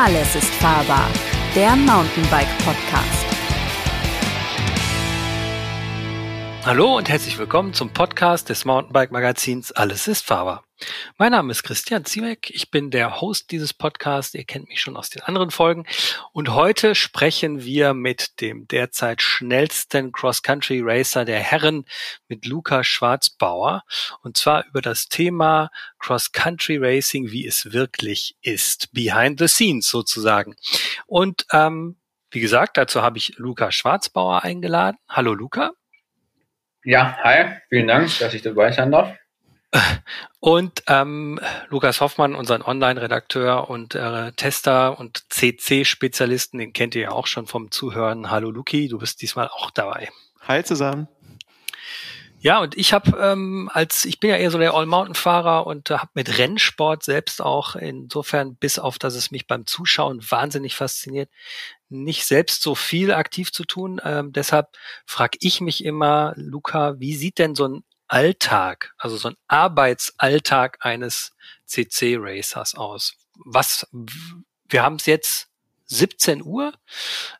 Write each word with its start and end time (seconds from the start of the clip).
Alles 0.00 0.36
ist 0.36 0.54
fahrbar. 0.54 1.10
Der 1.56 1.74
Mountainbike 1.74 2.56
Podcast. 2.58 3.27
Hallo 6.68 6.98
und 6.98 7.08
herzlich 7.08 7.38
willkommen 7.38 7.72
zum 7.72 7.94
Podcast 7.94 8.50
des 8.50 8.66
Mountainbike 8.66 9.10
Magazins 9.10 9.72
Alles 9.72 10.06
ist 10.06 10.26
fahrbar. 10.26 10.64
Mein 11.16 11.32
Name 11.32 11.50
ist 11.50 11.62
Christian 11.62 12.04
Ziemek. 12.04 12.50
Ich 12.50 12.70
bin 12.70 12.90
der 12.90 13.22
Host 13.22 13.52
dieses 13.52 13.72
Podcasts. 13.72 14.34
Ihr 14.34 14.44
kennt 14.44 14.68
mich 14.68 14.78
schon 14.78 14.94
aus 14.94 15.08
den 15.08 15.22
anderen 15.22 15.50
Folgen. 15.50 15.86
Und 16.32 16.50
heute 16.50 16.94
sprechen 16.94 17.64
wir 17.64 17.94
mit 17.94 18.42
dem 18.42 18.68
derzeit 18.68 19.22
schnellsten 19.22 20.12
Cross-Country-Racer 20.12 21.24
der 21.24 21.40
Herren, 21.40 21.86
mit 22.28 22.44
Luca 22.44 22.84
Schwarzbauer. 22.84 23.82
Und 24.20 24.36
zwar 24.36 24.66
über 24.66 24.82
das 24.82 25.08
Thema 25.08 25.70
Cross-Country-Racing, 26.00 27.30
wie 27.30 27.46
es 27.46 27.72
wirklich 27.72 28.36
ist. 28.42 28.92
Behind 28.92 29.38
the 29.38 29.48
scenes 29.48 29.88
sozusagen. 29.88 30.54
Und 31.06 31.46
ähm, 31.50 31.96
wie 32.30 32.40
gesagt, 32.40 32.76
dazu 32.76 33.00
habe 33.00 33.16
ich 33.16 33.38
Luca 33.38 33.72
Schwarzbauer 33.72 34.42
eingeladen. 34.44 34.98
Hallo 35.08 35.32
Luca. 35.32 35.72
Ja, 36.84 37.18
hi, 37.22 37.58
vielen 37.68 37.86
Dank, 37.86 38.18
dass 38.18 38.34
ich 38.34 38.42
dabei 38.42 38.72
sein 38.72 38.92
darf. 38.92 39.16
Und 40.40 40.82
ähm, 40.86 41.40
Lukas 41.68 42.00
Hoffmann, 42.00 42.34
unseren 42.34 42.62
Online-Redakteur 42.62 43.68
und 43.68 43.94
äh, 43.94 44.32
Tester 44.32 44.98
und 44.98 45.24
CC-Spezialisten, 45.30 46.58
den 46.58 46.72
kennt 46.72 46.94
ihr 46.94 47.02
ja 47.02 47.10
auch 47.10 47.26
schon 47.26 47.46
vom 47.46 47.70
Zuhören. 47.70 48.30
Hallo 48.30 48.50
Luki, 48.50 48.88
du 48.88 48.98
bist 48.98 49.20
diesmal 49.20 49.48
auch 49.48 49.70
dabei. 49.70 50.08
Hi 50.46 50.64
zusammen. 50.64 51.08
Ja, 52.40 52.60
und 52.60 52.78
ich 52.78 52.92
habe 52.92 53.18
ähm, 53.20 53.68
als 53.74 54.04
ich 54.04 54.20
bin 54.20 54.30
ja 54.30 54.36
eher 54.36 54.52
so 54.52 54.58
der 54.58 54.72
All-Mountain-Fahrer 54.72 55.66
und 55.66 55.90
äh, 55.90 55.98
habe 55.98 56.12
mit 56.14 56.38
Rennsport 56.38 57.02
selbst 57.02 57.42
auch 57.42 57.74
insofern 57.74 58.54
bis 58.54 58.78
auf, 58.78 58.98
dass 58.98 59.16
es 59.16 59.32
mich 59.32 59.48
beim 59.48 59.66
Zuschauen 59.66 60.20
wahnsinnig 60.30 60.76
fasziniert, 60.76 61.30
nicht 61.88 62.26
selbst 62.26 62.62
so 62.62 62.74
viel 62.74 63.12
aktiv 63.12 63.52
zu 63.52 63.64
tun. 63.64 64.00
Ähm, 64.04 64.32
deshalb 64.32 64.68
frage 65.06 65.38
ich 65.40 65.60
mich 65.60 65.84
immer, 65.84 66.32
Luca, 66.36 66.98
wie 66.98 67.14
sieht 67.14 67.38
denn 67.38 67.54
so 67.54 67.66
ein 67.66 67.84
Alltag, 68.08 68.94
also 68.98 69.16
so 69.16 69.28
ein 69.28 69.36
Arbeitsalltag 69.48 70.78
eines 70.80 71.32
CC-Racers 71.66 72.74
aus? 72.74 73.14
Was, 73.44 73.86
wir 74.68 74.82
haben 74.82 74.96
es 74.96 75.06
jetzt 75.06 75.48
17 75.86 76.42
Uhr, 76.42 76.72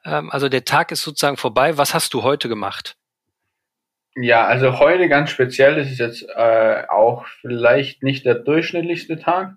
ähm, 0.05 0.31
also 0.31 0.49
der 0.49 0.65
Tag 0.65 0.93
ist 0.93 1.03
sozusagen 1.03 1.37
vorbei. 1.37 1.77
Was 1.77 1.95
hast 1.95 2.15
du 2.15 2.23
heute 2.23 2.49
gemacht? 2.49 2.97
Ja, 4.21 4.47
also 4.47 4.79
heute 4.79 5.09
ganz 5.09 5.31
speziell, 5.31 5.77
das 5.77 5.91
ist 5.91 5.99
jetzt 5.99 6.27
äh, 6.35 6.85
auch 6.89 7.27
vielleicht 7.41 8.03
nicht 8.03 8.25
der 8.25 8.35
durchschnittlichste 8.35 9.19
Tag. 9.19 9.55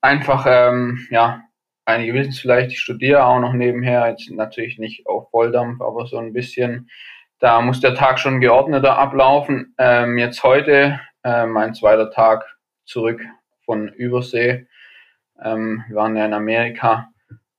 Einfach, 0.00 0.46
ähm, 0.48 1.06
ja, 1.10 1.42
einige 1.90 2.14
wissen 2.14 2.30
es 2.30 2.40
vielleicht, 2.40 2.72
ich 2.72 2.80
studiere 2.80 3.24
auch 3.24 3.40
noch 3.40 3.52
nebenher, 3.52 4.08
jetzt 4.08 4.30
natürlich 4.30 4.78
nicht 4.78 5.06
auf 5.06 5.30
Volldampf, 5.30 5.80
aber 5.80 6.06
so 6.06 6.18
ein 6.18 6.32
bisschen 6.32 6.88
da 7.40 7.62
muss 7.62 7.80
der 7.80 7.94
Tag 7.94 8.18
schon 8.18 8.40
geordneter 8.40 8.98
ablaufen. 8.98 9.74
Ähm, 9.78 10.18
jetzt 10.18 10.42
heute 10.42 11.00
äh, 11.24 11.46
mein 11.46 11.72
zweiter 11.72 12.10
Tag 12.10 12.44
zurück 12.84 13.22
von 13.64 13.88
Übersee. 13.88 14.66
Ähm, 15.42 15.82
wir 15.88 15.96
waren 15.96 16.16
ja 16.16 16.26
in 16.26 16.34
Amerika. 16.34 17.08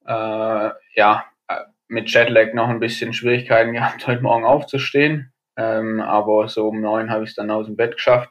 Äh, 0.05 0.69
ja, 0.93 1.25
mit 1.87 2.11
Jetlag 2.11 2.53
noch 2.53 2.69
ein 2.69 2.79
bisschen 2.79 3.11
Schwierigkeiten 3.11 3.73
gehabt, 3.73 4.05
heute 4.07 4.21
Morgen 4.21 4.45
aufzustehen. 4.45 5.33
Ähm, 5.57 5.99
aber 5.99 6.47
so 6.47 6.67
um 6.67 6.79
neun 6.79 7.09
habe 7.09 7.23
ich 7.23 7.31
es 7.31 7.35
dann 7.35 7.49
aus 7.49 7.65
dem 7.65 7.75
Bett 7.75 7.95
geschafft. 7.95 8.29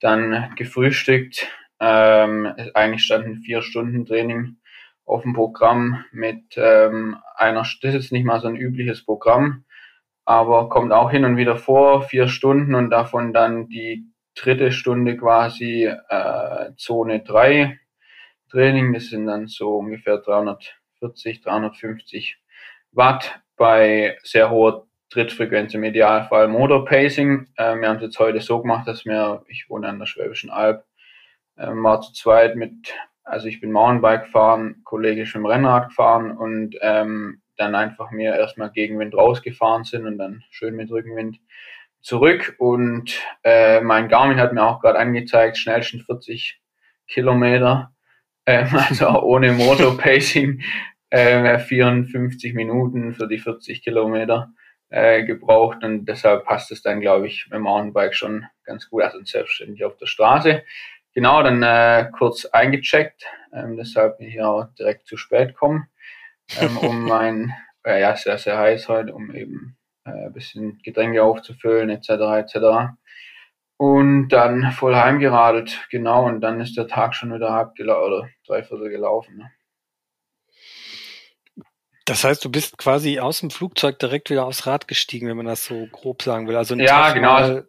Dann 0.00 0.54
gefrühstückt. 0.56 1.46
Ähm, 1.78 2.54
eigentlich 2.72 3.04
standen 3.04 3.40
vier 3.40 3.60
Stunden 3.60 4.06
Training 4.06 4.56
auf 5.04 5.22
dem 5.22 5.34
Programm 5.34 6.04
mit 6.12 6.56
ähm, 6.56 7.16
einer, 7.36 7.62
das 7.62 7.74
ist 7.82 7.94
jetzt 7.94 8.12
nicht 8.12 8.24
mal 8.24 8.40
so 8.40 8.48
ein 8.48 8.56
übliches 8.56 9.04
Programm, 9.04 9.64
aber 10.24 10.68
kommt 10.68 10.92
auch 10.92 11.10
hin 11.10 11.24
und 11.24 11.36
wieder 11.36 11.56
vor, 11.56 12.02
vier 12.02 12.28
Stunden 12.28 12.74
und 12.74 12.90
davon 12.90 13.32
dann 13.32 13.68
die 13.68 14.06
dritte 14.34 14.72
Stunde 14.72 15.16
quasi 15.16 15.84
äh, 15.84 16.70
Zone 16.76 17.20
3 17.20 17.78
Training. 18.50 18.92
Das 18.92 19.08
sind 19.08 19.26
dann 19.26 19.46
so 19.46 19.76
ungefähr 19.76 20.18
340, 20.18 21.42
350 21.42 22.38
Watt 22.92 23.40
bei 23.56 24.16
sehr 24.22 24.50
hoher 24.50 24.86
Trittfrequenz 25.10 25.74
im 25.74 25.84
Idealfall 25.84 26.48
Motor 26.48 26.84
Pacing. 26.84 27.48
Äh, 27.56 27.76
wir 27.76 27.88
haben 27.88 27.96
es 27.96 28.02
jetzt 28.02 28.18
heute 28.18 28.40
so 28.40 28.60
gemacht, 28.60 28.88
dass 28.88 29.04
wir, 29.04 29.44
ich 29.48 29.68
wohne 29.68 29.88
an 29.88 29.98
der 29.98 30.06
Schwäbischen 30.06 30.50
Alb, 30.50 30.84
äh, 31.56 31.66
war 31.68 32.00
zu 32.00 32.12
zweit 32.12 32.56
mit, 32.56 32.94
also 33.24 33.48
ich 33.48 33.60
bin 33.60 33.72
Mountainbike 33.72 34.24
gefahren, 34.24 34.82
Kollege 34.84 35.22
ist 35.22 35.34
im 35.34 35.46
Rennrad 35.46 35.88
gefahren 35.88 36.36
und 36.36 36.76
ähm, 36.80 37.42
dann 37.56 37.74
einfach 37.74 38.10
mir 38.10 38.34
erstmal 38.36 38.70
Gegenwind 38.70 39.14
rausgefahren 39.14 39.84
sind 39.84 40.06
und 40.06 40.18
dann 40.18 40.44
schön 40.50 40.76
mit 40.76 40.90
Rückenwind 40.90 41.38
zurück. 42.00 42.54
Und 42.58 43.18
äh, 43.42 43.80
mein 43.80 44.08
Garmin 44.08 44.38
hat 44.38 44.52
mir 44.52 44.62
auch 44.62 44.80
gerade 44.80 44.98
angezeigt, 44.98 45.56
schnellsten 45.56 46.00
40 46.00 46.60
Kilometer, 47.08 47.92
äh, 48.44 48.66
also 48.88 49.08
ohne 49.22 49.52
Motor-Pacing, 49.52 50.62
äh, 51.10 51.58
54 51.58 52.54
Minuten 52.54 53.14
für 53.14 53.26
die 53.26 53.38
40 53.38 53.82
Kilometer 53.82 54.52
äh, 54.90 55.24
gebraucht 55.24 55.82
und 55.82 56.06
deshalb 56.06 56.44
passt 56.44 56.70
es 56.70 56.82
dann, 56.82 57.00
glaube 57.00 57.26
ich, 57.26 57.46
mit 57.46 57.54
dem 57.54 57.62
Mountainbike 57.62 58.14
schon 58.14 58.46
ganz 58.64 58.88
gut, 58.88 59.02
also 59.02 59.18
selbstständig 59.24 59.84
auf 59.84 59.96
der 59.96 60.06
Straße. 60.06 60.62
Genau, 61.14 61.42
dann 61.42 61.62
äh, 61.62 62.10
kurz 62.16 62.44
eingecheckt, 62.46 63.24
ähm, 63.52 63.76
deshalb 63.76 64.18
bin 64.18 64.28
ich 64.28 64.42
auch 64.42 64.66
direkt 64.76 65.06
zu 65.06 65.16
spät 65.16 65.50
gekommen 65.50 65.88
ähm, 66.58 66.76
um 66.78 67.04
mein, 67.04 67.54
äh, 67.84 68.00
ja, 68.00 68.16
sehr, 68.16 68.38
sehr 68.38 68.58
heiß 68.58 68.88
heute, 68.88 69.14
um 69.14 69.34
eben 69.34 69.76
äh, 70.04 70.26
ein 70.26 70.32
bisschen 70.32 70.78
Getränke 70.82 71.22
aufzufüllen, 71.22 71.90
etc., 71.90 72.08
etc. 72.10 72.94
Und 73.76 74.28
dann 74.28 74.72
voll 74.72 74.94
heimgeradelt, 74.94 75.86
genau, 75.90 76.26
und 76.26 76.40
dann 76.40 76.60
ist 76.60 76.76
der 76.76 76.86
Tag 76.86 77.14
schon 77.14 77.34
wieder 77.34 77.52
halb 77.52 77.74
gelaufen, 77.74 78.06
oder 78.06 78.28
dreiviertel 78.46 78.88
gelaufen. 78.88 79.36
Ne? 79.36 79.50
Das 82.06 82.22
heißt, 82.22 82.44
du 82.44 82.50
bist 82.50 82.76
quasi 82.76 83.18
aus 83.18 83.40
dem 83.40 83.50
Flugzeug 83.50 83.98
direkt 83.98 84.30
wieder 84.30 84.44
aufs 84.44 84.66
Rad 84.66 84.86
gestiegen, 84.86 85.26
wenn 85.26 85.38
man 85.38 85.46
das 85.46 85.64
so 85.64 85.86
grob 85.90 86.22
sagen 86.22 86.46
will. 86.46 86.56
Also 86.56 86.74
ja, 86.76 86.86
Tag 86.86 87.14
genau. 87.14 87.32
Mal 87.32 87.68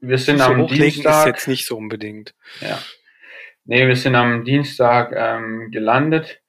wir 0.00 0.18
sind 0.18 0.40
am 0.40 0.66
Dienstag. 0.66 1.20
ist 1.20 1.26
jetzt 1.26 1.48
nicht 1.48 1.66
so 1.66 1.76
unbedingt. 1.76 2.34
Ja. 2.60 2.78
Nee, 3.64 3.86
wir 3.86 3.96
sind 3.96 4.14
am 4.14 4.44
Dienstag 4.44 5.12
ähm, 5.16 5.70
gelandet 5.70 6.40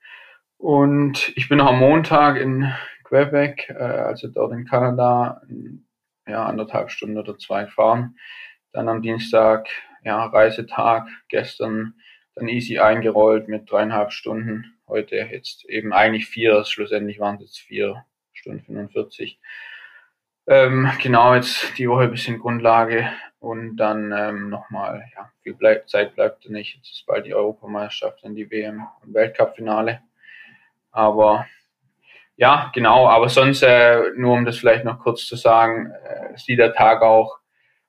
und 0.57 1.33
ich 1.35 1.49
bin 1.49 1.57
noch 1.57 1.67
am 1.67 1.79
Montag 1.79 2.37
in 2.37 2.71
Quebec, 3.03 3.69
äh, 3.69 3.73
also 3.73 4.27
dort 4.27 4.53
in 4.53 4.65
Kanada, 4.65 5.41
ja, 6.27 6.45
anderthalb 6.45 6.91
Stunden 6.91 7.17
oder 7.17 7.37
zwei 7.37 7.63
gefahren. 7.63 8.17
Dann 8.71 8.89
am 8.89 9.01
Dienstag, 9.01 9.67
ja, 10.03 10.25
Reisetag, 10.25 11.07
gestern 11.29 11.95
dann 12.35 12.47
easy 12.47 12.77
eingerollt 12.77 13.47
mit 13.47 13.71
dreieinhalb 13.71 14.11
Stunden. 14.11 14.77
Heute 14.87 15.15
jetzt 15.15 15.65
eben 15.65 15.93
eigentlich 15.93 16.27
vier, 16.27 16.63
schlussendlich 16.65 17.19
waren 17.19 17.35
es 17.37 17.41
jetzt 17.41 17.59
vier 17.59 18.05
Stunden 18.33 18.63
45. 18.63 19.39
Ähm, 20.49 20.89
genau, 21.03 21.35
jetzt 21.35 21.77
die 21.77 21.89
Woche 21.89 22.03
ein 22.03 22.11
bisschen 22.11 22.39
Grundlage 22.39 23.09
und 23.39 23.75
dann 23.75 24.13
ähm, 24.13 24.49
nochmal, 24.49 25.03
ja, 25.13 25.29
viel 25.43 25.53
bleib, 25.53 25.89
Zeit 25.89 26.15
bleibt 26.15 26.49
nicht. 26.49 26.77
Jetzt 26.77 26.89
ist 26.89 27.05
bald 27.05 27.25
die 27.25 27.35
Europameisterschaft, 27.35 28.23
dann 28.23 28.33
die 28.33 28.49
WM 28.49 28.87
und 29.03 29.13
Weltcup-Finale. 29.13 29.99
Aber 30.91 31.47
ja, 32.37 32.71
genau, 32.73 33.09
aber 33.09 33.27
sonst, 33.27 33.61
äh, 33.61 34.11
nur 34.15 34.35
um 34.35 34.45
das 34.45 34.57
vielleicht 34.57 34.85
noch 34.85 34.99
kurz 34.99 35.25
zu 35.25 35.35
sagen, 35.35 35.91
äh, 35.91 36.37
sieht 36.37 36.59
der 36.59 36.73
Tag 36.73 37.01
auch 37.01 37.39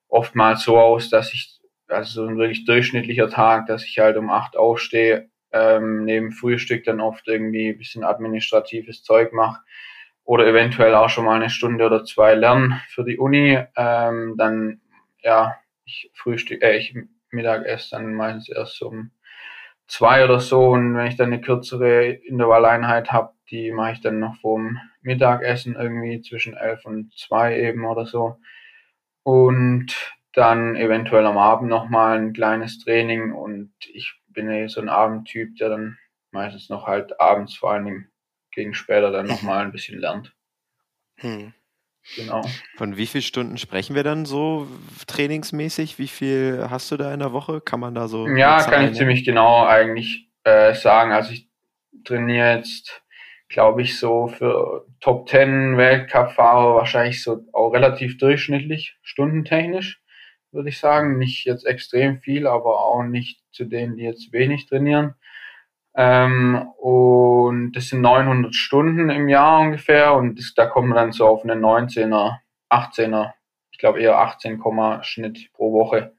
oftmals 0.09 0.65
so 0.65 0.79
aus, 0.79 1.11
dass 1.11 1.33
ich, 1.33 1.61
also 1.87 2.25
so 2.25 2.29
ein 2.29 2.39
wirklich 2.39 2.65
durchschnittlicher 2.65 3.31
Tag, 3.31 3.67
dass 3.67 3.85
ich 3.85 4.01
halt 4.01 4.17
um 4.17 4.31
acht 4.31 4.57
aufstehe, 4.57 5.31
ähm, 5.53 6.05
neben 6.05 6.33
Frühstück 6.33 6.83
dann 6.83 7.01
oft 7.01 7.29
irgendwie 7.29 7.69
ein 7.69 7.79
bisschen 7.79 8.03
administratives 8.03 9.05
Zeug 9.05 9.33
mache 9.33 9.61
oder 10.29 10.47
eventuell 10.47 10.95
auch 10.95 11.09
schon 11.09 11.25
mal 11.25 11.37
eine 11.37 11.49
Stunde 11.49 11.87
oder 11.87 12.05
zwei 12.05 12.35
lernen 12.35 12.79
für 12.91 13.03
die 13.03 13.17
Uni. 13.17 13.59
Ähm, 13.77 14.35
dann, 14.37 14.83
ja, 15.23 15.57
ich 15.87 16.11
frühstück, 16.13 16.63
äh, 16.63 16.77
ich 16.77 16.95
Mittag 17.31 17.65
esse 17.65 17.93
dann 17.93 18.13
meistens 18.13 18.51
erst 18.51 18.83
um 18.83 19.11
zwei 19.87 20.23
oder 20.23 20.39
so. 20.39 20.69
Und 20.69 20.95
wenn 20.97 21.07
ich 21.07 21.17
dann 21.17 21.33
eine 21.33 21.41
kürzere 21.41 22.11
Intervalleinheit 22.11 23.11
habe, 23.11 23.33
die 23.51 23.73
mache 23.73 23.93
ich 23.93 24.01
dann 24.03 24.19
noch 24.19 24.37
vorm 24.43 24.79
Mittagessen 25.01 25.77
irgendwie 25.77 26.21
zwischen 26.21 26.55
elf 26.55 26.85
und 26.85 27.11
zwei 27.17 27.59
eben 27.59 27.87
oder 27.87 28.05
so. 28.05 28.37
Und 29.23 30.15
dann 30.35 30.77
eventuell 30.77 31.25
am 31.25 31.39
Abend 31.39 31.71
nochmal 31.71 32.19
ein 32.19 32.35
kleines 32.35 32.79
Training 32.85 33.33
und 33.33 33.73
ich 33.95 34.13
bin 34.27 34.51
eh 34.51 34.69
so 34.69 34.83
ein 34.83 34.91
Abendtyp, 34.91 35.57
der 35.57 35.71
dann 35.71 35.97
meistens 36.33 36.69
noch 36.69 36.87
halt 36.87 37.19
abends 37.19 37.57
vor 37.57 37.73
allem 37.73 38.09
gegen 38.59 38.75
später 38.75 39.13
dann 39.13 39.27
nochmal 39.27 39.65
ein 39.65 39.71
bisschen 39.71 40.01
lernt. 40.01 40.35
Hm. 41.19 41.53
Genau. 42.17 42.43
Von 42.77 42.97
wie 42.97 43.07
vielen 43.07 43.23
Stunden 43.23 43.57
sprechen 43.57 43.95
wir 43.95 44.03
dann 44.03 44.25
so 44.25 44.67
trainingsmäßig? 45.07 45.99
Wie 45.99 46.09
viel 46.09 46.67
hast 46.69 46.91
du 46.91 46.97
da 46.97 47.13
in 47.15 47.21
der 47.21 47.33
Woche? 47.33 47.61
Kann 47.61 47.79
man 47.79 47.95
da 47.95 48.09
so? 48.09 48.27
Ja, 48.27 48.61
kann 48.65 48.89
ich 48.89 48.97
ziemlich 48.97 49.25
genau 49.25 49.65
eigentlich 49.65 50.29
äh, 50.43 50.75
sagen. 50.75 51.13
Also 51.13 51.33
ich 51.33 51.49
trainiere 52.05 52.57
jetzt, 52.57 53.03
glaube 53.49 53.83
ich, 53.83 53.99
so 53.99 54.27
für 54.27 54.87
Top 55.01 55.29
10 55.29 55.77
Weltcup-Fahrer 55.77 56.75
wahrscheinlich 56.75 57.23
so 57.23 57.45
auch 57.53 57.71
relativ 57.71 58.19
durchschnittlich, 58.19 58.97
stundentechnisch, 59.03 60.03
würde 60.51 60.71
ich 60.71 60.79
sagen. 60.79 61.19
Nicht 61.19 61.45
jetzt 61.45 61.65
extrem 61.65 62.21
viel, 62.21 62.49
aber 62.49 62.81
auch 62.81 63.05
nicht 63.05 63.41
zu 63.53 63.67
denen, 63.67 63.97
die 63.97 64.05
jetzt 64.05 64.33
wenig 64.33 64.67
trainieren. 64.67 65.15
Ähm, 66.01 66.55
und 66.77 67.73
das 67.73 67.89
sind 67.89 68.03
900 68.03 68.55
Stunden 68.55 69.11
im 69.11 69.29
Jahr 69.29 69.59
ungefähr 69.59 70.15
und 70.15 70.39
das, 70.39 70.55
da 70.55 70.67
kommen 70.67 70.91
wir 70.91 70.95
dann 70.95 71.11
so 71.11 71.27
auf 71.27 71.43
einen 71.43 71.61
19er, 71.61 72.37
18er, 72.71 73.33
ich 73.73 73.79
glaube 73.79 74.01
eher 74.01 74.17
18, 74.17 74.63
Schnitt 75.03 75.53
pro 75.55 75.73
Woche. 75.73 76.15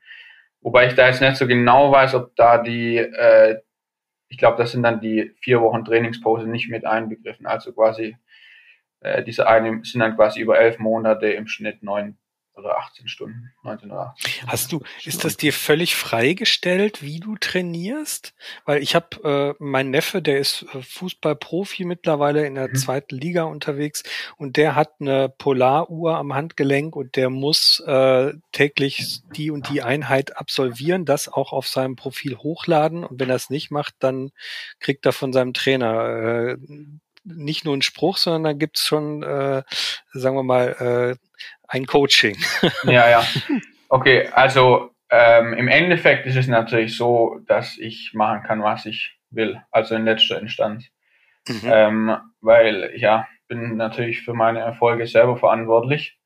Wobei 0.59 0.87
ich 0.87 0.95
da 0.95 1.07
jetzt 1.07 1.21
nicht 1.21 1.37
so 1.37 1.47
genau 1.47 1.93
weiß, 1.93 2.13
ob 2.15 2.35
da 2.35 2.57
die, 2.61 2.97
äh, 2.97 3.61
ich 4.27 4.37
glaube, 4.37 4.57
das 4.57 4.73
sind 4.73 4.83
dann 4.83 4.99
die 4.99 5.31
vier 5.39 5.61
Wochen 5.61 5.85
Trainingspause 5.85 6.45
nicht 6.45 6.69
mit 6.69 6.85
einbegriffen. 6.85 7.45
Also 7.45 7.71
quasi, 7.71 8.17
äh, 8.99 9.23
diese 9.23 9.47
eine 9.47 9.79
sind 9.85 10.01
dann 10.01 10.17
quasi 10.17 10.41
über 10.41 10.59
elf 10.59 10.77
Monate 10.79 11.27
im 11.29 11.47
Schnitt 11.47 11.83
neun 11.83 12.17
oder 12.59 12.77
18 12.77 13.07
Stunden, 13.07 13.51
19 13.63 13.91
oder 13.91 14.13
18. 14.17 14.47
Hast 14.47 14.71
du, 14.71 14.81
ist 15.03 15.23
das 15.23 15.37
dir 15.37 15.53
völlig 15.53 15.95
freigestellt, 15.95 17.01
wie 17.01 17.19
du 17.19 17.35
trainierst? 17.37 18.33
Weil 18.65 18.81
ich 18.81 18.95
habe 18.95 19.55
äh, 19.59 19.63
mein 19.63 19.89
Neffe, 19.89 20.21
der 20.21 20.39
ist 20.39 20.65
äh, 20.73 20.81
Fußballprofi 20.81 21.85
mittlerweile 21.85 22.45
in 22.45 22.55
der 22.55 22.69
mhm. 22.69 22.75
zweiten 22.75 23.15
Liga 23.15 23.43
unterwegs 23.43 24.03
und 24.37 24.57
der 24.57 24.75
hat 24.75 24.93
eine 24.99 25.29
Polaruhr 25.29 26.17
am 26.17 26.33
Handgelenk 26.33 26.95
und 26.95 27.15
der 27.15 27.29
muss 27.29 27.79
äh, 27.85 28.33
täglich 28.51 29.21
die 29.35 29.51
und 29.51 29.69
die 29.69 29.81
Einheit 29.81 30.37
absolvieren, 30.37 31.05
das 31.05 31.27
auch 31.27 31.53
auf 31.53 31.67
seinem 31.67 31.95
Profil 31.95 32.37
hochladen 32.37 33.03
und 33.03 33.19
wenn 33.19 33.29
er 33.29 33.35
es 33.35 33.49
nicht 33.49 33.71
macht, 33.71 33.95
dann 33.99 34.31
kriegt 34.79 35.05
er 35.05 35.13
von 35.13 35.33
seinem 35.33 35.53
Trainer 35.53 36.09
äh, 36.09 36.57
nicht 37.35 37.65
nur 37.65 37.73
einen 37.73 37.81
Spruch, 37.81 38.17
sondern 38.17 38.43
da 38.43 38.53
gibt's 38.53 38.85
schon, 38.85 39.23
äh, 39.23 39.63
sagen 40.13 40.35
wir 40.35 40.43
mal, 40.43 41.17
äh, 41.17 41.27
ein 41.67 41.85
Coaching. 41.85 42.37
ja, 42.83 43.09
ja. 43.09 43.23
Okay, 43.89 44.27
also 44.33 44.91
ähm, 45.09 45.53
im 45.53 45.67
Endeffekt 45.67 46.25
ist 46.25 46.35
es 46.35 46.47
natürlich 46.47 46.95
so, 46.95 47.39
dass 47.47 47.77
ich 47.77 48.11
machen 48.13 48.43
kann, 48.43 48.61
was 48.61 48.85
ich 48.85 49.17
will, 49.31 49.61
also 49.71 49.95
in 49.95 50.05
letzter 50.05 50.39
Instanz. 50.39 50.85
Mhm. 51.47 51.61
Ähm, 51.63 52.17
weil 52.41 52.93
ja, 52.95 53.27
bin 53.47 53.77
natürlich 53.77 54.21
für 54.21 54.33
meine 54.33 54.59
Erfolge 54.59 55.07
selber 55.07 55.37
verantwortlich. 55.37 56.17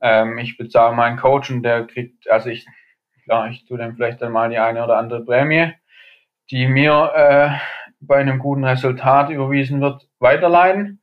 Ähm, 0.00 0.38
ich 0.38 0.56
bezahle 0.56 0.94
meinen 0.94 1.18
Coach 1.18 1.50
und 1.50 1.62
der 1.62 1.86
kriegt, 1.86 2.30
also 2.30 2.48
ich, 2.48 2.66
klar, 3.24 3.50
ich 3.50 3.66
tue 3.66 3.78
dem 3.78 3.96
vielleicht 3.96 4.22
dann 4.22 4.32
mal 4.32 4.48
die 4.48 4.58
eine 4.58 4.82
oder 4.84 4.96
andere 4.96 5.24
Prämie, 5.24 5.72
die 6.50 6.66
mir 6.66 7.12
äh, 7.14 7.79
bei 8.00 8.16
einem 8.16 8.38
guten 8.38 8.64
Resultat 8.64 9.30
überwiesen 9.30 9.80
wird, 9.80 10.08
weiterleiten 10.18 11.00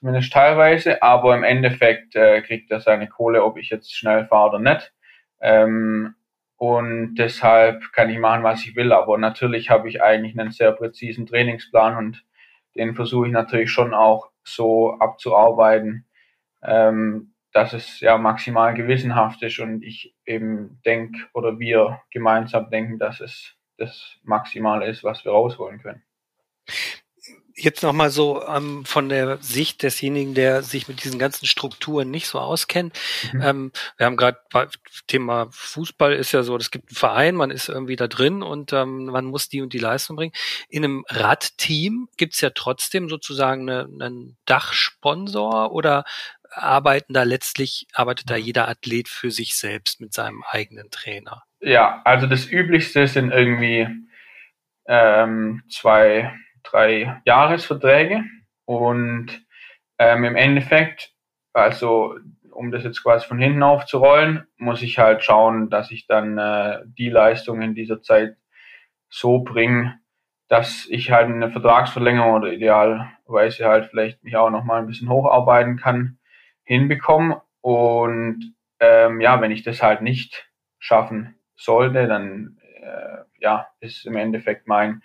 zumindest 0.00 0.32
teilweise, 0.32 1.02
aber 1.02 1.36
im 1.36 1.44
Endeffekt 1.44 2.16
äh, 2.16 2.40
kriegt 2.42 2.70
er 2.70 2.80
seine 2.80 3.08
Kohle, 3.08 3.44
ob 3.44 3.58
ich 3.58 3.70
jetzt 3.70 3.94
schnell 3.94 4.26
fahre 4.26 4.50
oder 4.50 4.58
nicht. 4.58 4.92
Ähm, 5.40 6.14
und 6.56 7.14
deshalb 7.16 7.92
kann 7.92 8.10
ich 8.10 8.18
machen, 8.18 8.42
was 8.42 8.64
ich 8.64 8.76
will. 8.76 8.92
Aber 8.92 9.18
natürlich 9.18 9.70
habe 9.70 9.88
ich 9.88 10.02
eigentlich 10.02 10.38
einen 10.38 10.50
sehr 10.50 10.72
präzisen 10.72 11.26
Trainingsplan 11.26 11.96
und 11.96 12.24
den 12.76 12.94
versuche 12.94 13.26
ich 13.26 13.32
natürlich 13.32 13.70
schon 13.70 13.94
auch 13.94 14.30
so 14.42 14.92
abzuarbeiten, 14.98 16.06
ähm, 16.62 17.34
dass 17.52 17.72
es 17.72 18.00
ja 18.00 18.16
maximal 18.16 18.74
gewissenhaft 18.74 19.42
ist 19.42 19.58
und 19.58 19.82
ich 19.82 20.14
eben 20.24 20.80
denke 20.84 21.18
oder 21.34 21.58
wir 21.58 22.00
gemeinsam 22.10 22.70
denken, 22.70 22.98
dass 22.98 23.20
es 23.20 23.56
das 23.76 24.18
Maximale 24.22 24.86
ist, 24.86 25.04
was 25.04 25.24
wir 25.24 25.32
rausholen 25.32 25.80
können 25.80 26.02
jetzt 27.62 27.82
nochmal 27.82 28.10
so 28.10 28.42
ähm, 28.46 28.84
von 28.84 29.08
der 29.08 29.38
Sicht 29.38 29.82
desjenigen, 29.82 30.34
der 30.34 30.62
sich 30.62 30.88
mit 30.88 31.04
diesen 31.04 31.18
ganzen 31.18 31.46
Strukturen 31.46 32.10
nicht 32.10 32.26
so 32.26 32.38
auskennt. 32.38 32.98
Mhm. 33.32 33.42
Ähm, 33.42 33.72
wir 33.96 34.06
haben 34.06 34.16
gerade 34.16 34.38
Thema 35.06 35.48
Fußball 35.50 36.14
ist 36.14 36.32
ja 36.32 36.42
so, 36.42 36.56
es 36.56 36.70
gibt 36.70 36.90
einen 36.90 36.96
Verein, 36.96 37.34
man 37.34 37.50
ist 37.50 37.68
irgendwie 37.68 37.96
da 37.96 38.08
drin 38.08 38.42
und 38.42 38.72
ähm, 38.72 39.06
man 39.06 39.26
muss 39.26 39.48
die 39.48 39.62
und 39.62 39.72
die 39.72 39.78
Leistung 39.78 40.16
bringen. 40.16 40.32
In 40.68 40.84
einem 40.84 41.04
Radteam 41.08 42.08
gibt's 42.16 42.40
ja 42.40 42.50
trotzdem 42.50 43.08
sozusagen 43.08 43.68
eine, 43.68 43.82
einen 43.82 44.36
Dachsponsor 44.46 45.72
oder 45.72 46.04
arbeiten 46.52 47.12
da 47.12 47.22
letztlich, 47.22 47.86
arbeitet 47.92 48.30
da 48.30 48.36
jeder 48.36 48.68
Athlet 48.68 49.08
für 49.08 49.30
sich 49.30 49.54
selbst 49.56 50.00
mit 50.00 50.12
seinem 50.12 50.42
eigenen 50.50 50.90
Trainer? 50.90 51.44
Ja, 51.60 52.00
also 52.04 52.26
das 52.26 52.50
Üblichste 52.50 53.06
sind 53.06 53.30
irgendwie 53.30 53.86
ähm, 54.86 55.62
zwei 55.70 56.34
drei 56.62 57.20
Jahresverträge 57.24 58.24
und 58.64 59.44
ähm, 59.98 60.24
im 60.24 60.36
Endeffekt, 60.36 61.12
also 61.52 62.16
um 62.52 62.70
das 62.70 62.84
jetzt 62.84 63.02
quasi 63.02 63.26
von 63.26 63.38
hinten 63.38 63.62
aufzurollen, 63.62 64.46
muss 64.56 64.82
ich 64.82 64.98
halt 64.98 65.24
schauen, 65.24 65.70
dass 65.70 65.90
ich 65.90 66.06
dann 66.06 66.38
äh, 66.38 66.80
die 66.86 67.10
Leistung 67.10 67.62
in 67.62 67.74
dieser 67.74 68.02
Zeit 68.02 68.36
so 69.08 69.40
bringe, 69.40 69.98
dass 70.48 70.86
ich 70.88 71.10
halt 71.10 71.26
eine 71.26 71.50
Vertragsverlängerung 71.50 72.34
oder 72.34 72.52
idealerweise 72.52 73.66
halt 73.66 73.86
vielleicht 73.86 74.22
mich 74.24 74.36
auch 74.36 74.50
nochmal 74.50 74.80
ein 74.80 74.86
bisschen 74.86 75.08
hocharbeiten 75.08 75.76
kann, 75.76 76.18
hinbekommen. 76.64 77.36
Und 77.60 78.54
ähm, 78.80 79.20
ja, 79.20 79.40
wenn 79.40 79.52
ich 79.52 79.62
das 79.62 79.82
halt 79.82 80.02
nicht 80.02 80.50
schaffen 80.78 81.36
sollte, 81.56 82.08
dann 82.08 82.58
äh, 82.80 83.18
ja, 83.38 83.68
ist 83.80 84.06
im 84.06 84.16
Endeffekt 84.16 84.66
mein 84.66 85.02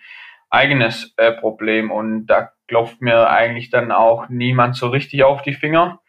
eigenes 0.50 1.14
äh, 1.18 1.32
Problem 1.32 1.92
und 1.92 2.28
da 2.28 2.52
klopft 2.68 3.02
mir 3.02 3.30
eigentlich 3.30 3.70
dann 3.70 3.92
auch 3.92 4.30
niemand 4.30 4.76
so 4.76 4.88
richtig 4.88 5.24
auf 5.24 5.42
die 5.42 5.54
Finger, 5.54 6.00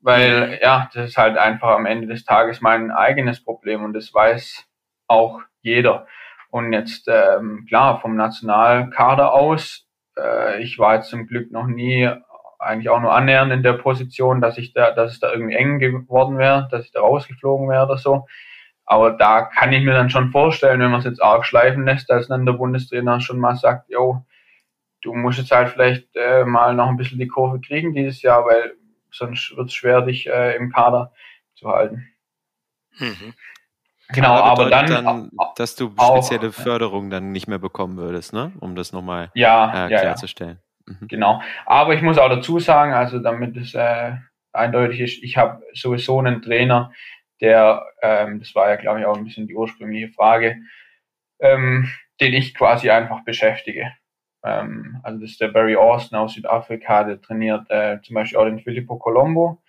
weil 0.00 0.48
mhm. 0.48 0.54
ja, 0.60 0.88
das 0.92 1.10
ist 1.10 1.16
halt 1.16 1.38
einfach 1.38 1.70
am 1.70 1.86
Ende 1.86 2.06
des 2.06 2.24
Tages 2.24 2.60
mein 2.60 2.90
eigenes 2.90 3.42
Problem 3.42 3.84
und 3.84 3.92
das 3.92 4.12
weiß 4.12 4.66
auch 5.06 5.40
jeder. 5.62 6.06
Und 6.50 6.72
jetzt 6.72 7.08
ähm, 7.08 7.64
klar 7.68 8.00
vom 8.00 8.14
Nationalkader 8.16 9.32
aus, 9.32 9.88
äh, 10.16 10.62
ich 10.62 10.78
war 10.78 10.96
jetzt 10.96 11.10
zum 11.10 11.26
Glück 11.26 11.50
noch 11.50 11.66
nie 11.66 12.08
eigentlich 12.58 12.88
auch 12.88 13.00
nur 13.00 13.12
annähernd 13.12 13.52
in 13.52 13.62
der 13.62 13.74
Position, 13.74 14.40
dass 14.40 14.58
ich 14.58 14.72
da, 14.72 14.90
dass 14.90 15.12
es 15.12 15.20
da 15.20 15.32
irgendwie 15.32 15.54
eng 15.54 15.78
geworden 15.78 16.38
wäre, 16.38 16.68
dass 16.70 16.84
ich 16.84 16.92
da 16.92 17.00
rausgeflogen 17.00 17.68
wäre 17.68 17.84
oder 17.84 17.98
so. 17.98 18.26
Aber 18.86 19.12
da 19.12 19.42
kann 19.42 19.72
ich 19.72 19.82
mir 19.82 19.92
dann 19.92 20.10
schon 20.10 20.30
vorstellen, 20.30 20.80
wenn 20.80 20.90
man 20.90 21.00
es 21.00 21.06
jetzt 21.06 21.22
arg 21.22 21.46
schleifen 21.46 21.84
lässt, 21.84 22.10
dass 22.10 22.28
dann 22.28 22.46
der 22.46 22.52
Bundestrainer 22.54 23.20
schon 23.20 23.38
mal 23.38 23.56
sagt, 23.56 23.88
yo, 23.88 24.24
du 25.00 25.14
musst 25.14 25.38
jetzt 25.38 25.50
halt 25.50 25.70
vielleicht 25.70 26.08
äh, 26.14 26.44
mal 26.44 26.74
noch 26.74 26.88
ein 26.88 26.96
bisschen 26.96 27.18
die 27.18 27.28
Kurve 27.28 27.60
kriegen 27.60 27.94
dieses 27.94 28.22
Jahr, 28.22 28.44
weil 28.44 28.74
sonst 29.10 29.56
wird 29.56 29.68
es 29.68 29.74
schwer, 29.74 30.02
dich 30.02 30.26
äh, 30.26 30.56
im 30.56 30.70
Kader 30.70 31.12
zu 31.54 31.68
halten. 31.68 32.08
Mhm. 32.98 33.34
Genau, 34.10 34.34
aber 34.34 34.68
dann, 34.68 34.86
dann, 34.86 35.30
dass 35.56 35.76
du 35.76 35.90
spezielle 35.90 36.48
auch, 36.48 36.54
Förderung 36.54 37.08
dann 37.08 37.32
nicht 37.32 37.48
mehr 37.48 37.58
bekommen 37.58 37.96
würdest, 37.96 38.32
ne? 38.34 38.52
Um 38.60 38.76
das 38.76 38.92
nochmal 38.92 39.30
ja, 39.34 39.86
äh, 39.86 39.88
klarzustellen. 39.88 40.58
Ja, 40.86 40.92
ja. 40.92 40.98
Mhm. 41.00 41.08
Genau. 41.08 41.42
Aber 41.64 41.94
ich 41.94 42.02
muss 42.02 42.18
auch 42.18 42.28
dazu 42.28 42.58
sagen, 42.58 42.92
also 42.92 43.18
damit 43.18 43.56
es 43.56 43.74
äh, 43.74 44.12
eindeutig 44.52 45.00
ist, 45.00 45.22
ich 45.22 45.36
habe 45.36 45.62
sowieso 45.72 46.18
einen 46.18 46.42
Trainer, 46.42 46.92
der, 47.40 47.86
ähm, 48.02 48.40
das 48.40 48.54
war 48.54 48.70
ja, 48.70 48.76
glaube 48.76 49.00
ich, 49.00 49.06
auch 49.06 49.16
ein 49.16 49.24
bisschen 49.24 49.46
die 49.46 49.54
ursprüngliche 49.54 50.08
Frage, 50.12 50.56
ähm, 51.40 51.88
den 52.20 52.32
ich 52.32 52.54
quasi 52.54 52.90
einfach 52.90 53.24
beschäftige. 53.24 53.92
Ähm, 54.44 55.00
also 55.02 55.20
das 55.20 55.32
ist 55.32 55.40
der 55.40 55.48
Barry 55.48 55.76
Austin 55.76 56.18
aus 56.18 56.34
Südafrika, 56.34 57.04
der 57.04 57.20
trainiert 57.20 57.68
äh, 57.70 58.00
zum 58.02 58.14
Beispiel 58.14 58.38
auch 58.38 58.44
den 58.44 58.60
Filippo 58.60 58.98
Colombo, 58.98 59.62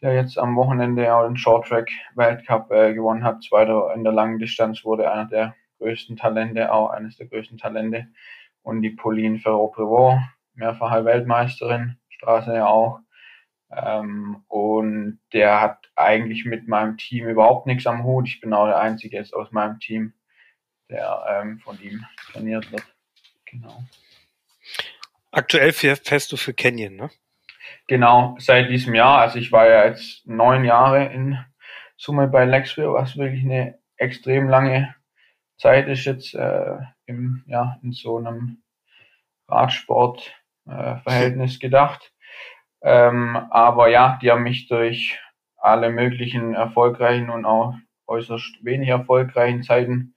der 0.00 0.14
jetzt 0.14 0.38
am 0.38 0.56
Wochenende 0.56 1.14
auch 1.14 1.26
den 1.26 1.36
Short 1.36 1.66
Track 1.66 1.90
Weltcup 2.14 2.70
äh, 2.70 2.94
gewonnen 2.94 3.24
hat. 3.24 3.42
Zweiter 3.42 3.92
in 3.94 4.04
der 4.04 4.12
langen 4.12 4.38
Distanz 4.38 4.84
wurde 4.84 5.10
einer 5.10 5.26
der 5.26 5.54
größten 5.78 6.16
Talente, 6.16 6.72
auch 6.72 6.90
eines 6.90 7.16
der 7.16 7.26
größten 7.26 7.58
Talente. 7.58 8.08
Und 8.62 8.82
die 8.82 8.90
Pauline 8.90 9.38
Ferro-Prevot, 9.38 10.18
mehrfache 10.54 11.04
Weltmeisterin, 11.04 11.96
Straße 12.08 12.54
ja 12.54 12.66
auch. 12.66 13.00
Ähm, 13.74 14.44
und 14.48 15.20
der 15.32 15.60
hat 15.60 15.90
eigentlich 15.96 16.44
mit 16.44 16.68
meinem 16.68 16.98
Team 16.98 17.28
überhaupt 17.28 17.66
nichts 17.66 17.86
am 17.86 18.04
Hut. 18.04 18.28
Ich 18.28 18.40
bin 18.40 18.52
auch 18.52 18.66
der 18.66 18.80
Einzige 18.80 19.16
jetzt 19.16 19.34
aus 19.34 19.50
meinem 19.50 19.78
Team, 19.78 20.12
der 20.90 21.24
ähm, 21.28 21.58
von 21.60 21.80
ihm 21.80 22.04
trainiert 22.32 22.70
wird. 22.70 22.84
Genau. 23.46 23.82
Aktuell 25.30 25.72
fährst 25.72 26.32
du 26.32 26.36
für 26.36 26.52
Canyon, 26.52 26.96
ne? 26.96 27.10
Genau, 27.86 28.36
seit 28.38 28.68
diesem 28.70 28.94
Jahr. 28.94 29.20
Also 29.20 29.38
ich 29.38 29.52
war 29.52 29.68
ja 29.68 29.86
jetzt 29.86 30.26
neun 30.26 30.64
Jahre 30.64 31.06
in 31.06 31.38
Summe 31.96 32.28
bei 32.28 32.44
Lexville, 32.44 32.92
was 32.92 33.16
wirklich 33.16 33.42
eine 33.44 33.78
extrem 33.96 34.48
lange 34.48 34.94
Zeit 35.56 35.88
ist 35.88 36.04
jetzt 36.04 36.34
äh, 36.34 36.76
im, 37.06 37.42
ja, 37.46 37.78
in 37.82 37.92
so 37.92 38.18
einem 38.18 38.62
Radsport-Verhältnis 39.48 41.56
äh, 41.56 41.58
gedacht. 41.58 42.12
Ähm, 42.82 43.36
aber 43.50 43.88
ja, 43.88 44.18
die 44.20 44.30
haben 44.30 44.42
mich 44.42 44.68
durch 44.68 45.20
alle 45.56 45.90
möglichen 45.90 46.54
erfolgreichen 46.54 47.30
und 47.30 47.44
auch 47.44 47.74
äußerst 48.06 48.64
wenig 48.64 48.88
erfolgreichen 48.88 49.62
Zeiten 49.62 50.14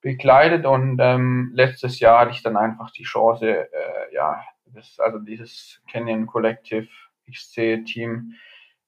begleitet 0.00 0.64
und 0.64 0.98
ähm, 1.00 1.50
letztes 1.54 2.00
Jahr 2.00 2.20
hatte 2.20 2.30
ich 2.30 2.42
dann 2.42 2.56
einfach 2.56 2.90
die 2.92 3.02
Chance, 3.02 3.68
äh, 3.72 4.14
ja, 4.14 4.42
das, 4.66 4.98
also 5.00 5.18
dieses 5.18 5.82
Canyon 5.90 6.26
Collective 6.26 6.88
XC 7.28 7.84
Team 7.84 8.34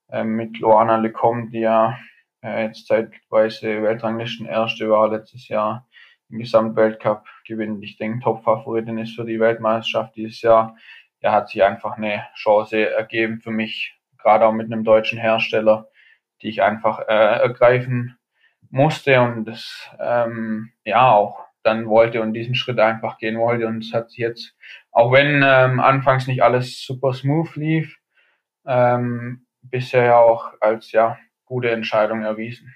äh, 0.09 0.25
mit 0.25 0.59
Loana 0.59 0.97
Lecom, 0.97 1.50
die 1.50 1.61
ja 1.61 1.99
äh, 2.43 2.67
jetzt 2.67 2.87
zeitweise 2.87 3.83
Weltranglisten 3.83 4.47
erste 4.47 4.89
war 4.89 5.09
letztes 5.09 5.49
Jahr 5.49 5.87
im 6.31 6.39
Gesamtweltcup 6.39 7.27
gewinnt. 7.45 7.83
Ich 7.83 7.97
denke, 7.97 8.21
Top-Favoritin 8.21 8.99
ist 8.99 9.17
für 9.17 9.25
die 9.25 9.41
Weltmeisterschaft 9.41 10.15
dieses 10.17 10.41
Jahr. 10.43 10.77
Ja, 11.21 11.33
hat 11.33 11.50
sich 11.50 11.62
einfach 11.62 11.97
eine 11.97 12.27
Chance 12.35 12.91
ergeben 12.91 13.41
für 13.41 13.50
mich, 13.50 13.99
gerade 14.19 14.47
auch 14.47 14.53
mit 14.53 14.67
einem 14.67 14.85
deutschen 14.85 15.19
Hersteller, 15.19 15.89
die 16.43 16.49
ich 16.49 16.62
einfach 16.62 17.00
äh, 17.00 17.41
ergreifen 17.41 18.17
musste 18.71 19.21
und 19.21 19.45
das 19.45 19.91
ähm, 19.99 20.73
ja 20.85 21.11
auch 21.11 21.45
dann 21.62 21.87
wollte 21.89 22.23
und 22.23 22.33
diesen 22.33 22.55
Schritt 22.55 22.79
einfach 22.79 23.19
gehen 23.19 23.39
wollte. 23.39 23.67
Und 23.67 23.85
es 23.85 23.93
hat 23.93 24.11
sich 24.11 24.19
jetzt, 24.19 24.57
auch 24.93 25.12
wenn 25.12 25.43
ähm, 25.45 25.81
anfangs 25.81 26.27
nicht 26.27 26.43
alles 26.43 26.85
super 26.85 27.12
smooth 27.12 27.55
lief, 27.57 27.99
ähm, 28.67 29.47
bisher 29.62 30.19
auch 30.19 30.53
als 30.61 30.93
ja 30.93 31.19
gute 31.45 31.71
Entscheidung 31.71 32.23
erwiesen. 32.23 32.75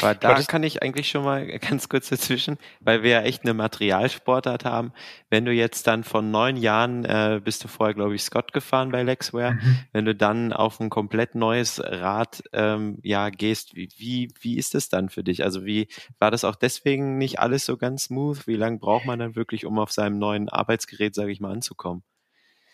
Aber 0.00 0.14
da 0.14 0.40
kann 0.42 0.62
ich 0.62 0.82
eigentlich 0.82 1.08
schon 1.08 1.24
mal 1.24 1.46
ganz 1.58 1.88
kurz 1.88 2.08
dazwischen, 2.08 2.58
weil 2.80 3.02
wir 3.02 3.10
ja 3.10 3.22
echt 3.22 3.42
eine 3.44 3.54
Materialsportart 3.54 4.64
haben. 4.64 4.92
Wenn 5.30 5.44
du 5.44 5.52
jetzt 5.52 5.86
dann 5.86 6.04
von 6.04 6.30
neun 6.30 6.56
Jahren, 6.56 7.04
äh, 7.04 7.40
bist 7.42 7.62
du 7.64 7.68
vorher, 7.68 7.94
glaube 7.94 8.14
ich, 8.14 8.22
Scott 8.22 8.52
gefahren 8.52 8.90
bei 8.90 9.02
Lexware, 9.02 9.52
mhm. 9.52 9.78
wenn 9.92 10.04
du 10.04 10.14
dann 10.14 10.52
auf 10.52 10.80
ein 10.80 10.90
komplett 10.90 11.34
neues 11.34 11.80
Rad 11.84 12.42
ähm, 12.52 12.98
ja 13.02 13.30
gehst, 13.30 13.74
wie, 13.76 13.88
wie, 13.96 14.30
wie 14.40 14.56
ist 14.56 14.74
das 14.74 14.88
dann 14.88 15.08
für 15.08 15.22
dich? 15.22 15.44
Also 15.44 15.64
wie 15.64 15.88
war 16.18 16.30
das 16.30 16.44
auch 16.44 16.56
deswegen 16.56 17.18
nicht 17.18 17.38
alles 17.38 17.64
so 17.64 17.76
ganz 17.76 18.04
smooth? 18.04 18.46
Wie 18.46 18.56
lange 18.56 18.78
braucht 18.78 19.04
man 19.04 19.18
dann 19.18 19.36
wirklich, 19.36 19.64
um 19.66 19.78
auf 19.78 19.92
seinem 19.92 20.18
neuen 20.18 20.48
Arbeitsgerät, 20.48 21.14
sage 21.14 21.30
ich 21.30 21.40
mal, 21.40 21.52
anzukommen? 21.52 22.02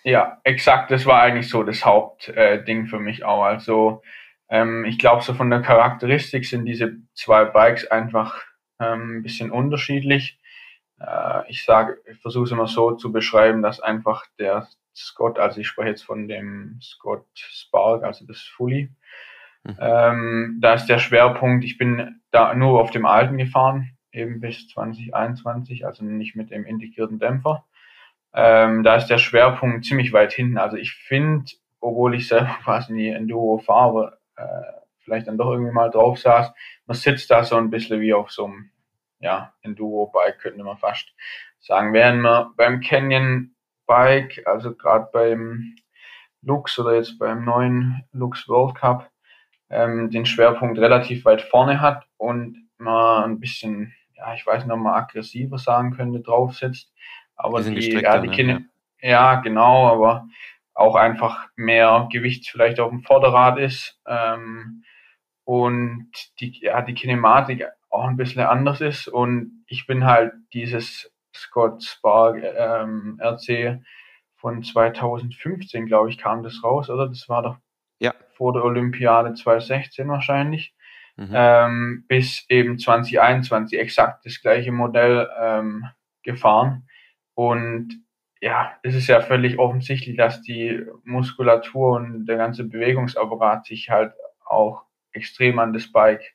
Ja, 0.02 0.40
exakt. 0.44 0.90
Das 0.90 1.04
war 1.04 1.20
eigentlich 1.20 1.48
so 1.48 1.62
das 1.62 1.84
Hauptding 1.84 2.84
äh, 2.84 2.86
für 2.86 2.98
mich 2.98 3.24
auch. 3.24 3.42
Also 3.42 4.02
ähm, 4.50 4.84
ich 4.84 4.98
glaube, 4.98 5.22
so 5.22 5.32
von 5.32 5.48
der 5.48 5.62
Charakteristik 5.62 6.44
sind 6.44 6.64
diese 6.64 6.96
zwei 7.14 7.44
Bikes 7.44 7.86
einfach 7.86 8.42
ähm, 8.80 9.18
ein 9.18 9.22
bisschen 9.22 9.50
unterschiedlich. 9.52 10.40
Äh, 11.00 11.48
ich 11.48 11.64
sage, 11.64 11.98
ich 12.10 12.18
versuche 12.18 12.44
es 12.44 12.50
immer 12.50 12.66
so 12.66 12.92
zu 12.92 13.12
beschreiben, 13.12 13.62
dass 13.62 13.80
einfach 13.80 14.26
der 14.38 14.66
Scott, 14.94 15.38
also 15.38 15.60
ich 15.60 15.68
spreche 15.68 15.90
jetzt 15.90 16.02
von 16.02 16.26
dem 16.26 16.78
Scott 16.82 17.26
Spark, 17.34 18.02
also 18.02 18.26
das 18.26 18.40
Fully, 18.40 18.90
mhm. 19.62 19.76
ähm, 19.78 20.58
da 20.60 20.74
ist 20.74 20.86
der 20.86 20.98
Schwerpunkt, 20.98 21.64
ich 21.64 21.78
bin 21.78 22.20
da 22.32 22.52
nur 22.54 22.80
auf 22.80 22.90
dem 22.90 23.06
alten 23.06 23.38
gefahren, 23.38 23.96
eben 24.10 24.40
bis 24.40 24.68
2021, 24.68 25.86
also 25.86 26.04
nicht 26.04 26.34
mit 26.34 26.50
dem 26.50 26.64
integrierten 26.66 27.20
Dämpfer. 27.20 27.64
Ähm, 28.34 28.82
da 28.82 28.96
ist 28.96 29.06
der 29.06 29.18
Schwerpunkt 29.18 29.84
ziemlich 29.84 30.12
weit 30.12 30.32
hinten. 30.32 30.58
Also 30.58 30.76
ich 30.76 30.92
finde, 30.92 31.52
obwohl 31.80 32.16
ich 32.16 32.26
selber 32.26 32.56
quasi 32.64 32.92
nie 32.92 33.08
Enduro 33.08 33.58
fahre, 33.58 34.19
äh, 34.40 34.80
vielleicht 35.00 35.26
dann 35.26 35.38
doch 35.38 35.50
irgendwie 35.50 35.72
mal 35.72 35.90
drauf 35.90 36.18
saß. 36.18 36.52
Man 36.86 36.96
sitzt 36.96 37.30
da 37.30 37.44
so 37.44 37.56
ein 37.56 37.70
bisschen 37.70 38.00
wie 38.00 38.14
auf 38.14 38.30
so 38.30 38.46
einem 38.46 38.70
ja, 39.20 39.52
Enduro-Bike, 39.62 40.38
könnte 40.38 40.62
man 40.62 40.78
fast 40.78 41.12
sagen. 41.58 41.92
Während 41.92 42.22
man 42.22 42.54
beim 42.56 42.80
Canyon-Bike, 42.80 44.42
also 44.46 44.74
gerade 44.74 45.08
beim 45.12 45.76
Lux 46.42 46.78
oder 46.78 46.94
jetzt 46.94 47.18
beim 47.18 47.44
neuen 47.44 48.02
Lux 48.12 48.48
World 48.48 48.74
Cup, 48.74 49.10
ähm, 49.68 50.10
den 50.10 50.26
Schwerpunkt 50.26 50.78
relativ 50.78 51.24
weit 51.24 51.42
vorne 51.42 51.80
hat 51.80 52.06
und 52.16 52.56
man 52.78 53.24
ein 53.24 53.40
bisschen, 53.40 53.94
ja, 54.14 54.34
ich 54.34 54.46
weiß 54.46 54.64
nicht, 54.64 54.72
ob 54.72 54.80
man 54.80 54.94
aggressiver 54.94 55.58
sagen 55.58 55.92
könnte, 55.92 56.20
drauf 56.20 56.56
sitzt. 56.56 56.92
Aber 57.36 57.62
die, 57.62 57.92
ja, 57.92 58.18
die 58.18 58.28
Kinder, 58.28 58.60
ne? 58.60 58.68
ja, 59.00 59.36
genau, 59.36 59.88
aber 59.88 60.26
auch 60.80 60.96
einfach 60.96 61.46
mehr 61.56 62.08
Gewicht 62.10 62.48
vielleicht 62.50 62.80
auf 62.80 62.90
dem 62.90 63.02
Vorderrad 63.02 63.58
ist 63.58 64.00
ähm, 64.06 64.82
und 65.44 66.10
die, 66.40 66.58
ja, 66.60 66.80
die 66.82 66.94
Kinematik 66.94 67.66
auch 67.90 68.04
ein 68.04 68.16
bisschen 68.16 68.42
anders 68.42 68.80
ist. 68.80 69.08
Und 69.08 69.64
ich 69.66 69.86
bin 69.86 70.04
halt 70.04 70.32
dieses 70.52 71.12
Scott 71.34 71.82
Spark 71.82 72.42
ähm, 72.42 73.20
RC 73.20 73.80
von 74.36 74.62
2015, 74.62 75.86
glaube 75.86 76.08
ich, 76.10 76.18
kam 76.18 76.42
das 76.42 76.62
raus, 76.64 76.88
oder? 76.88 77.08
Das 77.08 77.28
war 77.28 77.42
doch 77.42 77.56
ja. 77.98 78.14
vor 78.36 78.52
der 78.52 78.64
Olympiade 78.64 79.34
2016 79.34 80.08
wahrscheinlich. 80.08 80.74
Mhm. 81.16 81.32
Ähm, 81.34 82.04
bis 82.08 82.46
eben 82.48 82.78
2021 82.78 83.78
exakt 83.78 84.24
das 84.24 84.40
gleiche 84.40 84.72
Modell 84.72 85.28
ähm, 85.38 85.84
gefahren. 86.22 86.88
Und 87.34 88.02
ja, 88.40 88.72
es 88.82 88.94
ist 88.94 89.06
ja 89.06 89.20
völlig 89.20 89.58
offensichtlich, 89.58 90.16
dass 90.16 90.40
die 90.42 90.82
Muskulatur 91.04 91.96
und 91.96 92.26
der 92.26 92.36
ganze 92.36 92.64
Bewegungsapparat 92.64 93.66
sich 93.66 93.90
halt 93.90 94.14
auch 94.44 94.84
extrem 95.12 95.58
an 95.58 95.72
das 95.72 95.92
Bike 95.92 96.34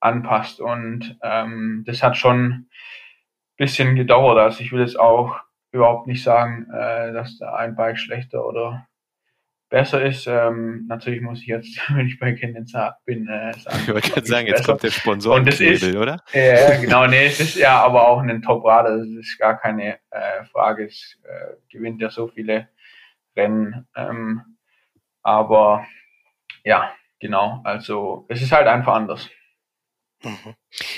anpasst. 0.00 0.60
Und 0.60 1.16
ähm, 1.22 1.84
das 1.86 2.02
hat 2.02 2.16
schon 2.16 2.50
ein 2.50 2.68
bisschen 3.56 3.94
gedauert. 3.94 4.38
Also 4.38 4.62
ich 4.62 4.72
will 4.72 4.80
jetzt 4.80 4.98
auch 4.98 5.40
überhaupt 5.70 6.08
nicht 6.08 6.24
sagen, 6.24 6.66
äh, 6.72 7.12
dass 7.12 7.38
da 7.38 7.54
ein 7.54 7.76
Bike 7.76 7.98
schlechter 7.98 8.44
oder 8.44 8.87
besser 9.68 10.02
ist. 10.02 10.26
Ähm, 10.26 10.86
natürlich 10.88 11.20
muss 11.20 11.40
ich 11.40 11.46
jetzt, 11.46 11.80
wenn 11.94 12.06
ich 12.06 12.18
bei 12.18 12.32
Canyon 12.32 12.66
bin, 13.04 13.28
äh, 13.28 13.52
sagen. 13.58 13.78
Ich 13.82 13.92
wollte 13.92 14.10
gerade 14.10 14.26
sagen, 14.26 14.46
jetzt 14.46 14.64
kommt 14.64 14.82
der 14.82 14.90
Sponsor 14.90 15.36
und 15.36 15.46
das 15.46 15.60
ist, 15.60 15.84
oder? 15.94 16.22
Ja, 16.32 16.40
äh, 16.40 16.80
genau, 16.80 17.06
nee, 17.06 17.26
es 17.26 17.40
ist 17.40 17.56
ja 17.56 17.80
aber 17.82 18.08
auch 18.08 18.20
ein 18.20 18.42
Top-Radar, 18.42 18.98
das 18.98 19.06
ist 19.08 19.38
gar 19.38 19.58
keine 19.58 19.98
äh, 20.10 20.44
Frage. 20.52 20.86
Es 20.86 21.18
äh, 21.24 21.54
gewinnt 21.70 22.00
ja 22.00 22.10
so 22.10 22.28
viele 22.28 22.68
Rennen. 23.36 23.86
Ähm, 23.94 24.42
aber 25.22 25.86
ja, 26.64 26.92
genau, 27.20 27.60
also 27.64 28.26
es 28.28 28.42
ist 28.42 28.52
halt 28.52 28.66
einfach 28.66 28.94
anders. 28.94 29.28
Mhm. 30.22 30.56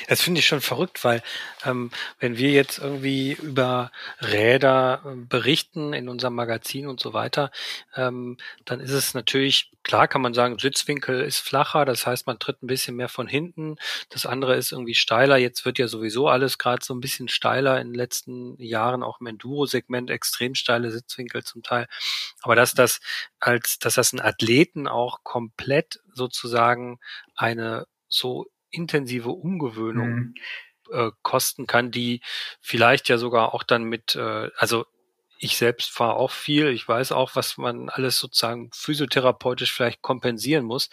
Das 0.09 0.23
finde 0.23 0.41
ich 0.41 0.47
schon 0.47 0.63
verrückt, 0.63 1.05
weil 1.05 1.23
ähm, 1.65 1.91
wenn 2.19 2.39
wir 2.39 2.51
jetzt 2.51 2.79
irgendwie 2.79 3.33
über 3.33 3.93
Räder 4.21 5.03
äh, 5.05 5.15
berichten 5.15 5.93
in 5.93 6.09
unserem 6.09 6.35
Magazin 6.35 6.89
und 6.89 7.01
so 7.01 7.13
weiter, 7.13 7.51
ähm, 7.95 8.39
dann 8.65 8.81
ist 8.81 8.93
es 8.93 9.13
natürlich, 9.13 9.73
klar 9.83 10.09
kann 10.09 10.23
man 10.23 10.33
sagen, 10.33 10.59
Sitzwinkel 10.59 11.21
ist 11.21 11.39
flacher, 11.39 11.85
das 11.85 12.07
heißt, 12.07 12.27
man 12.27 12.39
tritt 12.39 12.63
ein 12.63 12.67
bisschen 12.67 12.97
mehr 12.97 13.11
von 13.11 13.27
hinten, 13.27 13.77
das 14.09 14.25
andere 14.25 14.57
ist 14.57 14.73
irgendwie 14.73 14.95
steiler. 14.95 15.37
Jetzt 15.37 15.67
wird 15.67 15.79
ja 15.79 15.87
sowieso 15.87 16.29
alles 16.29 16.57
gerade 16.57 16.85
so 16.85 16.95
ein 16.95 17.01
bisschen 17.01 17.29
steiler 17.29 17.79
in 17.79 17.89
den 17.89 17.95
letzten 17.95 18.61
Jahren, 18.61 19.03
auch 19.03 19.21
im 19.21 19.27
Enduro-Segment, 19.27 20.11
extrem 20.11 20.55
steile 20.55 20.91
Sitzwinkel 20.91 21.45
zum 21.45 21.63
Teil. 21.63 21.89
Aber 22.41 22.57
dass 22.57 22.73
das 22.73 23.01
als, 23.39 23.79
dass 23.79 23.95
das 23.95 24.15
einen 24.15 24.23
Athleten 24.23 24.89
auch 24.89 25.25
komplett 25.25 26.01
sozusagen 26.15 27.01
eine 27.37 27.87
so 28.09 28.47
intensive 28.71 29.31
Umgewöhnung 29.31 30.11
mhm. 30.11 30.35
äh, 30.93 31.11
kosten 31.23 31.67
kann, 31.67 31.91
die 31.91 32.21
vielleicht 32.61 33.09
ja 33.09 33.19
sogar 33.19 33.55
auch 33.55 33.63
dann 33.63 33.85
mit, 33.85 34.15
äh, 34.15 34.51
also 34.57 34.87
ich 35.39 35.57
selbst 35.57 35.91
fahre 35.91 36.15
auch 36.15 36.31
viel, 36.31 36.69
ich 36.69 36.87
weiß 36.87 37.13
auch, 37.13 37.35
was 37.35 37.57
man 37.57 37.89
alles 37.89 38.19
sozusagen 38.19 38.71
physiotherapeutisch 38.75 39.73
vielleicht 39.73 40.03
kompensieren 40.03 40.65
muss. 40.65 40.91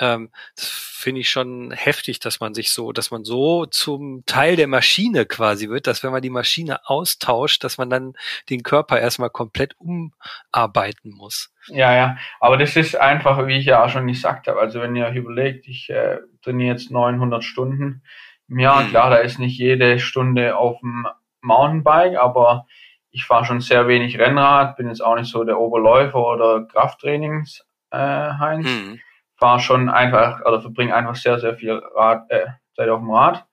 Ähm, 0.00 0.30
das 0.56 0.66
finde 0.66 1.20
ich 1.20 1.28
schon 1.28 1.70
heftig, 1.72 2.20
dass 2.20 2.40
man 2.40 2.54
sich 2.54 2.72
so, 2.72 2.92
dass 2.92 3.10
man 3.10 3.24
so 3.24 3.66
zum 3.66 4.24
Teil 4.26 4.56
der 4.56 4.66
Maschine 4.66 5.26
quasi 5.26 5.68
wird, 5.68 5.86
dass 5.86 6.02
wenn 6.02 6.10
man 6.10 6.22
die 6.22 6.30
Maschine 6.30 6.80
austauscht, 6.88 7.62
dass 7.62 7.78
man 7.78 7.90
dann 7.90 8.14
den 8.48 8.62
Körper 8.62 8.98
erstmal 8.98 9.30
komplett 9.30 9.74
umarbeiten 9.78 11.12
muss. 11.12 11.52
Ja, 11.68 11.94
ja, 11.94 12.16
aber 12.40 12.56
das 12.56 12.76
ist 12.76 12.96
einfach, 12.96 13.46
wie 13.46 13.58
ich 13.58 13.66
ja 13.66 13.84
auch 13.84 13.90
schon 13.90 14.06
gesagt 14.06 14.48
habe, 14.48 14.58
also 14.58 14.80
wenn 14.80 14.96
ihr 14.96 15.06
euch 15.06 15.16
überlegt, 15.16 15.68
ich 15.68 15.90
äh, 15.90 16.18
trainiere 16.42 16.72
jetzt 16.72 16.90
900 16.90 17.44
Stunden 17.44 18.02
im 18.48 18.58
Jahr, 18.58 18.82
mhm. 18.82 18.88
klar, 18.88 19.10
da 19.10 19.16
ist 19.16 19.38
nicht 19.38 19.58
jede 19.58 20.00
Stunde 20.00 20.56
auf 20.56 20.80
dem 20.80 21.06
Mountainbike, 21.42 22.16
aber 22.18 22.66
ich 23.10 23.24
fahre 23.24 23.44
schon 23.44 23.60
sehr 23.60 23.88
wenig 23.88 24.18
Rennrad, 24.18 24.76
bin 24.76 24.88
jetzt 24.88 25.04
auch 25.04 25.16
nicht 25.16 25.30
so 25.30 25.44
der 25.44 25.58
Oberläufer 25.58 26.24
oder 26.24 26.66
Krafttrainings 26.66 27.66
äh, 27.90 27.98
Heinz. 27.98 28.66
Mhm. 28.66 29.00
Fahre 29.40 29.60
schon 29.60 29.88
einfach 29.88 30.42
oder 30.44 30.60
verbringe 30.60 30.94
einfach 30.94 31.16
sehr, 31.16 31.40
sehr 31.40 31.56
viel 31.56 31.72
Rad, 31.72 32.30
äh, 32.30 32.46
Zeit 32.76 32.90
auf 32.90 33.00
dem 33.00 33.10
Rad 33.10 33.46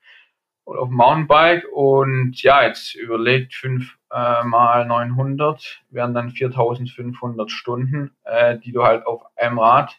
oder 0.65 0.81
auf 0.81 0.89
dem 0.89 0.97
Mountainbike 0.97 1.65
und 1.71 2.41
ja, 2.43 2.63
jetzt 2.63 2.93
überlegt 2.93 3.53
fünf 3.53 3.97
äh, 4.11 4.43
mal 4.43 4.85
900 4.85 5.81
wären 5.89 6.13
dann 6.13 6.31
4500 6.31 7.49
Stunden, 7.49 8.11
äh, 8.25 8.57
die 8.59 8.73
du 8.73 8.83
halt 8.83 9.07
auf 9.07 9.23
einem 9.37 9.59
Rad 9.59 9.97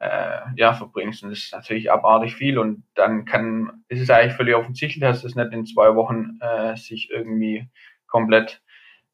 äh, 0.00 0.40
ja, 0.56 0.74
verbringst. 0.74 1.22
Und 1.22 1.30
das 1.30 1.38
ist 1.38 1.52
natürlich 1.52 1.90
abartig 1.90 2.34
viel 2.34 2.58
und 2.58 2.82
dann 2.94 3.24
kann, 3.24 3.82
ist 3.88 4.00
es 4.00 4.10
eigentlich 4.10 4.34
völlig 4.34 4.54
offensichtlich, 4.54 5.00
dass 5.00 5.22
das 5.22 5.34
nicht 5.34 5.52
in 5.52 5.64
zwei 5.64 5.94
Wochen 5.94 6.38
äh, 6.40 6.76
sich 6.76 7.10
irgendwie 7.10 7.68
komplett 8.06 8.60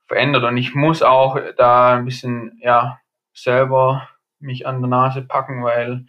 verändert. 0.06 0.44
Und 0.44 0.56
ich 0.56 0.74
muss 0.74 1.02
auch 1.02 1.38
da 1.56 1.96
ein 1.96 2.04
bisschen, 2.04 2.58
ja, 2.60 3.00
selber 3.32 4.08
mich 4.38 4.66
an 4.66 4.80
der 4.80 4.88
Nase 4.88 5.22
packen, 5.22 5.64
weil 5.64 6.06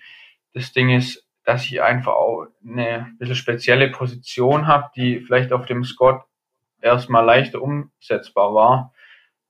das 0.54 0.74
Ding 0.74 0.90
ist, 0.90 1.28
dass 1.44 1.66
ich 1.66 1.82
einfach 1.82 2.14
auch 2.14 2.48
eine 2.68 3.14
bisschen 3.20 3.36
spezielle 3.36 3.90
Position 3.90 4.68
habe, 4.68 4.90
die 4.96 5.22
vielleicht 5.22 5.54
auf 5.54 5.66
dem 5.66 5.84
Scott 5.84 6.24
erstmal 6.82 7.26
leichter 7.26 7.62
umsetzbar 7.62 8.54
war. 8.54 8.94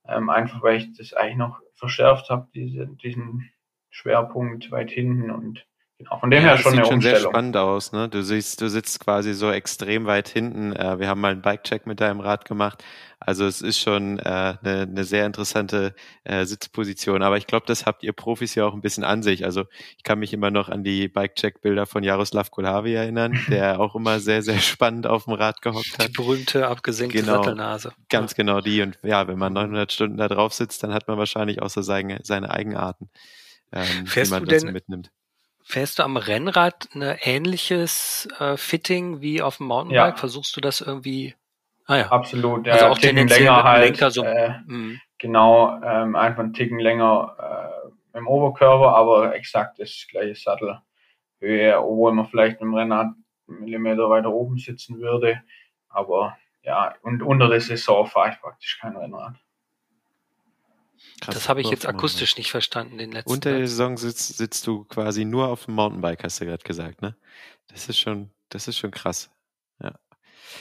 Ähm, 0.06 0.30
einfach 0.30 0.62
weil 0.62 0.76
ich 0.76 0.96
das 0.96 1.12
eigentlich 1.12 1.36
noch 1.36 1.60
verschärft 1.74 2.30
habe, 2.30 2.48
diese, 2.54 2.86
diesen 2.86 3.50
Schwerpunkt 3.90 4.70
weit 4.70 4.90
hinten 4.90 5.30
und 5.30 5.66
Genau, 5.98 6.16
von 6.20 6.30
dem 6.30 6.44
ja, 6.44 6.50
her 6.50 6.58
schon 6.58 6.76
das 6.76 6.86
sieht 6.86 6.92
schon 6.92 7.00
sehr 7.00 7.16
spannend 7.16 7.56
aus. 7.56 7.90
Ne? 7.90 8.08
Du 8.08 8.22
siehst, 8.22 8.60
du 8.60 8.68
sitzt 8.68 9.00
quasi 9.00 9.34
so 9.34 9.50
extrem 9.50 10.06
weit 10.06 10.28
hinten. 10.28 10.72
Äh, 10.72 11.00
wir 11.00 11.08
haben 11.08 11.20
mal 11.20 11.32
einen 11.32 11.42
Bike-Check 11.42 11.88
mit 11.88 12.00
deinem 12.00 12.20
Rad 12.20 12.44
gemacht. 12.44 12.84
Also 13.18 13.46
es 13.46 13.62
ist 13.62 13.80
schon 13.80 14.20
äh, 14.20 14.22
eine, 14.22 14.82
eine 14.82 15.02
sehr 15.02 15.26
interessante 15.26 15.96
äh, 16.22 16.44
Sitzposition. 16.44 17.24
Aber 17.24 17.36
ich 17.36 17.48
glaube, 17.48 17.66
das 17.66 17.84
habt 17.84 18.04
ihr 18.04 18.12
Profis 18.12 18.54
ja 18.54 18.64
auch 18.64 18.74
ein 18.74 18.80
bisschen 18.80 19.02
an 19.02 19.24
sich. 19.24 19.44
Also 19.44 19.64
ich 19.96 20.04
kann 20.04 20.20
mich 20.20 20.32
immer 20.32 20.52
noch 20.52 20.68
an 20.68 20.84
die 20.84 21.08
Bike-Check-Bilder 21.08 21.84
von 21.86 22.04
Jaroslav 22.04 22.52
Kulavi 22.52 22.94
erinnern, 22.94 23.36
der 23.48 23.80
auch 23.80 23.96
immer 23.96 24.20
sehr, 24.20 24.42
sehr 24.42 24.60
spannend 24.60 25.08
auf 25.08 25.24
dem 25.24 25.32
Rad 25.32 25.62
gehockt 25.62 25.98
hat. 25.98 26.06
Die 26.06 26.12
berühmte 26.12 26.68
abgesenkte 26.68 27.22
genau, 27.22 27.42
Sattelnase. 27.42 27.92
Ganz 28.08 28.36
genau 28.36 28.60
die. 28.60 28.82
Und 28.82 29.00
ja, 29.02 29.26
wenn 29.26 29.38
man 29.38 29.52
900 29.52 29.92
Stunden 29.92 30.16
da 30.16 30.28
drauf 30.28 30.54
sitzt, 30.54 30.80
dann 30.84 30.94
hat 30.94 31.08
man 31.08 31.18
wahrscheinlich 31.18 31.60
auch 31.60 31.70
so 31.70 31.82
seine, 31.82 32.20
seine 32.22 32.50
Eigenarten, 32.50 33.10
ähm, 33.72 34.06
Fährst 34.06 34.30
die 34.30 34.34
man 34.34 34.44
du 34.44 34.56
denn, 34.56 34.72
mitnimmt. 34.72 35.10
Fährst 35.70 35.98
du 35.98 36.02
am 36.02 36.16
Rennrad 36.16 36.88
ein 36.94 37.02
ähnliches 37.20 38.26
äh, 38.38 38.56
Fitting 38.56 39.20
wie 39.20 39.42
auf 39.42 39.58
dem 39.58 39.66
Mountainbike? 39.66 40.14
Ja. 40.14 40.16
Versuchst 40.16 40.56
du 40.56 40.62
das 40.62 40.80
irgendwie? 40.80 41.34
Ah 41.84 41.96
ja. 41.98 42.06
Absolut. 42.08 42.66
Also 42.66 42.86
auch 42.86 42.96
tendenziell 42.96 43.40
länger 43.40 43.64
halt. 43.64 43.84
Lenker 43.84 44.10
so, 44.10 44.24
äh, 44.24 44.54
mhm. 44.64 44.98
Genau, 45.18 45.78
ähm, 45.82 46.16
einfach 46.16 46.42
einen 46.42 46.54
Ticken 46.54 46.78
länger 46.78 47.36
äh, 48.14 48.16
im 48.16 48.26
Oberkörper, 48.26 48.96
aber 48.96 49.34
exakt 49.34 49.78
das 49.78 50.06
gleiche 50.10 50.34
Sattelhöhe, 50.36 51.78
obwohl 51.78 52.14
man 52.14 52.24
vielleicht 52.24 52.62
mit 52.62 52.62
dem 52.62 52.74
Rennrad 52.74 53.08
einen 53.46 53.60
Millimeter 53.60 54.08
weiter 54.08 54.32
oben 54.32 54.56
sitzen 54.56 54.98
würde. 55.00 55.42
Aber 55.90 56.38
ja, 56.62 56.94
und 57.02 57.22
unter 57.22 57.48
der 57.48 57.60
Saison 57.60 58.06
fahre 58.06 58.30
ich 58.30 58.40
praktisch 58.40 58.78
kein 58.80 58.96
Rennrad. 58.96 59.34
Krass, 61.20 61.34
das 61.34 61.48
habe 61.48 61.60
ich 61.60 61.70
jetzt 61.70 61.86
akustisch 61.86 62.36
nicht 62.36 62.50
verstanden, 62.50 62.98
den 62.98 63.12
letzten. 63.12 63.30
Unter 63.30 63.50
der 63.50 63.66
Saison 63.66 63.96
sitzt, 63.96 64.36
sitzt 64.36 64.66
du 64.66 64.84
quasi 64.84 65.24
nur 65.24 65.48
auf 65.48 65.64
dem 65.64 65.74
Mountainbike, 65.74 66.22
hast 66.22 66.40
du 66.40 66.46
gerade 66.46 66.62
gesagt, 66.62 67.02
ne? 67.02 67.16
Das 67.68 67.88
ist 67.88 67.98
schon, 67.98 68.30
das 68.48 68.68
ist 68.68 68.78
schon 68.78 68.90
krass. 68.90 69.30
Ja. 69.82 69.98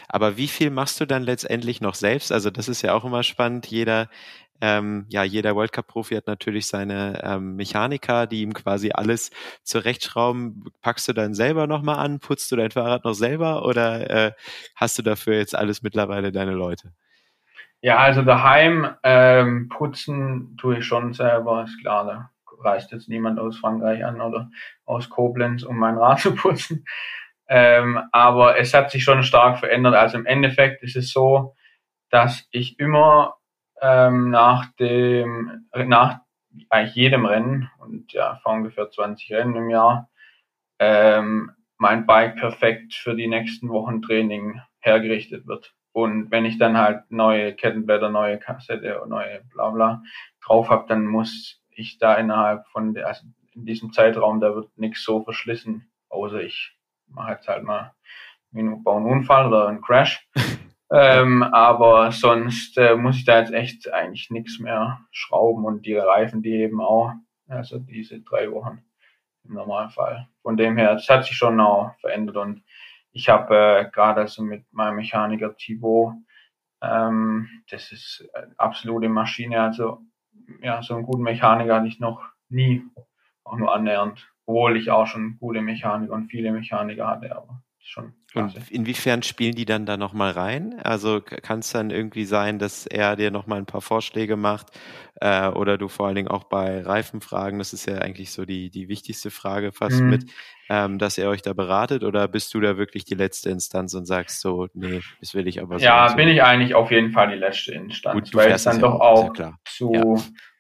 Aber 0.07 0.37
wie 0.37 0.47
viel 0.47 0.69
machst 0.69 0.99
du 0.99 1.05
dann 1.05 1.23
letztendlich 1.23 1.81
noch 1.81 1.95
selbst? 1.95 2.31
Also 2.31 2.49
das 2.49 2.67
ist 2.67 2.81
ja 2.81 2.93
auch 2.93 3.05
immer 3.05 3.23
spannend. 3.23 3.67
Jeder, 3.67 4.09
ähm, 4.59 5.05
ja, 5.09 5.23
jeder 5.23 5.55
World 5.55 5.71
Cup 5.71 5.87
Profi 5.87 6.15
hat 6.15 6.27
natürlich 6.27 6.67
seine 6.67 7.21
ähm, 7.23 7.55
Mechaniker, 7.55 8.27
die 8.27 8.41
ihm 8.41 8.53
quasi 8.53 8.91
alles 8.91 9.31
zurechtschrauben. 9.63 10.65
Packst 10.81 11.07
du 11.07 11.13
dann 11.13 11.33
selber 11.33 11.67
nochmal 11.67 11.99
an? 11.99 12.19
Putzt 12.19 12.51
du 12.51 12.55
dein 12.55 12.71
Fahrrad 12.71 13.05
noch 13.05 13.13
selber 13.13 13.65
oder 13.65 14.09
äh, 14.09 14.31
hast 14.75 14.97
du 14.97 15.03
dafür 15.03 15.35
jetzt 15.35 15.55
alles 15.55 15.83
mittlerweile 15.83 16.31
deine 16.31 16.53
Leute? 16.53 16.93
Ja, 17.81 17.97
also 17.97 18.23
daheim 18.23 18.87
ähm, 19.03 19.69
putzen 19.69 20.57
tue 20.57 20.79
ich 20.79 20.85
schon 20.85 21.13
selber, 21.13 21.63
ist 21.63 21.79
klar. 21.79 22.05
Da 22.05 22.31
reist 22.59 22.91
jetzt 22.91 23.07
niemand 23.07 23.39
aus 23.39 23.59
Frankreich 23.59 24.03
an 24.03 24.19
oder 24.19 24.49
aus 24.85 25.09
Koblenz, 25.09 25.63
um 25.63 25.77
mein 25.77 25.97
Rad 25.97 26.19
zu 26.21 26.35
putzen. 26.35 26.85
Ähm, 27.47 28.01
aber 28.11 28.57
es 28.57 28.73
hat 28.73 28.91
sich 28.91 29.03
schon 29.03 29.23
stark 29.23 29.59
verändert. 29.59 29.95
Also 29.95 30.17
im 30.17 30.25
Endeffekt 30.25 30.83
ist 30.83 30.95
es 30.95 31.11
so, 31.11 31.55
dass 32.09 32.47
ich 32.51 32.79
immer 32.79 33.35
ähm, 33.81 34.31
nach 34.31 34.65
dem, 34.79 35.67
nach 35.73 36.19
eigentlich 36.69 36.95
jedem 36.95 37.25
Rennen 37.25 37.69
und 37.79 38.11
ja, 38.13 38.37
fahre 38.37 38.57
ungefähr 38.57 38.89
20 38.89 39.31
Rennen 39.31 39.55
im 39.55 39.69
Jahr, 39.69 40.09
ähm, 40.79 41.51
mein 41.77 42.05
Bike 42.05 42.37
perfekt 42.37 42.93
für 42.93 43.15
die 43.15 43.27
nächsten 43.27 43.69
Wochen 43.69 44.01
Training 44.01 44.61
hergerichtet 44.79 45.45
wird. 45.47 45.75
Und 45.97 46.29
wenn 46.29 46.45
ich 46.45 46.59
dann 46.59 46.77
halt 46.77 47.09
neue 47.09 47.55
Kettenblätter, 47.55 48.11
neue 48.11 48.37
Kassette 48.37 49.01
und 49.01 49.09
neue 49.09 49.41
bla 49.51 49.71
bla 49.71 50.03
drauf 50.45 50.69
habe, 50.69 50.85
dann 50.87 51.07
muss 51.07 51.59
ich 51.71 51.97
da 51.97 52.13
innerhalb 52.13 52.67
von 52.67 52.93
der, 52.93 53.07
also 53.07 53.25
in 53.55 53.65
diesem 53.65 53.91
Zeitraum, 53.91 54.39
da 54.39 54.53
wird 54.53 54.69
nichts 54.77 55.03
so 55.03 55.23
verschlissen, 55.23 55.89
außer 56.09 56.39
ich 56.43 56.77
mache 57.07 57.31
jetzt 57.31 57.47
halt 57.47 57.63
mal 57.63 57.95
einen 58.53 58.83
baue 58.83 58.97
einen 58.97 59.07
Unfall 59.07 59.47
oder 59.47 59.69
einen 59.69 59.81
Crash. 59.81 60.23
ähm, 60.91 61.41
aber 61.41 62.11
sonst 62.11 62.77
äh, 62.77 62.95
muss 62.95 63.15
ich 63.15 63.25
da 63.25 63.39
jetzt 63.39 63.51
echt 63.51 63.91
eigentlich 63.91 64.29
nichts 64.29 64.59
mehr 64.59 64.99
schrauben 65.09 65.65
und 65.65 65.87
die 65.87 65.95
Reifen, 65.95 66.43
die 66.43 66.57
eben 66.57 66.79
auch, 66.79 67.11
also 67.47 67.79
diese 67.79 68.21
drei 68.21 68.51
Wochen 68.51 68.83
im 69.45 69.55
Normalfall. 69.55 70.27
Von 70.43 70.57
dem 70.57 70.77
her, 70.77 70.91
es 70.91 71.09
hat 71.09 71.25
sich 71.25 71.35
schon 71.35 71.59
auch 71.59 71.95
verändert 72.01 72.37
und 72.37 72.61
ich 73.17 73.29
habe 73.29 73.55
äh, 73.55 73.89
gerade 73.91 74.21
also 74.21 74.43
mit 74.43 74.71
meinem 74.71 74.97
Mechaniker 74.97 75.55
Thibaut, 75.55 76.13
ähm, 76.83 77.49
das 77.69 77.91
ist 77.91 78.29
eine 78.33 78.53
absolute 78.57 79.09
Maschine. 79.09 79.61
Also 79.61 80.01
ja, 80.61 80.83
so 80.83 80.93
einen 80.93 81.05
guten 81.05 81.23
Mechaniker 81.23 81.75
hatte 81.75 81.87
ich 81.87 81.99
noch 81.99 82.21
nie, 82.49 82.83
auch 83.43 83.57
nur 83.57 83.73
annähernd, 83.73 84.31
obwohl 84.45 84.77
ich 84.77 84.91
auch 84.91 85.07
schon 85.07 85.37
gute 85.39 85.61
Mechaniker 85.61 86.13
und 86.13 86.29
viele 86.29 86.51
Mechaniker 86.51 87.07
hatte, 87.07 87.35
aber 87.35 87.63
schon 87.79 88.13
und 88.33 88.69
inwiefern 88.69 89.23
spielen 89.23 89.55
die 89.55 89.65
dann 89.65 89.85
da 89.85 89.97
nochmal 89.97 90.31
rein? 90.31 90.79
Also 90.83 91.21
kann 91.21 91.59
es 91.59 91.71
dann 91.71 91.89
irgendwie 91.89 92.25
sein, 92.25 92.59
dass 92.59 92.85
er 92.85 93.15
dir 93.15 93.31
nochmal 93.31 93.57
ein 93.57 93.65
paar 93.65 93.81
Vorschläge 93.81 94.35
macht 94.35 94.67
äh, 95.15 95.47
oder 95.47 95.77
du 95.77 95.87
vor 95.87 96.05
allen 96.07 96.15
Dingen 96.15 96.27
auch 96.27 96.43
bei 96.43 96.81
Reifenfragen, 96.81 97.57
das 97.57 97.73
ist 97.73 97.87
ja 97.87 97.95
eigentlich 97.95 98.31
so 98.31 98.45
die, 98.45 98.69
die 98.69 98.89
wichtigste 98.89 99.31
Frage 99.31 99.71
fast 99.71 100.01
mhm. 100.01 100.09
mit, 100.09 100.31
ähm, 100.69 100.99
dass 100.99 101.17
er 101.17 101.29
euch 101.29 101.41
da 101.41 101.53
beratet 101.53 102.03
oder 102.03 102.27
bist 102.27 102.53
du 102.53 102.59
da 102.59 102.77
wirklich 102.77 103.05
die 103.05 103.15
letzte 103.15 103.49
Instanz 103.49 103.93
und 103.93 104.05
sagst 104.05 104.41
so, 104.41 104.67
nee, 104.73 105.01
das 105.19 105.33
will 105.33 105.47
ich 105.47 105.61
aber 105.61 105.79
so. 105.79 105.85
Ja, 105.85 106.09
so. 106.09 106.15
bin 106.15 106.27
ich 106.27 106.43
eigentlich 106.43 106.75
auf 106.75 106.91
jeden 106.91 107.11
Fall 107.11 107.29
die 107.29 107.37
letzte 107.37 107.73
Instanz, 107.73 108.31
Gut, 108.31 108.35
weil 108.35 108.51
es 108.51 108.63
dann 108.63 108.75
ja 108.75 108.81
doch 108.81 108.99
auch 108.99 109.33
zu 109.65 109.93
ja. 109.93 110.15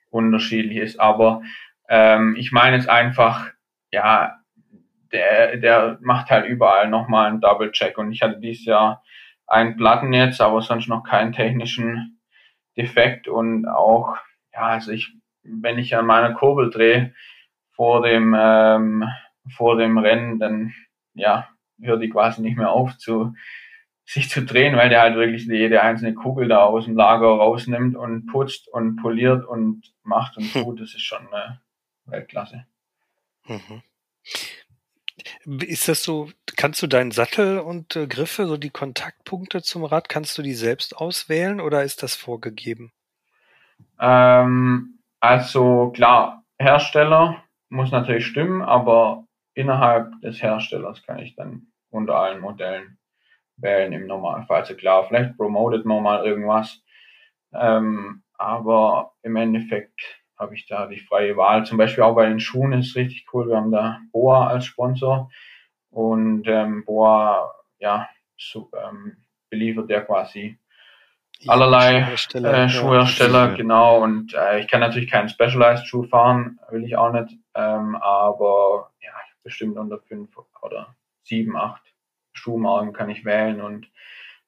unterschiedlich 0.09 0.77
ist. 0.77 0.99
Aber 0.99 1.41
ähm, 1.89 2.35
ich 2.37 2.51
meine 2.51 2.77
es 2.77 2.87
einfach, 2.87 3.49
ja, 3.91 4.37
der, 5.11 5.57
der 5.57 5.97
macht 6.01 6.29
halt 6.29 6.45
überall 6.45 6.89
nochmal 6.89 7.27
einen 7.27 7.41
Double-Check. 7.41 7.97
Und 7.97 8.11
ich 8.11 8.21
hatte 8.21 8.39
dieses 8.39 8.65
Jahr 8.65 9.03
einen 9.45 9.77
Platten 9.77 10.13
jetzt, 10.13 10.41
aber 10.41 10.61
sonst 10.61 10.87
noch 10.87 11.03
keinen 11.03 11.33
technischen 11.33 12.19
Defekt. 12.77 13.27
Und 13.27 13.67
auch, 13.67 14.17
ja, 14.53 14.67
also 14.67 14.91
ich, 14.91 15.13
wenn 15.43 15.79
ich 15.79 15.95
an 15.95 16.05
meiner 16.05 16.33
Kurbel 16.33 16.69
drehe 16.69 17.13
vor 17.71 18.01
dem, 18.01 18.35
ähm, 18.37 19.05
vor 19.49 19.77
dem 19.77 19.97
Rennen, 19.97 20.39
dann, 20.39 20.73
ja, 21.13 21.49
hört 21.81 22.01
die 22.01 22.09
quasi 22.09 22.41
nicht 22.41 22.57
mehr 22.57 22.71
auf 22.71 22.97
zu, 22.97 23.33
sich 24.05 24.29
zu 24.29 24.43
drehen, 24.43 24.75
weil 24.75 24.89
der 24.89 25.01
halt 25.01 25.15
wirklich 25.15 25.45
jede 25.45 25.81
einzelne 25.81 26.13
Kugel 26.13 26.47
da 26.47 26.63
aus 26.63 26.85
dem 26.85 26.95
Lager 26.95 27.27
rausnimmt 27.27 27.95
und 27.95 28.27
putzt 28.27 28.67
und 28.69 28.95
poliert 28.97 29.45
und 29.45 29.83
macht 30.03 30.37
und 30.37 30.51
tut. 30.53 30.79
Das 30.79 30.93
ist 30.93 31.03
schon 31.03 31.27
eine 31.27 31.61
Weltklasse. 32.05 32.65
Mhm. 33.45 33.81
Ist 35.61 35.87
das 35.87 36.03
so, 36.03 36.29
kannst 36.55 36.81
du 36.81 36.87
deinen 36.87 37.11
Sattel 37.11 37.59
und 37.59 37.95
äh, 37.95 38.07
Griffe, 38.07 38.47
so 38.47 38.57
die 38.57 38.69
Kontaktpunkte 38.69 39.61
zum 39.61 39.83
Rad, 39.83 40.09
kannst 40.09 40.37
du 40.37 40.41
die 40.41 40.53
selbst 40.53 40.95
auswählen 40.95 41.59
oder 41.59 41.83
ist 41.83 42.03
das 42.03 42.15
vorgegeben? 42.15 42.91
Ähm, 43.99 44.99
also 45.19 45.91
klar, 45.91 46.43
Hersteller 46.57 47.43
muss 47.69 47.91
natürlich 47.91 48.25
stimmen, 48.25 48.61
aber 48.61 49.26
innerhalb 49.57 50.21
des 50.21 50.41
Herstellers 50.41 51.03
kann 51.03 51.19
ich 51.19 51.35
dann 51.35 51.67
unter 51.89 52.15
allen 52.15 52.39
Modellen 52.39 52.97
wählen 53.57 53.91
im 53.91 54.05
Normalfall. 54.05 54.61
Also 54.61 54.75
klar, 54.75 55.05
vielleicht 55.05 55.35
promotet 55.35 55.85
man 55.85 56.03
mal 56.03 56.25
irgendwas, 56.25 56.83
ähm, 57.53 58.23
aber 58.37 59.13
im 59.23 59.35
Endeffekt 59.35 59.99
habe 60.37 60.53
ich 60.53 60.67
da 60.67 60.85
die 60.85 60.99
freie 60.99 61.35
Wahl. 61.35 61.65
Zum 61.65 61.79
Beispiel 61.79 62.03
auch 62.03 62.13
bei 62.13 62.29
den 62.29 62.39
Schuhen 62.39 62.73
ist 62.73 62.95
richtig 62.95 63.25
cool. 63.33 63.47
Wir 63.47 63.57
haben 63.57 63.71
da 63.71 63.99
Boa 64.11 64.47
als 64.47 64.65
Sponsor 64.65 65.31
und 65.89 66.47
ähm, 66.47 66.85
Boa, 66.85 67.51
ja, 67.79 68.07
so, 68.37 68.69
ähm, 68.77 69.17
beliefert 69.49 69.89
der 69.89 70.05
quasi 70.05 70.59
ja, 71.39 71.51
allerlei 71.51 72.01
Schuhhersteller, 72.01 72.53
äh, 72.53 72.69
Schuhhersteller 72.69 73.49
ja. 73.49 73.55
genau. 73.55 74.03
Und 74.03 74.35
äh, 74.35 74.59
ich 74.59 74.67
kann 74.67 74.81
natürlich 74.81 75.09
keinen 75.09 75.29
Specialized 75.29 75.87
Schuh 75.87 76.03
fahren, 76.03 76.59
will 76.69 76.83
ich 76.83 76.95
auch 76.95 77.11
nicht. 77.11 77.33
Ähm, 77.55 77.95
aber 77.95 78.91
ja, 79.01 79.11
bestimmt 79.47 79.77
unter 79.77 79.99
fünf 79.99 80.37
oder 80.61 80.97
sieben, 81.23 81.55
acht 81.55 81.81
Schuhmarken 82.33 82.91
kann 82.91 83.09
ich 83.09 83.23
wählen 83.23 83.61
und 83.61 83.89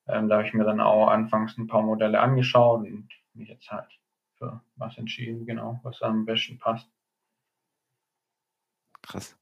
ähm, 0.08 0.28
da 0.28 0.38
habe 0.38 0.48
ich 0.48 0.54
mir 0.54 0.66
dann 0.66 0.82
auch 0.82 1.08
anfangs 1.08 1.58
ein 1.58 1.68
paar 1.68 1.82
Modelle 1.82 2.20
angeschaut 2.20 2.82
und 2.82 3.08
mich 3.34 3.48
jetzt 3.48 3.72
halt 3.72 3.88
für 4.38 4.62
was 4.76 4.98
entschieden, 4.98 5.46
genau, 5.46 5.80
was 5.84 6.02
am 6.02 6.26
besten 6.26 6.58
passt. 6.58 6.90
Krass. 9.02 9.38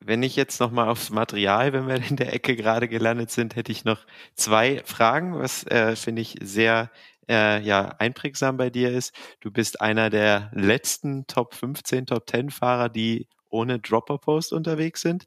Wenn 0.00 0.22
ich 0.22 0.36
jetzt 0.36 0.60
nochmal 0.60 0.90
aufs 0.90 1.08
Material, 1.08 1.72
wenn 1.72 1.88
wir 1.88 1.96
in 1.96 2.16
der 2.16 2.34
Ecke 2.34 2.56
gerade 2.56 2.88
gelandet 2.88 3.30
sind, 3.30 3.56
hätte 3.56 3.72
ich 3.72 3.86
noch 3.86 4.04
zwei 4.34 4.82
Fragen, 4.84 5.38
was 5.38 5.66
äh, 5.66 5.96
finde 5.96 6.20
ich 6.20 6.36
sehr 6.42 6.90
äh, 7.26 7.62
ja, 7.62 7.94
einprägsam 7.98 8.58
bei 8.58 8.68
dir 8.68 8.90
ist. 8.90 9.14
Du 9.40 9.50
bist 9.50 9.80
einer 9.80 10.10
der 10.10 10.50
letzten 10.52 11.26
Top 11.26 11.54
15, 11.54 12.04
Top 12.04 12.28
10 12.28 12.50
Fahrer, 12.50 12.90
die 12.90 13.28
ohne 13.50 13.78
Dropper 13.78 14.18
Post 14.18 14.52
unterwegs 14.52 15.00
sind. 15.00 15.24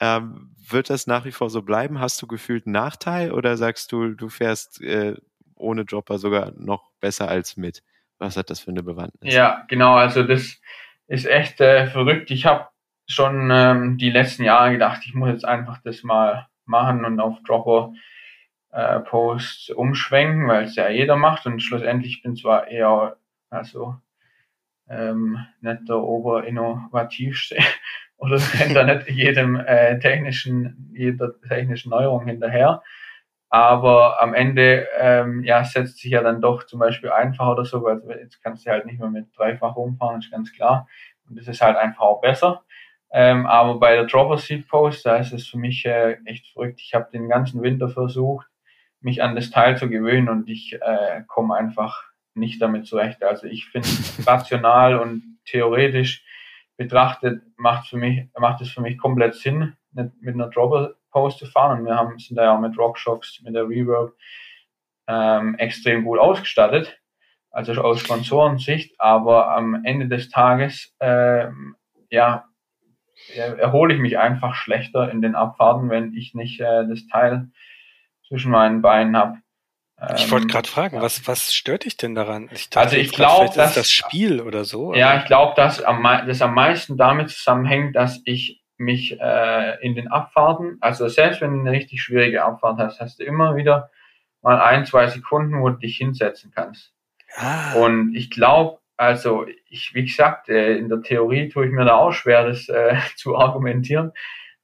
Ähm, 0.00 0.54
wird 0.68 0.90
das 0.90 1.06
nach 1.06 1.24
wie 1.24 1.32
vor 1.32 1.50
so 1.50 1.62
bleiben? 1.62 2.00
Hast 2.00 2.20
du 2.22 2.26
gefühlt 2.26 2.66
einen 2.66 2.72
Nachteil 2.72 3.32
oder 3.32 3.56
sagst 3.56 3.92
du, 3.92 4.14
du 4.14 4.28
fährst 4.28 4.80
äh, 4.80 5.14
ohne 5.56 5.84
Dropper 5.84 6.18
sogar 6.18 6.52
noch 6.56 6.90
besser 7.00 7.28
als 7.28 7.56
mit? 7.56 7.82
was 8.22 8.36
hat 8.36 8.48
das 8.48 8.60
für 8.60 8.70
eine 8.70 8.82
Bewandtnis? 8.82 9.34
Ja, 9.34 9.64
genau, 9.68 9.96
also 9.96 10.22
das 10.22 10.60
ist 11.08 11.26
echt 11.26 11.60
äh, 11.60 11.86
verrückt. 11.88 12.30
Ich 12.30 12.46
habe 12.46 12.68
schon 13.06 13.50
ähm, 13.52 13.98
die 13.98 14.10
letzten 14.10 14.44
Jahre 14.44 14.72
gedacht, 14.72 15.02
ich 15.04 15.12
muss 15.12 15.28
jetzt 15.28 15.44
einfach 15.44 15.78
das 15.82 16.02
mal 16.04 16.46
machen 16.64 17.04
und 17.04 17.20
auf 17.20 17.42
Dropper 17.42 17.92
äh, 18.70 19.00
Posts 19.00 19.70
umschwenken, 19.70 20.48
weil 20.48 20.64
es 20.64 20.76
ja 20.76 20.88
jeder 20.88 21.16
macht 21.16 21.44
und 21.44 21.60
schlussendlich 21.60 22.22
bin 22.22 22.36
zwar 22.36 22.68
eher 22.68 23.16
also 23.50 23.96
ähm, 24.88 25.38
nicht 25.60 25.88
der 25.88 25.96
oberinnovativste 25.96 27.56
oder 28.16 28.38
rennt 28.58 28.76
da 28.76 28.84
nicht 28.84 29.08
jedem 29.08 29.56
äh, 29.56 29.98
technischen, 29.98 30.92
jeder 30.94 31.40
technischen 31.40 31.90
Neuerung 31.90 32.26
hinterher. 32.26 32.82
Aber 33.48 34.22
am 34.22 34.32
Ende 34.32 34.88
ähm, 34.98 35.44
ja, 35.44 35.62
setzt 35.62 35.98
sich 35.98 36.10
ja 36.10 36.22
dann 36.22 36.40
doch 36.40 36.64
zum 36.64 36.80
Beispiel 36.80 37.10
einfach 37.10 37.48
oder 37.48 37.66
so, 37.66 37.82
weil 37.82 38.00
jetzt 38.20 38.42
kannst 38.42 38.64
du 38.64 38.70
halt 38.70 38.86
nicht 38.86 38.98
mehr 38.98 39.10
mit 39.10 39.26
dreifach 39.36 39.76
rumfahren, 39.76 40.20
ist 40.20 40.30
ganz 40.30 40.52
klar. 40.52 40.88
Und 41.28 41.38
das 41.38 41.48
ist 41.48 41.60
halt 41.60 41.76
einfach 41.76 42.00
auch 42.00 42.22
besser. 42.22 42.64
Ähm, 43.12 43.46
aber 43.46 43.78
bei 43.78 43.94
der 43.94 44.06
Dropper 44.06 44.38
Seat 44.38 44.66
Post, 44.68 45.04
da 45.04 45.16
ist 45.16 45.32
es 45.32 45.46
für 45.46 45.58
mich 45.58 45.84
äh, 45.84 46.16
echt 46.24 46.46
verrückt. 46.46 46.80
Ich 46.80 46.94
habe 46.94 47.10
den 47.12 47.28
ganzen 47.28 47.60
Winter 47.60 47.90
versucht, 47.90 48.46
mich 49.00 49.22
an 49.22 49.34
das 49.34 49.50
Teil 49.50 49.76
zu 49.76 49.90
gewöhnen 49.90 50.30
und 50.30 50.48
ich 50.48 50.78
äh, 50.80 51.22
komme 51.26 51.54
einfach 51.54 52.04
nicht 52.34 52.60
damit 52.60 52.86
zurecht. 52.86 53.22
Also 53.22 53.46
ich 53.46 53.66
finde 53.66 53.88
rational 54.26 54.98
und 54.98 55.38
theoretisch 55.44 56.24
betrachtet 56.76 57.42
macht 57.56 57.88
für 57.88 57.96
mich 57.96 58.28
macht 58.38 58.60
es 58.60 58.70
für 58.70 58.80
mich 58.80 58.98
komplett 58.98 59.34
Sinn, 59.34 59.76
mit, 59.92 60.12
einer 60.26 60.48
Dropper 60.48 60.94
Post 61.10 61.38
zu 61.38 61.46
fahren. 61.46 61.80
Und 61.80 61.86
wir 61.86 61.94
haben 61.94 62.18
sind 62.18 62.36
da 62.36 62.44
ja 62.44 62.56
auch 62.56 62.60
mit 62.60 62.76
RockShox, 62.76 63.42
mit 63.42 63.54
der 63.54 63.68
Reverb 63.68 64.14
ähm, 65.06 65.56
extrem 65.58 66.04
gut 66.04 66.18
ausgestattet, 66.18 66.98
also 67.50 67.72
aus 67.74 68.00
Sponsorensicht. 68.00 68.98
Aber 68.98 69.54
am 69.54 69.84
Ende 69.84 70.08
des 70.08 70.30
Tages 70.30 70.94
ähm, 71.00 71.76
ja 72.10 72.46
erhole 73.36 73.94
ich 73.94 74.00
mich 74.00 74.18
einfach 74.18 74.54
schlechter 74.54 75.10
in 75.10 75.22
den 75.22 75.34
Abfahrten, 75.34 75.90
wenn 75.90 76.14
ich 76.14 76.34
nicht 76.34 76.60
äh, 76.60 76.86
das 76.88 77.06
Teil 77.06 77.50
zwischen 78.26 78.50
meinen 78.50 78.82
Beinen 78.82 79.16
habe. 79.16 79.38
Ich 80.16 80.30
wollte 80.30 80.46
gerade 80.46 80.68
ähm, 80.68 80.72
fragen, 80.72 80.96
ja. 80.96 81.02
was, 81.02 81.26
was 81.26 81.54
stört 81.54 81.84
dich 81.84 81.96
denn 81.96 82.14
daran? 82.14 82.48
Ich 82.52 82.70
dachte, 82.70 82.86
also 82.86 82.96
ich 82.96 83.12
glaube, 83.12 83.54
dass 83.54 83.74
das 83.74 83.90
Spiel 83.90 84.40
oder 84.40 84.64
so. 84.64 84.94
Ja, 84.94 85.10
oder? 85.10 85.18
ich 85.20 85.24
glaube, 85.26 85.54
dass 85.56 85.82
am, 85.82 86.02
das 86.26 86.42
am 86.42 86.54
meisten 86.54 86.96
damit 86.96 87.30
zusammenhängt, 87.30 87.94
dass 87.96 88.20
ich 88.24 88.62
mich 88.76 89.20
äh, 89.20 89.80
in 89.84 89.94
den 89.94 90.08
Abfahrten, 90.08 90.78
also 90.80 91.08
selbst 91.08 91.40
wenn 91.40 91.52
du 91.52 91.60
eine 91.60 91.70
richtig 91.70 92.02
schwierige 92.02 92.44
Abfahrt 92.44 92.78
hast, 92.78 93.00
hast 93.00 93.20
du 93.20 93.24
immer 93.24 93.56
wieder 93.56 93.90
mal 94.42 94.60
ein, 94.60 94.86
zwei 94.86 95.06
Sekunden, 95.06 95.60
wo 95.60 95.68
du 95.68 95.76
dich 95.76 95.96
hinsetzen 95.96 96.50
kannst. 96.54 96.92
Ah. 97.36 97.74
Und 97.74 98.14
ich 98.14 98.30
glaube, 98.30 98.78
also 98.96 99.46
ich, 99.68 99.94
wie 99.94 100.04
gesagt, 100.04 100.48
äh, 100.48 100.76
in 100.76 100.88
der 100.88 101.02
Theorie 101.02 101.48
tue 101.48 101.66
ich 101.66 101.72
mir 101.72 101.84
da 101.84 101.96
auch 101.96 102.12
schwer, 102.12 102.44
das 102.46 102.68
äh, 102.68 102.96
zu 103.16 103.36
argumentieren. 103.36 104.12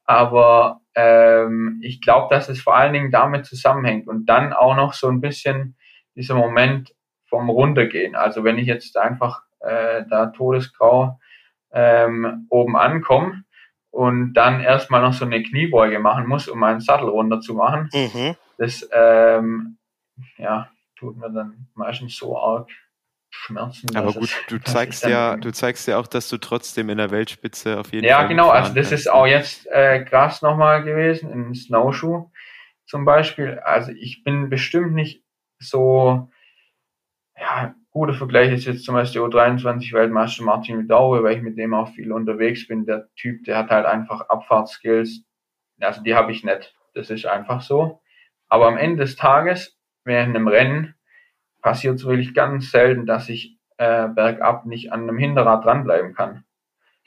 Aber 0.08 0.80
ähm, 0.94 1.80
ich 1.82 2.00
glaube, 2.00 2.34
dass 2.34 2.48
es 2.48 2.62
vor 2.62 2.74
allen 2.74 2.94
Dingen 2.94 3.10
damit 3.10 3.44
zusammenhängt 3.44 4.08
und 4.08 4.24
dann 4.24 4.54
auch 4.54 4.74
noch 4.74 4.94
so 4.94 5.06
ein 5.08 5.20
bisschen 5.20 5.76
dieser 6.16 6.34
Moment 6.34 6.94
vom 7.26 7.50
Runtergehen. 7.50 8.16
Also 8.16 8.42
wenn 8.42 8.56
ich 8.56 8.66
jetzt 8.66 8.96
einfach 8.96 9.42
äh, 9.60 10.04
da 10.08 10.28
todesgrau 10.28 11.20
ähm, 11.72 12.46
oben 12.48 12.74
ankomme 12.74 13.44
und 13.90 14.32
dann 14.32 14.60
erstmal 14.60 15.02
noch 15.02 15.12
so 15.12 15.26
eine 15.26 15.42
Kniebeuge 15.42 15.98
machen 15.98 16.26
muss, 16.26 16.48
um 16.48 16.58
meinen 16.58 16.80
Sattel 16.80 17.10
runter 17.10 17.40
zu 17.40 17.52
machen, 17.52 17.90
mhm. 17.92 18.34
das 18.56 18.88
ähm, 18.90 19.76
ja, 20.38 20.70
tut 20.96 21.18
mir 21.18 21.30
dann 21.30 21.68
meistens 21.74 22.16
so 22.16 22.38
arg 22.38 22.70
Schmerzen. 23.30 23.94
Aber 23.96 24.12
gut, 24.12 24.30
du 24.48 24.58
zeigst 24.64 25.04
ja, 25.04 25.36
du 25.36 25.52
zeigst 25.52 25.86
ja 25.86 25.98
auch, 25.98 26.06
dass 26.06 26.28
du 26.28 26.38
trotzdem 26.38 26.88
in 26.88 26.98
der 26.98 27.10
Weltspitze 27.10 27.78
auf 27.78 27.92
jeden 27.92 28.06
ja, 28.06 28.16
Fall. 28.16 28.22
Ja, 28.24 28.28
genau. 28.28 28.50
Also 28.50 28.74
das 28.74 28.92
ist 28.92 29.10
auch 29.10 29.26
jetzt 29.26 29.66
äh, 29.66 30.04
krass 30.04 30.42
nochmal 30.42 30.82
gewesen 30.82 31.30
in 31.30 31.54
Snowshoe 31.54 32.30
zum 32.86 33.04
Beispiel. 33.04 33.58
Also 33.58 33.92
ich 33.92 34.24
bin 34.24 34.48
bestimmt 34.48 34.94
nicht 34.94 35.22
so, 35.58 36.30
ja, 37.36 37.74
guter 37.90 38.14
Vergleich 38.14 38.52
ist 38.52 38.64
jetzt 38.64 38.84
zum 38.84 38.94
Beispiel 38.94 39.20
der 39.20 39.30
U23 39.30 39.92
Weltmeister 39.92 40.42
Martin 40.42 40.78
Widaue, 40.78 41.22
weil 41.22 41.36
ich 41.36 41.42
mit 41.42 41.58
dem 41.58 41.74
auch 41.74 41.88
viel 41.90 42.12
unterwegs 42.12 42.66
bin. 42.66 42.86
Der 42.86 43.08
Typ, 43.14 43.44
der 43.44 43.58
hat 43.58 43.70
halt 43.70 43.86
einfach 43.86 44.28
Abfahrtskills. 44.28 45.24
Also 45.80 46.02
die 46.02 46.14
habe 46.14 46.32
ich 46.32 46.44
nicht. 46.44 46.74
Das 46.94 47.10
ist 47.10 47.26
einfach 47.26 47.60
so. 47.60 48.00
Aber 48.48 48.66
am 48.66 48.78
Ende 48.78 49.04
des 49.04 49.16
Tages, 49.16 49.78
während 50.04 50.34
einem 50.34 50.48
Rennen, 50.48 50.94
passiert 51.62 51.96
es 51.96 52.06
wirklich 52.06 52.34
ganz 52.34 52.70
selten, 52.70 53.06
dass 53.06 53.28
ich 53.28 53.56
äh, 53.78 54.08
bergab 54.08 54.66
nicht 54.66 54.92
an 54.92 55.02
einem 55.02 55.18
Hinterrad 55.18 55.64
dranbleiben 55.64 56.14
kann. 56.14 56.44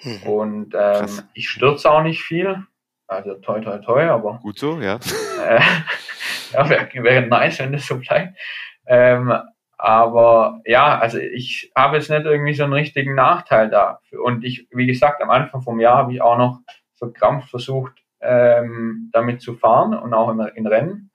Mhm. 0.04 0.24
Und 0.24 0.76
ähm, 0.78 1.08
ich 1.34 1.50
stürze 1.50 1.92
auch 1.92 2.04
nicht 2.04 2.24
viel. 2.24 2.64
Also 3.08 3.36
toi 3.36 3.60
toi 3.60 3.78
toi, 3.80 4.06
aber. 4.06 4.40
Gut 4.42 4.58
so, 4.58 4.80
ja. 4.80 5.00
Äh, 5.46 5.60
ja, 6.54 6.70
wäre 6.70 7.04
wär 7.04 7.28
nice, 7.28 7.60
wenn 7.60 7.74
das 7.74 7.86
so 7.86 7.98
bleibt. 7.98 8.38
Ähm, 8.86 9.34
aber 9.78 10.62
ja, 10.66 11.00
also 11.00 11.18
ich 11.18 11.72
habe 11.76 11.98
jetzt 11.98 12.10
nicht 12.10 12.26
irgendwie 12.26 12.54
so 12.54 12.64
einen 12.64 12.74
richtigen 12.74 13.16
Nachteil 13.16 13.70
da. 13.70 14.00
Und 14.24 14.44
ich, 14.44 14.68
wie 14.72 14.86
gesagt, 14.86 15.22
am 15.22 15.32
Anfang 15.32 15.62
vom 15.62 15.80
Jahr 15.80 15.98
habe 15.98 16.14
ich 16.14 16.22
auch 16.22 16.38
noch 16.38 16.60
so 16.94 17.12
krampf 17.12 17.50
versucht, 17.50 17.94
ähm, 18.22 19.10
damit 19.12 19.42
zu 19.42 19.56
fahren 19.56 19.96
und 19.96 20.14
auch 20.14 20.30
in, 20.30 20.40
in 20.56 20.68
Rennen. 20.68 21.12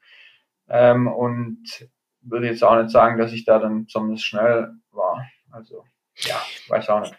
Ähm, 0.69 1.07
und 1.07 1.89
würde 2.31 2.47
jetzt 2.47 2.65
auch 2.65 2.81
nicht 2.81 2.91
sagen, 2.91 3.19
dass 3.19 3.33
ich 3.33 3.45
da 3.45 3.59
dann 3.59 3.85
besonders 3.85 4.23
schnell 4.23 4.73
war. 4.91 5.27
Also, 5.51 5.85
ja, 6.17 6.41
weiß 6.69 6.89
auch 6.91 7.01
nicht. 7.01 7.15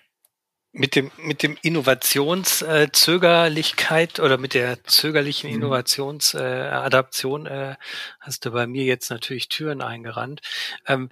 Mit 0.73 0.95
dem, 0.95 1.11
mit 1.17 1.41
dem 1.41 1.57
Innovationszögerlichkeit 1.61 4.19
äh, 4.19 4.21
oder 4.21 4.37
mit 4.37 4.53
der 4.53 4.83
zögerlichen 4.83 5.49
mhm. 5.49 5.55
Innovationsadaption 5.55 7.47
äh, 7.47 7.71
äh, 7.71 7.75
hast 8.19 8.45
du 8.45 8.51
bei 8.51 8.67
mir 8.67 8.83
jetzt 8.83 9.09
natürlich 9.09 9.49
Türen 9.49 9.81
eingerannt. 9.81 10.41
Ähm, 10.85 11.09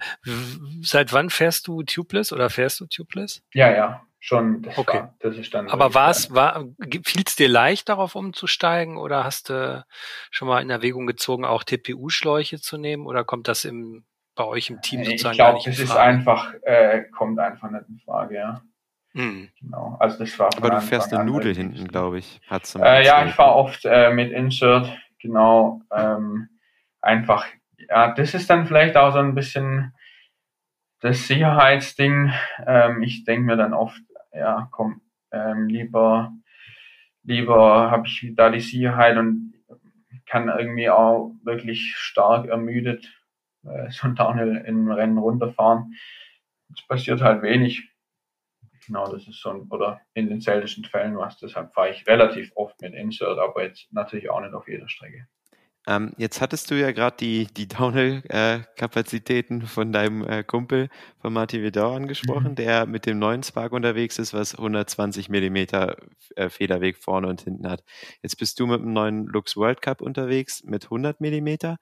seit 0.82 1.12
wann 1.12 1.30
fährst 1.30 1.66
du 1.66 1.82
Tubeless 1.82 2.32
oder 2.32 2.48
fährst 2.48 2.78
du 2.78 2.86
Tubeless? 2.86 3.42
Ja, 3.54 3.72
ja, 3.72 4.06
schon. 4.26 4.62
Das 4.62 4.76
okay. 4.76 4.98
War, 4.98 5.14
das 5.20 5.36
ist 5.36 5.54
dann 5.54 5.68
Aber 5.68 5.94
war 5.94 6.10
es, 6.10 6.34
war, 6.34 6.64
fiel 7.04 7.22
es 7.26 7.36
dir 7.36 7.48
leicht, 7.48 7.88
darauf 7.88 8.14
umzusteigen 8.14 8.96
oder 8.96 9.24
hast 9.24 9.50
du 9.50 9.84
schon 10.30 10.48
mal 10.48 10.60
in 10.60 10.70
Erwägung 10.70 11.06
gezogen, 11.06 11.44
auch 11.44 11.62
TPU-Schläuche 11.62 12.60
zu 12.60 12.76
nehmen 12.76 13.06
oder 13.06 13.24
kommt 13.24 13.48
das 13.48 13.64
im, 13.64 14.04
bei 14.34 14.44
euch 14.44 14.70
im 14.70 14.80
Team 14.82 15.04
sozusagen 15.04 15.32
ich 15.32 15.38
glaub, 15.38 15.48
gar 15.48 15.54
nicht 15.54 15.66
in 15.66 15.72
Frage? 15.74 15.82
Ich 15.82 15.84
glaube, 15.86 15.86
das 15.86 15.90
ist 15.90 15.96
einfach, 15.96 16.54
äh, 16.62 17.04
kommt 17.10 17.38
einfach 17.38 17.70
nicht 17.70 17.88
in 17.88 17.98
Frage, 18.00 18.34
ja. 18.34 18.62
Hm. 19.12 19.48
Genau. 19.60 19.96
Also 19.98 20.18
das 20.18 20.38
war 20.38 20.50
Aber 20.56 20.70
du 20.70 20.80
fährst 20.80 21.14
eine 21.14 21.24
Nudel 21.24 21.54
hinten, 21.54 21.88
glaube 21.88 22.18
ich. 22.18 22.40
Hat's 22.48 22.74
äh, 22.74 23.04
ja, 23.04 23.24
ich 23.24 23.32
fahre 23.32 23.54
oft 23.54 23.84
äh, 23.84 24.10
mit 24.12 24.32
Insert, 24.32 24.94
genau. 25.20 25.80
Ähm, 25.90 26.48
einfach, 27.00 27.46
ja, 27.88 28.12
das 28.12 28.34
ist 28.34 28.50
dann 28.50 28.66
vielleicht 28.66 28.96
auch 28.96 29.12
so 29.12 29.20
ein 29.20 29.34
bisschen 29.34 29.94
das 31.00 31.26
Sicherheitsding. 31.26 32.32
Ähm, 32.66 33.02
ich 33.02 33.24
denke 33.24 33.46
mir 33.46 33.56
dann 33.56 33.72
oft, 33.72 34.00
ja, 34.36 34.68
komm, 34.70 35.00
ähm, 35.32 35.68
lieber, 35.68 36.32
lieber 37.22 37.90
habe 37.90 38.06
ich 38.06 38.32
da 38.36 38.50
die 38.50 38.60
Sicherheit 38.60 39.16
und 39.16 39.54
kann 40.26 40.48
irgendwie 40.48 40.90
auch 40.90 41.32
wirklich 41.44 41.94
stark 41.96 42.46
ermüdet 42.46 43.08
äh, 43.66 43.90
so 43.90 44.06
ein 44.06 44.14
Downhill 44.14 44.64
im 44.66 44.90
Rennen 44.90 45.18
runterfahren. 45.18 45.94
Es 46.72 46.86
passiert 46.86 47.20
halt 47.20 47.42
wenig. 47.42 47.90
Genau, 48.86 49.10
das 49.10 49.26
ist 49.26 49.40
so 49.40 49.50
ein, 49.50 49.68
oder 49.68 50.00
in 50.14 50.28
den 50.28 50.40
seltensten 50.40 50.84
Fällen 50.84 51.16
was. 51.16 51.38
Deshalb 51.38 51.74
fahre 51.74 51.90
ich 51.90 52.06
relativ 52.06 52.52
oft 52.54 52.80
mit 52.80 52.94
Insert, 52.94 53.38
aber 53.38 53.64
jetzt 53.64 53.92
natürlich 53.92 54.30
auch 54.30 54.40
nicht 54.40 54.54
auf 54.54 54.68
jeder 54.68 54.88
Strecke. 54.88 55.26
Ähm, 55.88 56.12
jetzt 56.16 56.40
hattest 56.40 56.70
du 56.70 56.74
ja 56.74 56.90
gerade 56.90 57.16
die, 57.18 57.46
die 57.46 57.68
Downhill-Kapazitäten 57.68 59.62
äh, 59.62 59.66
von 59.66 59.92
deinem 59.92 60.26
äh, 60.26 60.42
Kumpel, 60.42 60.88
von 61.20 61.32
Martin 61.32 61.62
Vidal 61.62 61.94
angesprochen, 61.94 62.50
mhm. 62.50 62.56
der 62.56 62.86
mit 62.86 63.06
dem 63.06 63.20
neuen 63.20 63.44
Spark 63.44 63.72
unterwegs 63.72 64.18
ist, 64.18 64.34
was 64.34 64.56
120 64.56 65.28
Millimeter 65.28 65.96
äh, 66.34 66.48
Federweg 66.48 66.96
vorne 66.96 67.28
und 67.28 67.42
hinten 67.42 67.68
hat. 67.68 67.84
Jetzt 68.22 68.36
bist 68.36 68.58
du 68.58 68.66
mit 68.66 68.80
dem 68.80 68.92
neuen 68.92 69.26
Lux 69.26 69.56
World 69.56 69.80
Cup 69.80 70.00
unterwegs 70.00 70.64
mit 70.64 70.84
100 70.84 71.20
Millimeter, 71.20 71.78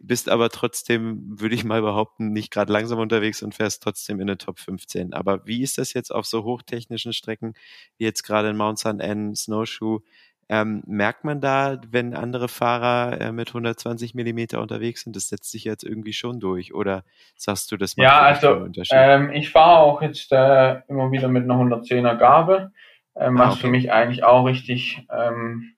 bist 0.00 0.28
aber 0.28 0.50
trotzdem, 0.50 1.40
würde 1.40 1.54
ich 1.54 1.64
mal 1.64 1.80
behaupten, 1.80 2.32
nicht 2.32 2.50
gerade 2.50 2.72
langsam 2.72 2.98
unterwegs 2.98 3.42
und 3.42 3.54
fährst 3.54 3.82
trotzdem 3.84 4.20
in 4.20 4.26
der 4.26 4.38
Top 4.38 4.58
15. 4.58 5.14
Aber 5.14 5.46
wie 5.46 5.62
ist 5.62 5.78
das 5.78 5.92
jetzt 5.92 6.12
auf 6.12 6.26
so 6.26 6.42
hochtechnischen 6.42 7.12
Strecken 7.12 7.54
wie 7.98 8.04
jetzt 8.04 8.24
gerade 8.24 8.50
in 8.50 8.56
Mount 8.56 8.80
St. 8.80 9.00
Anne, 9.00 9.36
Snowshoe? 9.36 10.02
Ähm, 10.48 10.82
merkt 10.86 11.24
man 11.24 11.40
da, 11.40 11.80
wenn 11.90 12.14
andere 12.14 12.48
Fahrer 12.48 13.20
äh, 13.20 13.32
mit 13.32 13.48
120 13.48 14.14
Millimeter 14.14 14.60
unterwegs 14.60 15.02
sind, 15.02 15.16
das 15.16 15.28
setzt 15.28 15.50
sich 15.50 15.64
jetzt 15.64 15.84
irgendwie 15.84 16.12
schon 16.12 16.40
durch? 16.40 16.74
Oder 16.74 17.04
sagst 17.36 17.72
du, 17.72 17.76
das 17.76 17.96
ja, 17.96 18.20
also? 18.20 18.68
Ähm, 18.90 19.30
ich 19.32 19.50
fahre 19.50 19.80
auch 19.80 20.02
jetzt 20.02 20.30
äh, 20.32 20.80
immer 20.88 21.10
wieder 21.12 21.28
mit 21.28 21.44
einer 21.44 21.54
110er 21.54 22.16
Gabel, 22.16 22.72
ähm, 23.16 23.38
was 23.38 23.46
ah, 23.46 23.50
okay. 23.52 23.60
für 23.60 23.68
mich 23.68 23.92
eigentlich 23.92 24.24
auch 24.24 24.44
richtig 24.44 25.06
ähm, 25.10 25.74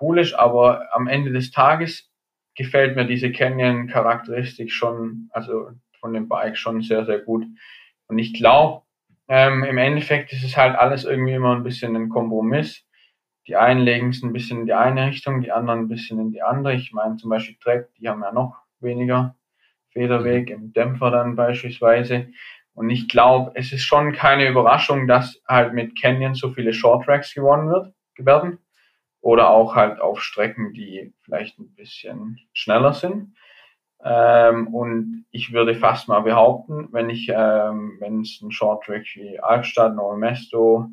cool 0.00 0.18
ist. 0.18 0.34
Aber 0.34 0.88
am 0.92 1.06
Ende 1.06 1.32
des 1.32 1.50
Tages 1.50 2.10
gefällt 2.54 2.96
mir 2.96 3.06
diese 3.06 3.32
Canyon-Charakteristik 3.32 4.70
schon, 4.70 5.30
also 5.32 5.70
von 6.00 6.12
dem 6.12 6.28
Bike 6.28 6.58
schon 6.58 6.82
sehr, 6.82 7.06
sehr 7.06 7.20
gut. 7.20 7.46
Und 8.08 8.18
ich 8.18 8.34
glaube, 8.34 8.82
ähm, 9.28 9.64
im 9.64 9.78
Endeffekt 9.78 10.32
ist 10.32 10.44
es 10.44 10.56
halt 10.56 10.76
alles 10.76 11.04
irgendwie 11.04 11.32
immer 11.32 11.56
ein 11.56 11.62
bisschen 11.62 11.96
ein 11.96 12.08
Kompromiss. 12.08 12.84
Die 13.46 13.56
einen 13.56 13.80
legen 13.80 14.10
es 14.10 14.22
ein 14.22 14.32
bisschen 14.32 14.60
in 14.60 14.66
die 14.66 14.72
eine 14.72 15.06
Richtung, 15.06 15.40
die 15.40 15.50
anderen 15.50 15.80
ein 15.80 15.88
bisschen 15.88 16.20
in 16.20 16.30
die 16.30 16.42
andere. 16.42 16.74
Ich 16.74 16.92
meine 16.92 17.16
zum 17.16 17.30
Beispiel 17.30 17.56
Trek, 17.60 17.88
die 17.98 18.08
haben 18.08 18.22
ja 18.22 18.32
noch 18.32 18.56
weniger 18.80 19.34
Federweg 19.90 20.50
im 20.50 20.72
Dämpfer 20.72 21.10
dann 21.10 21.36
beispielsweise. 21.36 22.28
Und 22.74 22.88
ich 22.90 23.08
glaube, 23.08 23.52
es 23.54 23.72
ist 23.72 23.84
schon 23.84 24.12
keine 24.12 24.48
Überraschung, 24.48 25.06
dass 25.06 25.42
halt 25.46 25.74
mit 25.74 26.00
Canyon 26.00 26.34
so 26.34 26.50
viele 26.50 26.72
Short 26.72 27.04
Tracks 27.04 27.34
gewonnen 27.34 27.68
wird, 27.68 27.92
werden. 28.16 28.58
Oder 29.20 29.50
auch 29.50 29.76
halt 29.76 30.00
auf 30.00 30.22
Strecken, 30.22 30.72
die 30.72 31.12
vielleicht 31.22 31.58
ein 31.58 31.74
bisschen 31.74 32.38
schneller 32.52 32.92
sind. 32.92 33.36
Ähm, 34.04 34.74
und 34.74 35.26
ich 35.30 35.52
würde 35.52 35.74
fast 35.74 36.08
mal 36.08 36.20
behaupten, 36.20 36.88
wenn 36.92 37.08
ich, 37.08 37.28
ähm, 37.28 37.98
wenn 38.00 38.22
es 38.22 38.40
ein 38.42 38.50
Short 38.50 38.84
Track 38.84 39.04
wie 39.14 39.38
Albstadt, 39.38 39.94
Novo 39.94 40.16
Mesto 40.16 40.88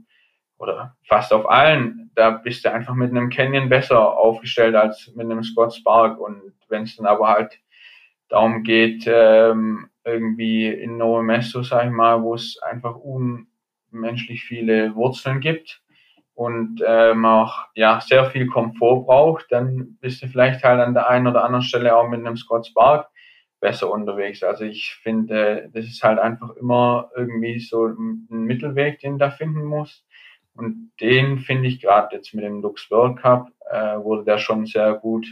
oder 0.60 0.96
fast 1.08 1.34
auf 1.34 1.50
allen, 1.50 2.12
da 2.16 2.32
bist 2.32 2.66
du 2.66 2.72
einfach 2.72 2.94
mit 2.94 3.12
einem 3.12 3.30
Canyon 3.30 3.70
besser 3.70 4.18
aufgestellt 4.18 4.76
als 4.76 5.12
mit 5.16 5.26
einem 5.26 5.44
Scott 5.44 5.74
Spark. 5.74 6.20
Und 6.20 6.54
wenn 6.68 6.84
es 6.84 6.98
dann 6.98 7.06
aber 7.06 7.30
halt 7.30 7.60
darum 8.28 8.64
geht, 8.64 9.06
ähm, 9.08 9.90
irgendwie 10.04 10.68
in 10.68 10.98
Novo 10.98 11.22
Mesto, 11.22 11.64
sag 11.64 11.86
ich 11.86 11.92
mal, 11.92 12.22
wo 12.22 12.36
es 12.36 12.60
einfach 12.62 12.96
unmenschlich 12.96 14.44
viele 14.44 14.96
Wurzeln 14.96 15.40
gibt 15.40 15.82
und 16.34 16.84
ähm, 16.86 17.26
auch 17.26 17.66
ja 17.76 18.02
sehr 18.02 18.26
viel 18.26 18.48
Komfort 18.48 19.06
braucht, 19.06 19.52
dann 19.52 19.98
bist 20.02 20.22
du 20.22 20.28
vielleicht 20.28 20.64
halt 20.64 20.80
an 20.80 20.94
der 20.94 21.10
einen 21.10 21.28
oder 21.28 21.44
anderen 21.44 21.64
Stelle 21.64 21.96
auch 21.96 22.08
mit 22.08 22.20
einem 22.20 22.38
Scott 22.38 22.68
Spark 22.68 23.10
besser 23.60 23.92
unterwegs. 23.92 24.44
Also 24.44 24.66
ich 24.66 24.96
finde, 25.02 25.70
das 25.74 25.86
ist 25.86 26.04
halt 26.04 26.20
einfach 26.20 26.56
immer 26.56 27.12
irgendwie 27.16 27.60
so 27.60 27.88
ein 27.88 28.28
Mittelweg, 28.30 29.00
den 29.00 29.14
du 29.14 29.18
da 29.20 29.32
finden 29.32 29.66
muss. 29.66 30.06
Und 30.60 30.92
den 31.00 31.40
finde 31.40 31.70
ich 31.70 31.80
gerade 31.80 32.16
jetzt 32.16 32.34
mit 32.34 32.44
dem 32.44 32.62
Lux 32.62 32.92
World 32.92 33.18
Cup 33.20 33.50
äh, 33.70 33.98
wurde 33.98 34.26
der 34.26 34.38
schon 34.38 34.66
sehr 34.66 34.94
gut 34.94 35.26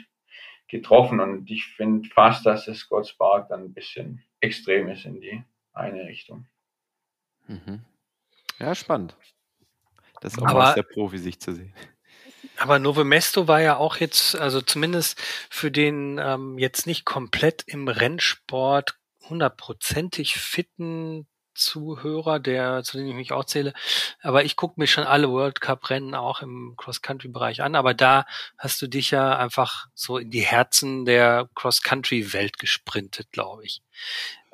getroffen. 0.70 1.20
Und 1.20 1.52
ich 1.52 1.66
finde 1.66 2.08
fast, 2.10 2.46
dass 2.46 2.66
das 2.66 2.78
Scott 2.78 3.08
Spark 3.08 3.50
dann 3.50 3.66
ein 3.66 3.74
bisschen 3.74 4.24
extrem 4.40 4.88
ist 4.88 5.06
in 5.06 5.20
die 5.20 5.44
eine 5.74 6.06
Richtung. 6.06 6.46
Mhm. 7.48 7.82
Ja, 8.58 8.74
spannend. 8.74 9.18
Das 10.22 10.34
ist 10.34 10.42
auch 10.42 10.48
aber, 10.48 10.70
aus 10.70 10.76
der 10.76 10.84
Profi-Sicht 10.84 11.42
zu 11.42 11.54
sehen. 11.54 11.74
Aber 12.58 12.80
Nove 12.80 13.04
Mesto 13.04 13.48
war 13.48 13.62
ja 13.62 13.76
auch 13.76 13.98
jetzt, 13.98 14.36
also 14.36 14.62
zumindest 14.62 15.22
für 15.50 15.72
den 15.72 16.20
ähm, 16.20 16.58
jetzt 16.58 16.88
nicht 16.88 17.06
komplett 17.06 17.64
im 17.68 17.88
Rennsport 17.88 18.98
hundertprozentig 19.30 20.36
fitten 20.36 21.28
Zuhörer, 21.58 22.40
der, 22.40 22.84
zu 22.84 22.98
dem 22.98 23.08
ich 23.08 23.16
mich 23.16 23.32
auch 23.34 23.46
zähle. 23.46 23.74
Aber 24.22 24.44
ich 24.46 24.56
gucke 24.56 24.80
mir 24.80 24.88
schon 24.88 25.04
alle 25.04 25.30
World 25.30 25.62
Cup-Rennen 25.62 26.16
auch 26.16 26.42
im 26.42 26.76
Cross-Country-Bereich 26.78 27.62
an. 27.62 27.76
Aber 27.76 27.94
da 27.94 28.26
hast 28.58 28.82
du 28.82 28.88
dich 28.88 29.12
ja 29.12 29.38
einfach 29.38 29.88
so 29.94 30.18
in 30.18 30.32
die 30.32 30.42
Herzen 30.42 31.06
der 31.06 31.50
Cross-Country-Welt 31.56 32.60
gesprintet, 32.60 33.32
glaube 33.32 33.66
ich. 33.66 33.82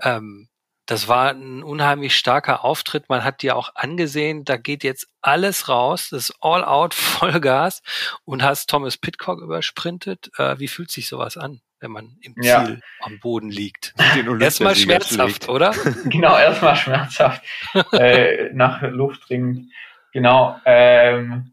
Ähm, 0.01 0.49
das 0.85 1.07
war 1.07 1.29
ein 1.29 1.63
unheimlich 1.63 2.15
starker 2.17 2.65
Auftritt. 2.65 3.07
Man 3.07 3.23
hat 3.23 3.41
dir 3.41 3.55
auch 3.55 3.69
angesehen, 3.75 4.43
da 4.43 4.57
geht 4.57 4.83
jetzt 4.83 5.07
alles 5.21 5.69
raus, 5.69 6.09
das 6.09 6.29
ist 6.29 6.35
all 6.41 6.65
out, 6.65 6.93
Vollgas 6.93 7.81
und 8.25 8.43
hast 8.43 8.69
Thomas 8.69 8.97
Pitcock 8.97 9.41
übersprintet. 9.41 10.31
Äh, 10.37 10.59
wie 10.59 10.67
fühlt 10.67 10.91
sich 10.91 11.07
sowas 11.07 11.37
an? 11.37 11.61
Wenn 11.83 11.91
man 11.91 12.17
im 12.21 12.33
Ziel 12.35 12.43
ja. 12.43 12.77
am 13.01 13.19
Boden 13.19 13.49
liegt. 13.49 13.93
Erstmal 14.39 14.75
schmerzhaft, 14.75 15.49
oder? 15.49 15.73
genau, 16.05 16.37
erstmal 16.37 16.75
schmerzhaft. 16.75 17.43
äh, 17.91 18.49
nach 18.53 18.81
Luft 18.81 19.29
dringend. 19.29 19.71
Genau. 20.13 20.59
Ähm, 20.65 21.51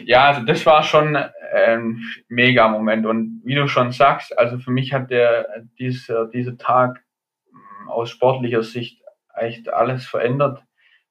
ja, 0.00 0.24
also 0.24 0.42
das 0.42 0.66
war 0.66 0.82
schon 0.82 1.16
ein 1.16 2.02
mega 2.28 2.68
Moment. 2.68 3.06
Und 3.06 3.42
wie 3.44 3.54
du 3.54 3.68
schon 3.68 3.92
sagst, 3.92 4.36
also 4.38 4.58
für 4.58 4.70
mich 4.70 4.92
hat 4.92 5.10
der 5.10 5.64
dieser, 5.78 6.26
dieser 6.26 6.56
Tag 6.56 7.04
mm, 7.50 7.88
aus 7.88 8.10
sportlicher 8.10 8.62
Sicht 8.62 9.02
echt 9.34 9.68
alles 9.68 10.06
verändert. 10.06 10.62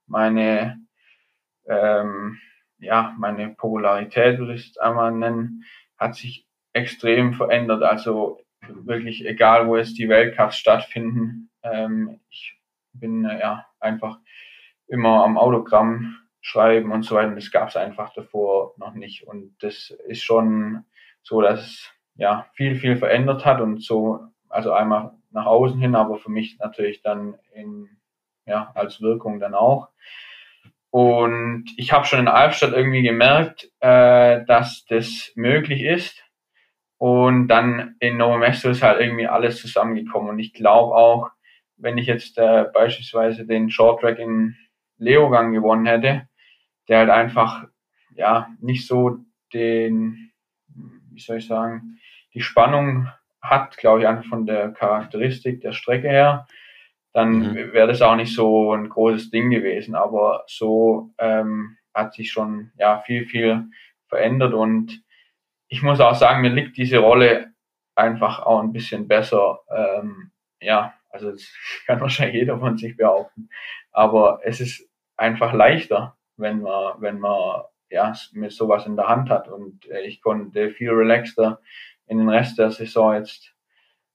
Meine 0.07 0.79
ähm, 1.67 2.39
ja, 2.83 3.15
meine 3.17 3.49
Popularität 3.49 4.39
würde 4.39 4.55
ich 4.55 4.71
es 4.71 4.77
einmal 4.77 5.11
nennen, 5.11 5.63
hat 5.97 6.15
sich 6.15 6.45
extrem 6.73 7.33
verändert. 7.33 7.83
Also 7.83 8.39
wirklich 8.67 9.25
egal, 9.25 9.67
wo 9.67 9.77
jetzt 9.77 9.97
die 9.97 10.09
Weltcups 10.09 10.57
stattfinden. 10.57 11.49
Ähm, 11.63 12.19
ich 12.29 12.59
bin 12.93 13.25
äh, 13.25 13.39
ja 13.39 13.65
einfach 13.79 14.19
immer 14.87 15.23
am 15.23 15.37
Autogramm 15.37 16.17
schreiben 16.41 16.91
und 16.91 17.03
so 17.03 17.15
weiter. 17.15 17.33
Das 17.33 17.51
gab 17.51 17.69
es 17.69 17.77
einfach 17.77 18.13
davor 18.13 18.73
noch 18.77 18.93
nicht. 18.93 19.27
Und 19.27 19.55
das 19.61 19.91
ist 20.07 20.23
schon 20.23 20.85
so, 21.21 21.41
dass 21.41 21.61
es 21.61 21.91
ja 22.15 22.47
viel, 22.53 22.75
viel 22.75 22.97
verändert 22.97 23.45
hat 23.45 23.61
und 23.61 23.81
so, 23.81 24.19
also 24.49 24.73
einmal 24.73 25.13
nach 25.31 25.45
außen 25.45 25.79
hin, 25.79 25.95
aber 25.95 26.17
für 26.17 26.29
mich 26.29 26.59
natürlich 26.59 27.01
dann 27.01 27.35
in, 27.53 27.89
ja, 28.45 28.71
als 28.75 29.01
Wirkung 29.01 29.39
dann 29.39 29.55
auch. 29.55 29.89
Und 30.91 31.65
ich 31.75 31.91
habe 31.91 32.05
schon 32.05 32.19
in 32.19 32.27
Albstadt 32.27 32.73
irgendwie 32.73 33.01
gemerkt, 33.01 33.71
äh, 33.79 34.45
dass 34.45 34.85
das 34.85 35.31
möglich 35.35 35.81
ist. 35.81 36.23
Und 37.03 37.49
dann 37.49 37.97
in 37.99 38.15
Novo 38.15 38.37
Mesto 38.37 38.69
ist 38.69 38.81
halt 38.81 39.01
irgendwie 39.01 39.27
alles 39.27 39.59
zusammengekommen. 39.59 40.29
Und 40.29 40.39
ich 40.39 40.53
glaube 40.53 40.95
auch, 40.95 41.31
wenn 41.75 41.97
ich 41.97 42.07
jetzt 42.07 42.37
äh, 42.37 42.63
beispielsweise 42.73 43.45
den 43.45 43.69
Short 43.69 43.99
Track 43.99 44.19
in 44.19 44.55
Leogang 44.99 45.51
gewonnen 45.51 45.85
hätte, 45.85 46.29
der 46.87 46.99
halt 46.99 47.09
einfach, 47.09 47.65
ja, 48.15 48.47
nicht 48.61 48.87
so 48.87 49.17
den, 49.53 50.31
wie 51.11 51.19
soll 51.19 51.39
ich 51.39 51.47
sagen, 51.47 51.99
die 52.33 52.41
Spannung 52.41 53.09
hat, 53.41 53.75
glaube 53.75 53.99
ich, 53.99 54.07
einfach 54.07 54.29
von 54.29 54.45
der 54.45 54.71
Charakteristik 54.71 55.59
der 55.59 55.73
Strecke 55.73 56.07
her, 56.07 56.47
dann 57.11 57.51
mhm. 57.51 57.73
wäre 57.73 57.87
das 57.87 58.01
auch 58.01 58.15
nicht 58.15 58.33
so 58.33 58.71
ein 58.71 58.87
großes 58.87 59.29
Ding 59.29 59.49
gewesen. 59.49 59.95
Aber 59.95 60.45
so 60.47 61.11
ähm, 61.17 61.75
hat 61.93 62.13
sich 62.13 62.31
schon 62.31 62.71
ja 62.77 62.99
viel, 62.99 63.25
viel 63.25 63.65
verändert 64.07 64.53
und 64.53 65.02
ich 65.73 65.81
muss 65.81 65.99
auch 65.99 66.13
sagen, 66.13 66.41
mir 66.41 66.51
liegt 66.51 66.77
diese 66.77 66.99
Rolle 66.99 67.51
einfach 67.95 68.45
auch 68.45 68.61
ein 68.61 68.73
bisschen 68.73 69.07
besser. 69.07 69.59
Ähm, 69.75 70.29
ja, 70.61 70.93
also 71.09 71.31
das 71.31 71.51
kann 71.87 71.99
wahrscheinlich 71.99 72.35
jeder 72.35 72.59
von 72.59 72.77
sich 72.77 72.95
behaupten. 72.95 73.49
Aber 73.91 74.39
es 74.43 74.61
ist 74.61 74.87
einfach 75.17 75.51
leichter, 75.51 76.15
wenn 76.37 76.61
man, 76.61 77.01
wenn 77.01 77.17
man 77.17 77.63
ja, 77.89 78.13
mit 78.33 78.51
sowas 78.51 78.85
in 78.85 78.95
der 78.95 79.07
Hand 79.07 79.31
hat. 79.31 79.47
Und 79.47 79.89
äh, 79.89 80.01
ich 80.01 80.21
konnte 80.21 80.69
viel 80.69 80.91
relaxter 80.91 81.59
in 82.05 82.19
den 82.19 82.29
Rest 82.29 82.59
der 82.59 82.69
Saison 82.69 83.15
jetzt 83.15 83.55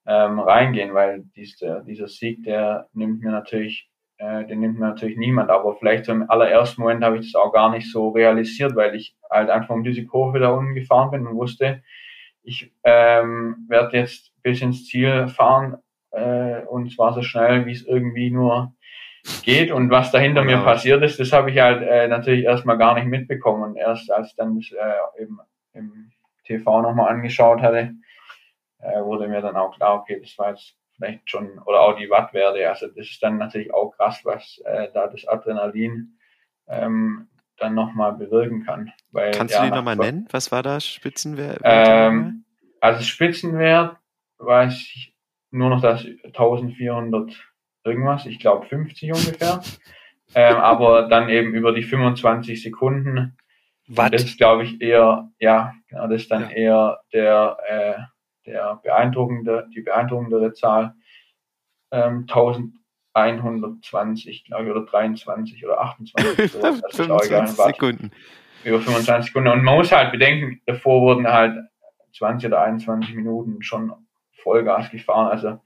ähm, 0.07 0.39
reingehen, 0.39 0.95
weil 0.95 1.25
dieser, 1.35 1.81
dieser 1.81 2.07
Sieg, 2.07 2.45
der 2.45 2.89
nimmt 2.93 3.21
mir 3.21 3.33
natürlich 3.33 3.88
äh, 4.19 4.45
den 4.45 4.61
nimmt 4.61 4.79
mir 4.79 4.89
natürlich 4.89 5.17
niemand. 5.17 5.51
Aber 5.51 5.77
vielleicht 5.77 6.05
so 6.05 6.13
im 6.13 6.29
allerersten 6.29 6.83
Moment 6.83 7.05
habe 7.05 7.19
ich 7.19 7.33
das 7.33 7.41
auch 7.41 7.53
gar 7.53 7.71
nicht 7.71 7.91
so 7.91 8.11
realisiert, 8.11 8.77
weil 8.77 8.95
ich 8.95 9.17
halt 9.31 9.51
einfach 9.51 9.75
um 9.75 9.85
diese 9.85 10.05
Kurve 10.05 10.41
da 10.41 10.51
unten 10.51 10.75
gefahren 10.75 11.11
bin 11.11 11.27
und 11.27 11.37
wusste, 11.37 11.83
ich 12.43 12.73
ähm, 12.85 13.67
werde 13.69 13.99
jetzt 13.99 14.33
bis 14.43 14.63
ins 14.63 14.87
Ziel 14.87 15.29
fahren 15.29 15.79
äh, 16.11 16.63
und 16.63 16.91
zwar 16.93 17.13
so 17.13 17.23
schnell, 17.23 17.67
wie 17.67 17.73
es 17.73 17.87
irgendwie 17.87 18.31
nur 18.31 18.75
geht. 19.43 19.71
Und 19.71 19.91
was 19.91 20.11
da 20.11 20.19
hinter 20.19 20.43
genau. 20.43 20.59
mir 20.59 20.65
passiert 20.65 21.03
ist, 21.03 21.21
das 21.21 21.33
habe 21.33 21.51
ich 21.51 21.59
halt 21.59 21.83
äh, 21.83 22.09
natürlich 22.09 22.45
erstmal 22.45 22.79
gar 22.79 22.95
nicht 22.95 23.07
mitbekommen. 23.07 23.63
Und 23.63 23.77
erst 23.77 24.11
als 24.11 24.35
dann 24.35 24.57
das 24.57 24.71
äh, 24.73 25.23
eben 25.23 25.39
im 25.75 26.11
TV 26.45 26.83
nochmal 26.83 27.13
angeschaut 27.13 27.61
hatte, 27.61 27.95
äh, 28.81 29.01
wurde 29.03 29.29
mir 29.29 29.41
dann 29.41 29.57
auch 29.57 29.77
klar, 29.77 30.01
okay, 30.01 30.19
das 30.21 30.37
war 30.39 30.51
jetzt 30.51 30.75
vielleicht 30.99 31.31
schon, 31.31 31.59
oder 31.61 31.81
auch 31.81 31.97
die 31.97 32.11
Wattwerte. 32.11 32.69
Also 32.69 32.89
das 32.89 33.09
ist 33.09 33.23
dann 33.23 33.39
natürlich 33.39 33.73
auch 33.73 33.91
krass, 33.97 34.21
was 34.25 34.61
äh, 34.65 34.89
da 34.93 35.07
das 35.07 35.27
Adrenalin 35.27 36.19
ähm, 36.69 37.29
dann 37.57 37.75
nochmal 37.75 38.13
bewirken 38.13 38.65
kann. 38.65 38.93
Weil, 39.11 39.31
Kannst 39.33 39.55
ja, 39.55 39.63
du 39.63 39.71
die 39.71 39.77
nochmal 39.77 39.97
nennen? 39.97 40.29
Was 40.31 40.53
war 40.53 40.63
da 40.63 40.81
Spitzenwert? 40.81 41.61
Ähm, 41.65 42.45
also 42.81 43.03
Spitzenwert 43.03 43.97
weiß 44.39 44.75
ich 44.75 45.15
nur 45.51 45.71
noch 45.71 45.81
das 45.81 46.05
1400 46.25 47.33
irgendwas, 47.85 48.27
ich 48.27 48.39
glaube 48.39 48.67
50 48.67 49.13
ungefähr. 49.13 49.63
ähm, 50.35 50.57
aber 50.57 51.09
dann 51.09 51.29
eben 51.29 51.55
über 51.55 51.73
die 51.73 51.83
25 51.83 52.63
Sekunden. 52.63 53.37
Watt. 53.91 54.13
Das 54.13 54.25
ist, 54.25 54.37
glaube 54.37 54.65
ich, 54.65 54.83
eher, 54.83 55.31
ja, 55.41 55.73
genau, 55.89 56.09
das 56.09 56.23
ist 56.23 56.31
dann 56.31 56.43
ja. 56.43 56.51
eher 56.51 57.01
der 57.13 57.57
äh, 57.67 58.03
der 58.49 58.81
beeindruckende, 58.83 59.69
die 59.75 59.83
beeindruckendere 59.83 60.53
Zahl 60.53 60.95
ähm, 61.91 62.27
1120, 62.29 64.45
glaube 64.45 64.65
ich, 64.65 64.71
oder 64.71 64.85
23 64.85 65.65
oder 65.65 65.81
28. 65.81 66.53
Sowas, 66.61 66.83
25 66.91 67.57
Sekunden. 67.57 68.11
Über 68.65 68.81
25 68.81 69.27
Sekunden. 69.27 69.49
Und 69.49 69.63
man 69.63 69.77
muss 69.77 69.93
halt 69.93 70.11
bedenken, 70.13 70.61
davor 70.67 71.03
wurden 71.03 71.29
halt 71.29 71.57
20 72.17 72.49
oder 72.49 72.63
21 72.63 73.15
Minuten 73.15 73.63
schon 73.63 73.93
Vollgas 74.43 74.91
gefahren. 74.91 75.29
Also 75.29 75.61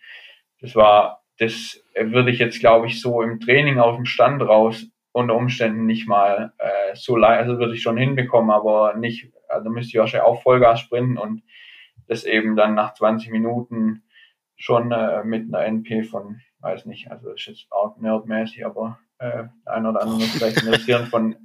das 0.61 0.77
war 0.77 1.23
das 1.39 1.83
würde 1.97 2.31
ich 2.31 2.39
jetzt, 2.39 2.61
glaube 2.61 2.87
ich, 2.87 3.01
so 3.01 3.23
im 3.23 3.41
Training 3.41 3.79
auf 3.79 3.97
dem 3.97 4.05
Stand 4.05 4.43
raus 4.43 4.87
unter 5.13 5.35
Umständen 5.35 5.87
nicht 5.87 6.09
mal 6.09 6.53
äh, 6.59 6.95
so 6.95 7.17
leicht, 7.17 7.41
also 7.41 7.59
würde 7.59 7.75
ich 7.75 7.83
schon 7.83 7.99
hinbekommen, 7.99 8.51
aber 8.51 8.95
nicht, 8.95 9.31
also 9.49 9.69
müsste 9.69 9.91
ich 9.91 9.99
wahrscheinlich 9.99 10.27
auch 10.27 10.43
Vollgas 10.43 10.81
sprinten 10.81 11.19
und 11.19 11.43
das 12.13 12.25
eben 12.25 12.57
dann 12.57 12.75
nach 12.75 12.95
20 12.95 13.31
Minuten 13.31 14.03
schon 14.57 14.93
äh, 14.93 15.25
mit 15.25 15.53
einer 15.53 15.65
NP 15.65 16.05
von, 16.05 16.41
weiß 16.61 16.87
nicht, 16.87 17.11
also 17.11 17.31
ist 17.31 17.47
jetzt 17.47 17.73
auch 17.73 17.97
nerdmäßig, 17.97 18.65
aber 18.65 18.99
äh, 19.19 19.45
ein 19.65 19.87
oder 19.87 20.03
andere 20.03 20.21
vielleicht 20.21 20.63
interessieren 20.63 21.07
von 21.07 21.37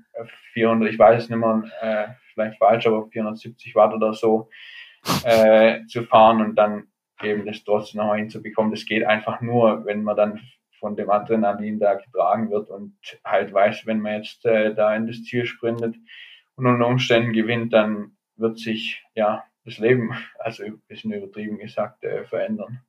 400, 0.54 0.92
ich 0.92 1.00
weiß 1.00 1.24
es 1.24 1.30
nicht 1.30 1.40
mehr, 1.40 1.64
äh, 1.82 2.08
vielleicht 2.34 2.58
falsch, 2.58 2.86
aber 2.86 3.08
470 3.08 3.76
Watt 3.76 3.94
oder 3.94 4.14
so 4.14 4.50
äh, 5.24 5.86
zu 5.86 6.04
fahren 6.04 6.42
und 6.42 6.56
dann 6.56 6.88
eben 7.24 7.46
das 7.46 7.64
trotzdem 7.64 8.02
noch 8.02 8.14
hinzubekommen. 8.16 8.72
Das 8.72 8.86
geht 8.86 9.06
einfach 9.06 9.42
nur, 9.42 9.86
wenn 9.86 10.04
man 10.04 10.18
dann 10.18 10.42
von 10.80 10.96
dem 10.96 11.10
Adrenalin 11.10 11.80
da 11.80 11.96
getragen 11.96 12.52
wird 12.52 12.70
und 12.70 12.98
halt 13.24 13.54
weiß, 13.54 13.86
wenn 13.86 14.00
man 14.00 14.22
jetzt 14.22 14.46
äh, 14.46 14.76
da 14.76 14.96
in 14.96 15.08
das 15.08 15.24
Ziel 15.24 15.46
sprintet 15.46 15.96
und 16.56 16.68
unter 16.68 16.88
Umständen 16.88 17.34
gewinnt, 17.34 17.74
dann 17.74 18.18
wird 18.36 18.60
sich 18.60 19.04
ja 19.16 19.44
das 19.68 19.80
Leben, 19.80 20.14
also 20.40 20.64
ein 20.64 20.80
bisschen 20.88 21.12
übertrieben 21.12 21.58
gesagt, 21.58 22.06
äh, 22.06 22.24
verändern. 22.24 22.80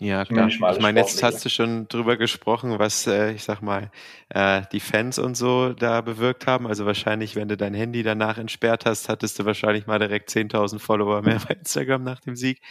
Ja, 0.00 0.24
klar. 0.24 0.48
Ich 0.48 0.58
meine, 0.58 0.98
jetzt 0.98 1.22
hast 1.22 1.44
du 1.44 1.50
schon 1.50 1.86
drüber 1.88 2.16
gesprochen, 2.16 2.78
was, 2.78 3.06
äh, 3.06 3.32
ich 3.32 3.44
sag 3.44 3.60
mal, 3.60 3.90
äh, 4.30 4.62
die 4.72 4.80
Fans 4.80 5.18
und 5.18 5.36
so 5.36 5.74
da 5.74 6.00
bewirkt 6.00 6.46
haben. 6.46 6.66
Also 6.66 6.86
wahrscheinlich, 6.86 7.36
wenn 7.36 7.48
du 7.48 7.56
dein 7.58 7.74
Handy 7.74 8.02
danach 8.02 8.38
entsperrt 8.38 8.86
hast, 8.86 9.10
hattest 9.10 9.38
du 9.38 9.44
wahrscheinlich 9.44 9.86
mal 9.86 9.98
direkt 9.98 10.30
10.000 10.30 10.78
Follower 10.78 11.20
mehr 11.20 11.38
bei 11.46 11.54
Instagram 11.54 12.02
nach 12.02 12.20
dem 12.20 12.34
Sieg. 12.34 12.62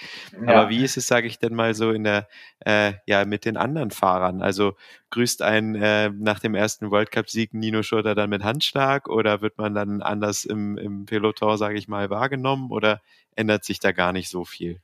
Ja. 0.41 0.55
Aber 0.55 0.69
wie 0.69 0.83
ist 0.83 0.97
es, 0.97 1.05
sage 1.05 1.27
ich 1.27 1.37
denn 1.37 1.53
mal 1.53 1.75
so 1.75 1.91
in 1.91 2.03
der, 2.03 2.27
äh, 2.65 2.93
ja, 3.05 3.23
mit 3.25 3.45
den 3.45 3.57
anderen 3.57 3.91
Fahrern? 3.91 4.41
Also 4.41 4.75
grüßt 5.11 5.43
ein 5.43 5.75
äh, 5.75 6.09
nach 6.09 6.39
dem 6.39 6.55
ersten 6.55 6.89
World 6.89 7.11
Cup-Sieg 7.11 7.53
Nino 7.53 7.83
Schurter 7.83 8.15
dann 8.15 8.31
mit 8.31 8.43
Handschlag 8.43 9.07
oder 9.07 9.41
wird 9.41 9.59
man 9.59 9.75
dann 9.75 10.01
anders 10.01 10.45
im, 10.45 10.79
im 10.79 11.05
Peloton, 11.05 11.59
sage 11.59 11.77
ich 11.77 11.87
mal, 11.87 12.09
wahrgenommen 12.09 12.71
oder 12.71 13.01
ändert 13.35 13.65
sich 13.65 13.79
da 13.79 13.91
gar 13.91 14.13
nicht 14.13 14.29
so 14.29 14.45
viel? 14.45 14.81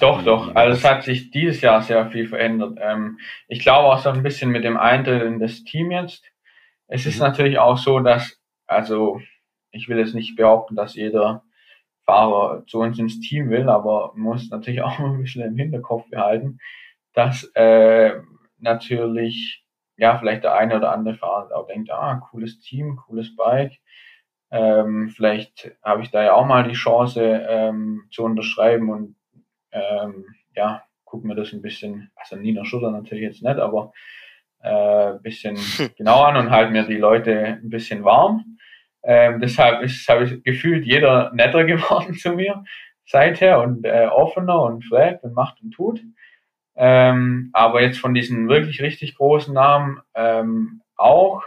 Doch, 0.00 0.22
doch. 0.24 0.54
Also 0.54 0.76
es 0.76 0.84
hat 0.84 1.04
sich 1.04 1.30
dieses 1.30 1.60
Jahr 1.60 1.82
sehr 1.82 2.10
viel 2.10 2.28
verändert. 2.28 2.78
Ähm, 2.80 3.18
ich 3.48 3.60
glaube 3.60 3.88
auch 3.88 3.98
so 3.98 4.10
ein 4.10 4.22
bisschen 4.22 4.50
mit 4.50 4.64
dem 4.64 4.76
Eintritt 4.76 5.22
in 5.22 5.38
das 5.38 5.64
Team 5.64 5.90
jetzt. 5.90 6.24
Es 6.86 7.06
ist 7.06 7.16
mhm. 7.16 7.26
natürlich 7.26 7.58
auch 7.58 7.76
so, 7.76 8.00
dass, 8.00 8.40
also 8.66 9.20
ich 9.70 9.88
will 9.88 9.98
jetzt 9.98 10.14
nicht 10.14 10.36
behaupten, 10.36 10.76
dass 10.76 10.94
jeder 10.94 11.44
Fahrer 12.04 12.64
zu 12.66 12.80
uns 12.80 12.98
ins 12.98 13.20
Team 13.20 13.50
will, 13.50 13.68
aber 13.68 14.12
muss 14.14 14.50
natürlich 14.50 14.82
auch 14.82 14.98
ein 14.98 15.22
bisschen 15.22 15.42
im 15.42 15.56
Hinterkopf 15.56 16.08
behalten, 16.10 16.58
dass 17.12 17.44
äh, 17.54 18.14
natürlich 18.58 19.64
ja 19.96 20.18
vielleicht 20.18 20.44
der 20.44 20.54
eine 20.54 20.76
oder 20.76 20.92
andere 20.92 21.14
Fahrer 21.14 21.56
auch 21.56 21.66
denkt, 21.66 21.90
ah, 21.90 22.16
cooles 22.30 22.60
Team, 22.60 22.96
cooles 22.96 23.34
Bike. 23.36 23.78
Ähm, 24.50 25.08
vielleicht 25.08 25.76
habe 25.82 26.02
ich 26.02 26.10
da 26.10 26.22
ja 26.22 26.34
auch 26.34 26.46
mal 26.46 26.64
die 26.64 26.74
Chance 26.74 27.22
ähm, 27.48 28.04
zu 28.10 28.24
unterschreiben 28.24 28.90
und 28.90 29.16
ähm, 29.74 30.24
ja, 30.54 30.82
guck 31.04 31.24
mir 31.24 31.34
das 31.34 31.52
ein 31.52 31.62
bisschen, 31.62 32.10
also 32.16 32.36
Nina 32.36 32.64
Schutter 32.64 32.90
natürlich 32.90 33.24
jetzt 33.24 33.42
nicht, 33.42 33.58
aber 33.58 33.92
äh, 34.60 35.14
bisschen 35.22 35.56
genau 35.96 36.22
an 36.22 36.36
und 36.36 36.50
halt 36.50 36.72
mir 36.72 36.84
die 36.84 36.96
Leute 36.96 37.58
ein 37.62 37.70
bisschen 37.70 38.04
warm. 38.04 38.58
Ähm, 39.02 39.40
deshalb 39.40 39.82
ist, 39.82 40.08
habe 40.08 40.24
ich 40.24 40.42
gefühlt 40.42 40.86
jeder 40.86 41.30
netter 41.34 41.64
geworden 41.64 42.14
zu 42.14 42.32
mir 42.32 42.64
seither 43.06 43.60
und 43.60 43.84
äh, 43.84 44.06
offener 44.06 44.62
und 44.62 44.84
fragt 44.84 45.24
und 45.24 45.34
macht 45.34 45.60
und 45.62 45.72
tut. 45.72 46.00
Ähm, 46.76 47.50
aber 47.52 47.82
jetzt 47.82 47.98
von 47.98 48.14
diesen 48.14 48.48
wirklich 48.48 48.80
richtig 48.80 49.14
großen 49.16 49.52
Namen 49.52 50.00
ähm, 50.14 50.80
auch. 50.96 51.42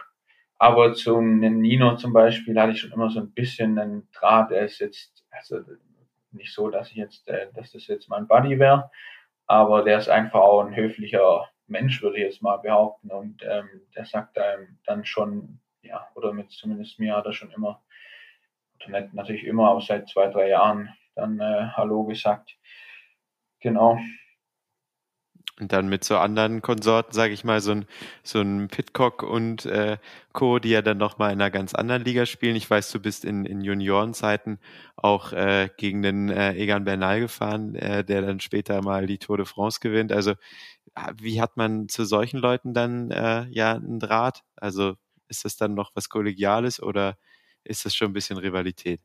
Aber 0.60 0.94
zum 0.94 1.40
Nino 1.40 1.98
zum 1.98 2.14
Beispiel 2.14 2.60
hatte 2.60 2.72
ich 2.72 2.80
schon 2.80 2.92
immer 2.92 3.10
so 3.10 3.20
ein 3.20 3.32
bisschen 3.32 3.78
einen 3.78 4.08
Draht. 4.12 4.52
Er 4.52 4.66
ist 4.66 4.80
jetzt, 4.80 5.26
also 5.30 5.60
nicht 6.38 6.54
so, 6.54 6.70
dass 6.70 6.90
ich 6.92 6.96
jetzt, 6.96 7.28
äh, 7.28 7.52
dass 7.54 7.72
das 7.72 7.88
jetzt 7.88 8.10
mein 8.10 8.28
Buddy 8.28 8.60
wäre, 8.60 8.90
aber 9.48 9.84
der 9.84 9.98
ist 9.98 10.10
einfach 10.10 10.42
auch 10.42 10.64
ein 10.64 10.76
höflicher 10.76 11.50
Mensch, 11.68 12.02
würde 12.02 12.18
ich 12.18 12.24
jetzt 12.24 12.42
mal 12.42 12.58
behaupten. 12.58 13.12
Und 13.12 13.44
ähm, 13.44 13.68
der 13.96 14.06
sagt 14.06 14.38
einem 14.38 14.80
dann 14.86 15.06
schon, 15.06 15.60
ja, 15.82 16.08
oder 16.16 16.34
mit 16.34 16.52
zumindest 16.52 17.00
mir 17.00 17.16
hat 17.16 17.26
er 17.26 17.34
schon 17.34 17.52
immer, 17.52 17.82
oder 18.76 19.00
nicht 19.02 19.14
natürlich 19.14 19.44
immer, 19.44 19.70
aber 19.70 19.82
seit 19.82 20.10
zwei, 20.10 20.28
drei 20.28 20.50
Jahren 20.50 20.90
dann 21.16 21.40
äh, 21.40 21.70
Hallo 21.74 22.06
gesagt. 22.06 22.58
Genau. 23.60 23.98
Und 25.60 25.74
dann 25.74 25.90
mit 25.90 26.04
so 26.04 26.18
anderen 26.18 26.62
Konsorten, 26.62 27.14
sage 27.14 27.34
ich 27.34 27.44
mal, 27.44 27.62
so 27.62 27.72
ein, 27.72 27.86
so 28.22 28.40
ein 28.40 28.68
Pitcock 28.68 29.24
und 29.24 29.66
äh, 29.66 29.98
Co., 30.32 30.60
die 30.60 30.70
ja 30.70 30.84
dann 30.84 31.00
nochmal 31.00 31.34
in 31.34 31.42
einer 31.42 31.50
ganz 31.50 31.74
anderen 31.74 32.04
Liga 32.04 32.28
spielen. 32.28 32.56
Ich 32.56 32.70
weiß, 32.70 32.92
du 32.92 33.00
bist 33.00 33.26
in, 33.26 33.44
in 33.46 33.62
Juniorenzeiten 33.62 34.60
auch 34.96 35.34
äh, 35.34 35.70
gegen 35.78 36.04
den 36.04 36.30
äh, 36.30 36.54
Egan 36.54 36.84
Bernal 36.84 37.22
gefahren, 37.22 37.74
äh, 37.74 38.04
der 38.04 38.22
dann 38.22 38.40
später 38.40 38.84
mal 38.84 39.08
die 39.08 39.18
Tour 39.18 39.38
de 39.38 39.48
France 39.48 39.80
gewinnt. 39.80 40.12
Also 40.12 40.36
wie 41.20 41.42
hat 41.42 41.58
man 41.58 41.90
zu 41.90 42.06
solchen 42.06 42.40
Leuten 42.40 42.74
dann 42.74 43.12
äh, 43.12 43.46
ja 43.50 43.74
einen 43.74 44.00
Draht? 44.00 44.44
Also 44.56 44.96
ist 45.28 45.46
das 45.46 45.58
dann 45.58 45.74
noch 45.74 45.92
was 45.96 46.10
Kollegiales 46.10 46.82
oder 46.82 47.18
ist 47.64 47.86
das 47.86 47.96
schon 47.96 48.12
ein 48.12 48.14
bisschen 48.14 48.38
Rivalität? 48.38 49.02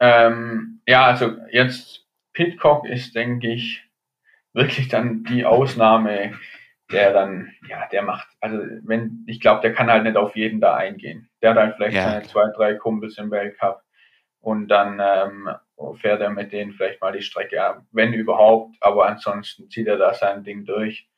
Ähm, 0.00 0.80
ja, 0.86 1.04
also 1.04 1.36
jetzt 1.50 2.06
Pitcock 2.32 2.86
ist, 2.86 3.14
denke 3.14 3.52
ich, 3.52 3.87
wirklich 4.58 4.88
dann 4.88 5.24
die 5.24 5.46
Ausnahme, 5.46 6.34
der 6.90 7.12
dann, 7.12 7.52
ja, 7.68 7.86
der 7.88 8.02
macht, 8.02 8.28
also 8.40 8.58
wenn, 8.82 9.24
ich 9.26 9.40
glaube, 9.40 9.60
der 9.62 9.72
kann 9.72 9.90
halt 9.90 10.04
nicht 10.04 10.16
auf 10.16 10.36
jeden 10.36 10.60
da 10.60 10.74
eingehen. 10.74 11.28
Der 11.40 11.50
hat 11.50 11.56
halt 11.58 11.76
vielleicht 11.76 11.96
ja. 11.96 12.02
seine 12.02 12.22
zwei, 12.24 12.50
drei 12.54 12.74
Kumpels 12.74 13.18
im 13.18 13.30
Weltcup 13.30 13.82
und 14.40 14.68
dann 14.68 15.00
ähm, 15.02 15.48
fährt 16.00 16.20
er 16.20 16.30
mit 16.30 16.52
denen 16.52 16.72
vielleicht 16.72 17.00
mal 17.00 17.12
die 17.12 17.22
Strecke 17.22 17.62
ab, 17.62 17.82
wenn 17.92 18.12
überhaupt, 18.12 18.76
aber 18.80 19.06
ansonsten 19.06 19.70
zieht 19.70 19.86
er 19.86 19.96
da 19.96 20.14
sein 20.14 20.44
Ding 20.44 20.64
durch. 20.64 21.08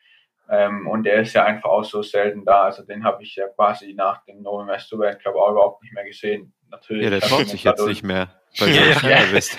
Ähm, 0.48 0.88
und 0.88 1.04
der 1.04 1.20
ist 1.20 1.32
ja 1.32 1.44
einfach 1.44 1.70
auch 1.70 1.84
so 1.84 2.02
selten 2.02 2.44
da. 2.44 2.64
Also 2.64 2.84
den 2.84 3.04
habe 3.04 3.22
ich 3.22 3.36
ja 3.36 3.46
quasi 3.48 3.94
nach 3.94 4.24
dem 4.24 4.42
Novo 4.42 4.64
Mesto 4.64 4.98
Weltcup 4.98 5.36
auch 5.36 5.52
überhaupt 5.52 5.82
nicht 5.82 5.94
mehr 5.94 6.04
gesehen. 6.04 6.52
Natürlich. 6.68 7.04
Ja, 7.04 7.10
der 7.10 7.20
traut 7.20 7.46
sich 7.46 7.62
jetzt 7.62 7.86
nicht 7.86 8.02
mehr, 8.02 8.39
weil 8.58 8.72
du 8.72 9.08
ja, 9.08 9.08
ja. 9.08 9.32
bist. 9.32 9.56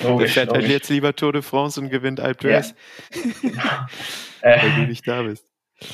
der 0.00 0.28
fährt 0.28 0.52
halt 0.52 0.68
jetzt 0.68 0.88
lieber 0.88 1.14
Tour 1.14 1.32
de 1.32 1.42
France 1.42 1.80
und 1.80 1.90
gewinnt 1.90 2.20
Alpe 2.20 2.48
d'Huez. 2.48 2.74
Ja. 3.42 3.86
weil 4.42 4.70
du 4.76 4.88
nicht 4.88 5.06
da 5.06 5.22
bist. 5.22 5.46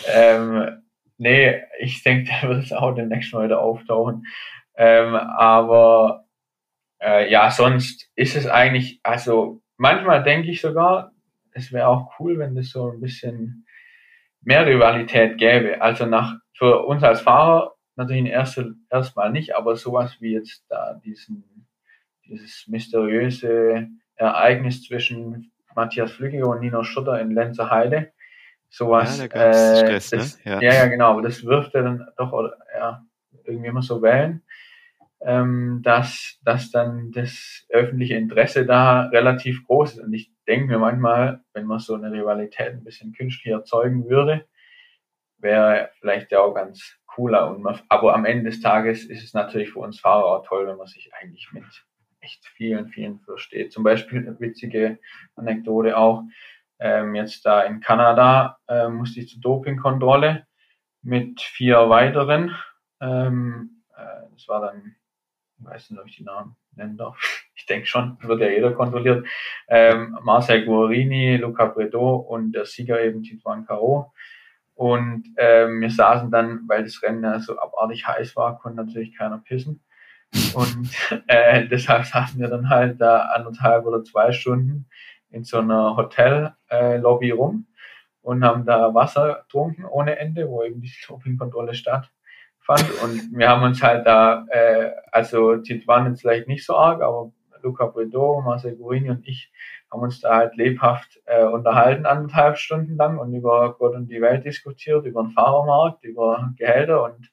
Ähm, 0.07 0.83
nee, 1.17 1.63
ich 1.81 2.03
denke, 2.03 2.31
der 2.31 2.49
wird 2.49 2.73
auch 2.73 2.95
demnächst 2.95 3.33
mal 3.33 3.45
wieder 3.45 3.61
auftauchen. 3.61 4.25
Ähm, 4.77 5.15
aber 5.15 6.27
äh, 7.01 7.31
ja, 7.31 7.51
sonst 7.51 8.11
ist 8.15 8.37
es 8.37 8.47
eigentlich, 8.47 9.01
also 9.03 9.63
manchmal 9.77 10.23
denke 10.23 10.51
ich 10.51 10.61
sogar, 10.61 11.13
es 11.53 11.73
wäre 11.73 11.89
auch 11.89 12.19
cool, 12.21 12.39
wenn 12.39 12.55
das 12.55 12.71
so 12.71 12.91
ein 12.91 13.01
bisschen 13.01 13.67
mehr 14.43 14.67
Rivalität 14.67 15.39
gäbe. 15.39 15.81
Also 15.83 16.07
nach, 16.07 16.37
für 16.55 16.85
uns 16.85 17.03
als 17.03 17.21
Fahrer 17.21 17.75
natürlich 17.97 18.31
erste, 18.31 18.75
erstmal 18.91 19.31
nicht, 19.31 19.57
aber 19.57 19.77
sowas 19.77 20.17
wie 20.21 20.33
jetzt 20.33 20.65
da 20.69 21.01
diesen, 21.05 21.68
dieses 22.29 22.67
mysteriöse 22.69 23.89
Ereignis 24.17 24.83
zwischen 24.83 25.53
Matthias 25.75 26.13
Flügge 26.13 26.47
und 26.47 26.61
Nino 26.61 26.83
Schutter 26.83 27.21
in 27.21 27.31
Lenzer 27.31 27.71
Heide. 27.71 28.13
Sowas. 28.69 29.19
Ja, 29.19 29.29
da 29.29 29.51
äh, 29.51 29.77
Stress, 29.77 30.11
das, 30.11 30.45
ne? 30.45 30.53
ja. 30.53 30.61
ja, 30.61 30.75
ja, 30.75 30.87
genau, 30.87 31.13
aber 31.13 31.23
das 31.23 31.45
wirft 31.45 31.75
er 31.75 31.85
dann 31.85 32.07
doch 32.17 32.33
ja, 32.77 33.03
irgendwie 33.45 33.69
immer 33.69 33.83
so 33.83 34.03
Wellen 34.03 34.43
ähm, 35.21 35.81
dass, 35.83 36.39
dass 36.45 36.71
dann 36.71 37.11
das 37.11 37.67
öffentliche 37.71 38.15
Interesse 38.15 38.67
da 38.67 39.07
relativ 39.07 39.65
groß 39.67 39.95
ist. 39.95 40.01
Und 40.01 40.13
ich 40.13 40.33
denke 40.47 40.67
mir 40.67 40.79
manchmal, 40.79 41.41
wenn 41.53 41.67
man 41.67 41.79
so 41.79 41.95
eine 41.95 42.13
Rivalität 42.13 42.69
ein 42.69 42.85
bisschen 42.85 43.13
künstlich 43.13 43.53
erzeugen 43.53 44.09
würde, 44.09 44.47
wäre 45.39 45.91
vielleicht 46.01 46.33
ja 46.33 46.41
auch 46.41 46.55
ganz 46.55 46.99
cooler. 47.07 47.51
Und 47.51 47.63
man, 47.63 47.81
aber 47.89 48.15
am 48.15 48.25
Ende 48.25 48.51
des 48.51 48.61
Tages 48.61 49.05
ist 49.05 49.25
es 49.25 49.35
natürlich 49.35 49.71
für 49.71 49.81
uns 49.81 50.01
Fahrer 50.01 50.25
auch 50.25 50.47
toll, 50.47 50.67
wenn 50.67 50.77
man 50.77 50.87
sich 50.87 51.11
eigentlich 51.15 51.53
mit 51.53 51.65
echt 52.21 52.47
vielen, 52.47 52.89
vielen 52.89 53.21
versteht. 53.21 53.73
Zum 53.73 53.85
Beispiel 53.85 54.19
eine 54.19 54.39
witzige 54.41 54.99
Anekdote 55.37 55.97
auch. 55.97 56.25
Ähm, 56.79 57.15
jetzt 57.15 57.45
da 57.45 57.63
in 57.63 57.81
Kanada 57.81 58.59
äh, 58.69 58.89
musste 58.89 59.21
ich 59.21 59.29
zur 59.29 59.41
Dopingkontrolle 59.41 60.47
mit 61.03 61.41
vier 61.41 61.89
weiteren. 61.89 62.55
Ähm, 63.01 63.83
äh, 63.97 64.29
das 64.33 64.49
war 64.49 64.61
dann 64.61 64.97
ich 65.61 65.67
weiß 65.67 65.91
nicht, 65.91 66.01
ob 66.01 66.07
ich 66.07 66.17
die 66.17 66.25
Namen 66.25 66.57
nennen 66.75 66.97
darf. 66.97 67.19
Ich 67.59 67.67
denke 67.67 67.89
schon, 67.89 68.17
wird 68.23 68.41
ja 68.41 68.49
jeder 68.49 68.73
kontrolliert. 68.73 69.27
Ähm, 69.67 70.17
Marcel 70.23 70.65
Guarini, 70.65 71.37
Luca 71.39 71.67
Bredo 71.67 72.15
und 72.15 72.53
der 72.53 72.67
Sieger 72.67 73.03
eben 73.03 73.25
Titouan 73.25 73.67
Caro. 73.67 74.13
Und 74.75 75.25
ähm, 75.37 75.81
wir 75.81 75.91
saßen 75.91 76.31
dann, 76.31 76.69
weil 76.69 76.85
das 76.85 77.03
Rennen 77.03 77.25
ja 77.25 77.41
so 77.41 77.59
abartig 77.59 78.07
heiß 78.07 78.37
war, 78.37 78.61
konnte 78.61 78.77
natürlich 78.85 79.19
keiner 79.19 79.39
pissen. 79.39 79.83
Und 80.55 80.91
äh, 81.27 81.67
deshalb 81.67 82.05
saßen 82.05 82.41
wir 82.41 82.49
dann 82.49 82.69
halt 82.69 83.01
da 83.01 83.21
anderthalb 83.35 83.87
oder 83.87 84.05
zwei 84.05 84.33
Stunden 84.33 84.87
in 85.31 85.45
so 85.45 85.59
einer 85.59 85.97
Hotellobby 85.97 87.31
äh, 87.31 87.33
rum 87.33 87.67
und 88.23 88.45
haben 88.45 88.65
da 88.65 88.95
Wasser 88.95 89.43
getrunken 89.43 89.85
ohne 89.85 90.19
Ende, 90.19 90.49
wo 90.49 90.63
eben 90.63 90.81
die 90.81 90.93
Dopingkontrolle 91.07 91.75
stattfand. 91.75 92.11
Und 93.03 93.31
wir 93.33 93.49
haben 93.49 93.63
uns 93.63 93.83
halt 93.83 94.07
da, 94.07 94.47
äh, 94.51 94.91
also 95.13 95.57
die 95.57 95.87
waren 95.87 96.07
jetzt 96.07 96.23
vielleicht 96.23 96.49
nicht 96.49 96.65
so 96.65 96.77
arg, 96.77 97.03
aber 97.03 97.33
Luca 97.63 97.87
Bredo, 97.87 98.41
Marcel 98.41 98.77
Gurini 98.77 99.11
und 99.11 99.27
ich 99.27 99.51
haben 99.91 100.03
uns 100.03 100.21
da 100.21 100.37
halt 100.37 100.57
lebhaft 100.57 101.21
äh, 101.25 101.45
unterhalten, 101.45 102.07
anderthalb 102.07 102.59
Stunden 102.59 102.97
lang 102.97 103.19
und 103.19 103.33
über 103.33 103.75
Gott 103.79 103.95
und 103.95 104.09
die 104.09 104.21
Welt 104.21 104.45
diskutiert, 104.45 105.07
über 105.07 105.23
den 105.23 105.31
Fahrermarkt, 105.31 106.05
über 106.05 106.53
Gehälter 106.57 107.05
und 107.05 107.31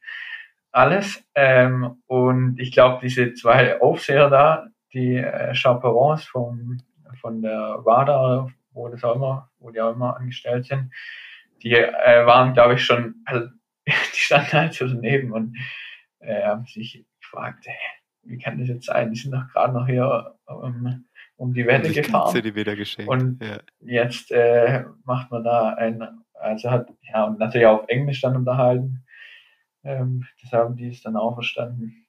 alles. 0.75 1.23
Ähm, 1.35 2.01
und 2.05 2.59
ich 2.59 2.71
glaube, 2.71 2.99
diese 3.01 3.33
zwei 3.33 3.81
Aufseher 3.81 4.29
da, 4.29 4.67
die 4.93 5.15
äh, 5.15 5.53
Chaperons 5.53 6.25
vom, 6.25 6.77
von 7.21 7.41
der 7.41 7.79
WADA, 7.83 8.49
wo 8.71 8.89
das 8.89 9.03
auch 9.03 9.15
immer, 9.15 9.49
wo 9.59 9.71
die 9.71 9.79
auch 9.79 9.93
immer 9.93 10.17
angestellt 10.17 10.65
sind, 10.65 10.91
die 11.63 11.73
äh, 11.73 12.25
waren, 12.25 12.53
glaube 12.53 12.73
ich, 12.73 12.83
schon, 12.83 13.15
also, 13.25 13.47
die 13.87 14.19
standen 14.19 14.53
halt 14.53 14.73
so 14.73 14.87
daneben 14.87 15.31
und 15.31 15.55
äh, 16.19 16.43
haben 16.43 16.65
sich 16.65 17.05
gefragt, 17.21 17.65
wie 18.23 18.37
kann 18.37 18.59
das 18.59 18.67
jetzt 18.67 18.85
sein? 18.85 19.11
Die 19.11 19.19
sind 19.19 19.31
doch 19.31 19.47
gerade 19.53 19.73
noch 19.73 19.87
hier 19.87 20.35
um, 20.45 21.05
um 21.37 21.53
die 21.53 21.65
Wette 21.65 21.91
gefahren. 21.91 22.33
Die 22.33 22.53
und 23.07 23.41
ja. 23.41 23.59
jetzt 23.79 24.31
äh, 24.31 24.83
macht 25.05 25.31
man 25.31 25.43
da 25.43 25.69
ein, 25.69 26.05
also 26.33 26.69
hat, 26.69 26.89
ja, 27.01 27.23
und 27.25 27.39
natürlich 27.39 27.67
auch 27.67 27.83
auf 27.83 27.87
Englisch 27.87 28.21
dann 28.21 28.35
unterhalten. 28.35 29.04
Ähm, 29.85 30.25
das 30.41 30.51
haben 30.51 30.75
die 30.75 30.89
es 30.89 31.01
dann 31.01 31.15
auch 31.15 31.35
verstanden. 31.35 32.05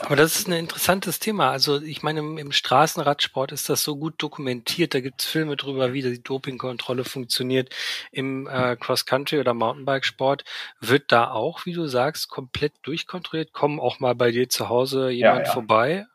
Aber 0.00 0.14
das 0.14 0.38
ist 0.38 0.46
ein 0.46 0.52
interessantes 0.52 1.20
Thema. 1.20 1.50
Also 1.50 1.80
ich 1.80 2.02
meine, 2.02 2.20
im, 2.20 2.36
im 2.36 2.52
Straßenradsport 2.52 3.50
ist 3.52 3.70
das 3.70 3.82
so 3.82 3.96
gut 3.96 4.14
dokumentiert. 4.18 4.92
Da 4.92 5.00
gibt 5.00 5.22
es 5.22 5.26
Filme 5.26 5.56
drüber, 5.56 5.94
wie 5.94 6.02
die 6.02 6.22
Dopingkontrolle 6.22 7.04
funktioniert. 7.04 7.74
Im 8.12 8.46
äh, 8.46 8.76
Cross-Country- 8.76 9.40
oder 9.40 9.54
Mountainbike-Sport 9.54 10.44
wird 10.80 11.10
da 11.12 11.30
auch, 11.30 11.64
wie 11.64 11.72
du 11.72 11.86
sagst, 11.86 12.28
komplett 12.28 12.74
durchkontrolliert. 12.82 13.54
Kommen 13.54 13.80
auch 13.80 14.00
mal 14.00 14.14
bei 14.14 14.32
dir 14.32 14.50
zu 14.50 14.68
Hause 14.68 15.08
jemand 15.08 15.40
ja, 15.40 15.46
ja. 15.46 15.52
vorbei? 15.52 16.06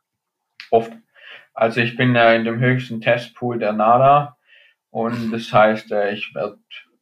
Oft. 0.69 0.91
Also 1.55 1.81
ich 1.81 1.95
bin 1.95 2.15
ja 2.15 2.33
in 2.33 2.45
dem 2.45 2.59
höchsten 2.59 3.01
Testpool 3.01 3.57
der 3.57 3.73
NADA 3.73 4.37
und 4.91 5.31
das 5.31 5.51
heißt, 5.51 5.91
äh, 5.91 6.13
ich 6.13 6.35
werde 6.35 6.59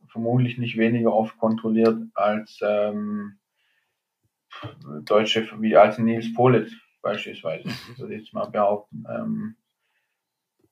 vermutlich 0.07 0.57
nicht 0.57 0.77
weniger 0.77 1.13
oft 1.13 1.37
kontrolliert 1.37 1.97
als 2.13 2.59
ähm, 2.61 3.37
Deutsche 5.05 5.47
wie 5.59 5.75
als 5.75 5.97
Nils 5.97 6.33
Politz 6.33 6.71
beispielsweise, 7.01 7.67
mhm. 7.67 7.97
würde 7.97 8.15
ich 8.15 8.21
jetzt 8.21 8.33
mal 8.33 8.45
behaupten. 8.45 9.03
Ähm, 9.09 9.55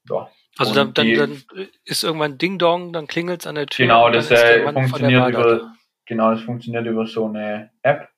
ja. 0.10 0.30
Also 0.58 0.74
dann, 0.74 0.94
dann, 0.94 1.14
dann, 1.14 1.44
ist 1.86 2.04
irgendwann 2.04 2.38
Ding 2.38 2.58
Dong, 2.58 2.94
dann 2.94 3.08
klingelt 3.08 3.42
es 3.42 3.48
an 3.48 3.56
der 3.56 3.68
Tür. 3.68 3.86
Genau, 3.86 4.10
das 4.10 4.32
äh, 4.32 4.64
funktioniert 4.72 5.30
über 5.30 5.74
genau, 6.06 6.32
das 6.32 6.42
funktioniert 6.42 6.86
über 6.86 7.06
so 7.06 7.28
eine 7.28 7.72
App. 7.82 8.10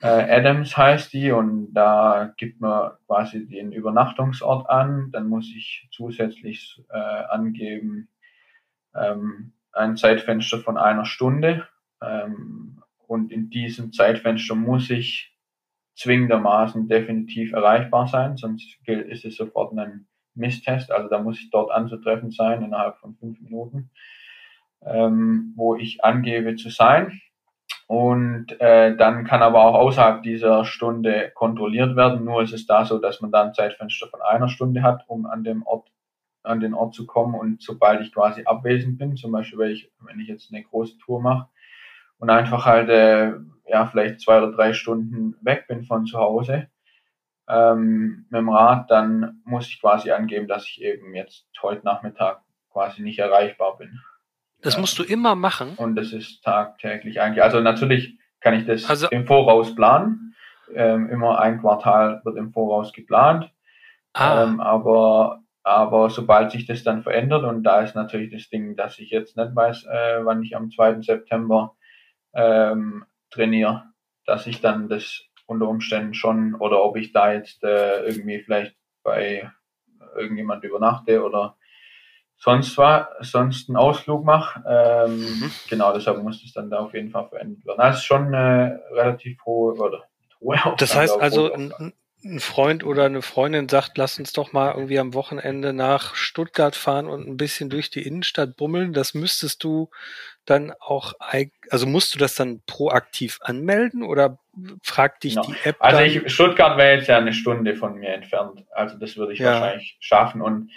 Äh, 0.00 0.08
Adams 0.08 0.76
heißt 0.76 1.12
die 1.12 1.30
und 1.30 1.72
da 1.72 2.34
gibt 2.36 2.60
man 2.60 2.92
quasi 3.06 3.46
den 3.46 3.70
Übernachtungsort 3.70 4.68
an. 4.68 5.12
Dann 5.12 5.28
muss 5.28 5.46
ich 5.54 5.88
zusätzlich 5.92 6.82
äh, 6.90 6.96
angeben 6.96 8.08
ähm, 8.94 9.52
ein 9.70 9.96
Zeitfenster 9.96 10.58
von 10.58 10.76
einer 10.76 11.04
Stunde. 11.04 11.68
Ähm, 12.02 12.81
und 13.12 13.30
in 13.30 13.50
diesem 13.50 13.92
Zeitfenster 13.92 14.54
muss 14.54 14.88
ich 14.88 15.36
zwingendermaßen 15.96 16.88
definitiv 16.88 17.52
erreichbar 17.52 18.06
sein, 18.06 18.38
sonst 18.38 18.78
ist 18.86 19.26
es 19.26 19.36
sofort 19.36 19.76
ein 19.76 20.06
Misstest. 20.34 20.90
Also 20.90 21.10
da 21.10 21.20
muss 21.20 21.38
ich 21.38 21.50
dort 21.50 21.70
anzutreffen 21.70 22.30
sein 22.30 22.62
innerhalb 22.62 22.96
von 22.96 23.14
fünf 23.16 23.38
Minuten, 23.42 23.90
ähm, 24.80 25.52
wo 25.56 25.76
ich 25.76 26.02
angebe 26.02 26.56
zu 26.56 26.70
sein. 26.70 27.20
Und 27.86 28.58
äh, 28.62 28.96
dann 28.96 29.24
kann 29.24 29.42
aber 29.42 29.66
auch 29.66 29.74
außerhalb 29.74 30.22
dieser 30.22 30.64
Stunde 30.64 31.32
kontrolliert 31.34 31.94
werden. 31.96 32.24
Nur 32.24 32.40
ist 32.40 32.54
es 32.54 32.66
da 32.66 32.86
so, 32.86 32.98
dass 32.98 33.20
man 33.20 33.30
dann 33.30 33.48
ein 33.48 33.54
Zeitfenster 33.54 34.06
von 34.08 34.22
einer 34.22 34.48
Stunde 34.48 34.82
hat, 34.82 35.04
um 35.06 35.26
an 35.26 35.44
dem 35.44 35.62
Ort 35.66 35.90
an 36.44 36.60
den 36.60 36.72
Ort 36.72 36.94
zu 36.94 37.06
kommen. 37.06 37.34
Und 37.34 37.60
sobald 37.60 38.00
ich 38.00 38.10
quasi 38.10 38.44
abwesend 38.44 38.96
bin, 38.96 39.16
zum 39.16 39.32
Beispiel 39.32 39.58
wenn 39.58 39.70
ich, 39.70 39.92
wenn 40.00 40.18
ich 40.18 40.28
jetzt 40.28 40.50
eine 40.50 40.64
große 40.64 40.96
Tour 40.96 41.20
mache, 41.20 41.48
und 42.22 42.30
einfach 42.30 42.66
halt 42.66 42.88
äh, 42.88 43.32
ja 43.66 43.86
vielleicht 43.86 44.20
zwei 44.20 44.38
oder 44.38 44.52
drei 44.52 44.74
Stunden 44.74 45.34
weg 45.40 45.66
bin 45.66 45.82
von 45.82 46.06
zu 46.06 46.18
Hause 46.18 46.68
ähm, 47.48 48.26
mit 48.30 48.38
dem 48.38 48.48
Rad, 48.48 48.88
dann 48.92 49.42
muss 49.44 49.66
ich 49.66 49.80
quasi 49.80 50.12
angeben, 50.12 50.46
dass 50.46 50.62
ich 50.68 50.80
eben 50.82 51.16
jetzt 51.16 51.48
heute 51.60 51.84
Nachmittag 51.84 52.42
quasi 52.70 53.02
nicht 53.02 53.18
erreichbar 53.18 53.76
bin. 53.76 53.98
Das 54.60 54.78
musst 54.78 54.96
du 55.00 55.02
immer 55.02 55.34
machen. 55.34 55.74
Und 55.78 55.96
das 55.96 56.12
ist 56.12 56.44
tagtäglich 56.44 57.20
eigentlich. 57.20 57.42
Also 57.42 57.58
natürlich 57.58 58.16
kann 58.40 58.54
ich 58.54 58.66
das 58.66 58.88
also, 58.88 59.08
im 59.08 59.26
Voraus 59.26 59.74
planen. 59.74 60.36
Ähm, 60.72 61.10
immer 61.10 61.40
ein 61.40 61.60
Quartal 61.60 62.20
wird 62.22 62.36
im 62.36 62.52
Voraus 62.52 62.92
geplant. 62.92 63.50
Ah. 64.12 64.44
Ähm, 64.44 64.60
aber 64.60 65.40
aber 65.64 66.08
sobald 66.08 66.52
sich 66.52 66.66
das 66.66 66.84
dann 66.84 67.02
verändert, 67.02 67.42
und 67.42 67.64
da 67.64 67.80
ist 67.80 67.96
natürlich 67.96 68.30
das 68.32 68.48
Ding, 68.48 68.76
dass 68.76 69.00
ich 69.00 69.10
jetzt 69.10 69.36
nicht 69.36 69.56
weiß, 69.56 69.86
äh, 69.86 70.24
wann 70.24 70.44
ich 70.44 70.54
am 70.54 70.70
2. 70.70 71.02
September 71.02 71.74
ähm, 72.34 73.04
trainiere, 73.30 73.84
dass 74.26 74.46
ich 74.46 74.60
dann 74.60 74.88
das 74.88 75.22
unter 75.46 75.68
Umständen 75.68 76.14
schon 76.14 76.54
oder 76.54 76.82
ob 76.82 76.96
ich 76.96 77.12
da 77.12 77.32
jetzt 77.32 77.62
äh, 77.64 78.04
irgendwie 78.04 78.40
vielleicht 78.42 78.76
bei 79.02 79.50
irgendjemand 80.16 80.64
übernachte 80.64 81.22
oder 81.24 81.56
sonst 82.36 82.76
was, 82.76 83.06
sonst 83.20 83.68
einen 83.68 83.76
Ausflug 83.76 84.24
mache. 84.24 84.62
Ähm, 84.66 85.20
mhm. 85.20 85.50
Genau, 85.68 85.92
deshalb 85.92 86.22
muss 86.22 86.42
das 86.42 86.52
dann 86.52 86.70
da 86.70 86.78
auf 86.80 86.94
jeden 86.94 87.10
Fall 87.10 87.28
verändert 87.28 87.64
werden. 87.64 87.78
Das 87.78 87.98
ist 87.98 88.04
schon 88.04 88.26
eine 88.26 88.82
relativ 88.90 89.44
hohe 89.44 89.74
oder 89.74 90.04
hohe 90.40 90.56
Aufgabe, 90.56 90.76
Das 90.78 90.94
heißt 90.94 91.20
also, 91.20 91.52
ein, 91.52 91.72
ein 92.24 92.40
Freund 92.40 92.84
oder 92.84 93.04
eine 93.04 93.22
Freundin 93.22 93.68
sagt, 93.68 93.98
lass 93.98 94.18
uns 94.18 94.32
doch 94.32 94.52
mal 94.52 94.72
irgendwie 94.72 94.98
am 94.98 95.14
Wochenende 95.14 95.72
nach 95.72 96.14
Stuttgart 96.14 96.76
fahren 96.76 97.06
und 97.06 97.26
ein 97.26 97.36
bisschen 97.36 97.70
durch 97.70 97.90
die 97.90 98.02
Innenstadt 98.02 98.56
bummeln, 98.56 98.92
das 98.92 99.14
müsstest 99.14 99.62
du 99.64 99.90
dann 100.44 100.72
auch, 100.80 101.14
also 101.70 101.86
musst 101.86 102.14
du 102.14 102.18
das 102.18 102.34
dann 102.34 102.62
proaktiv 102.66 103.38
anmelden 103.42 104.02
oder 104.02 104.38
fragt 104.82 105.24
dich 105.24 105.34
ja. 105.34 105.42
die 105.42 105.54
App? 105.64 105.76
Also 105.78 106.02
ich, 106.02 106.32
Stuttgart 106.32 106.76
wäre 106.76 106.96
jetzt 106.96 107.08
ja 107.08 107.18
eine 107.18 107.32
Stunde 107.32 107.76
von 107.76 107.98
mir 107.98 108.10
entfernt, 108.10 108.64
also 108.72 108.98
das 108.98 109.16
würde 109.16 109.32
ich 109.32 109.38
ja. 109.38 109.52
wahrscheinlich 109.52 109.96
schaffen 110.00 110.42
und 110.42 110.70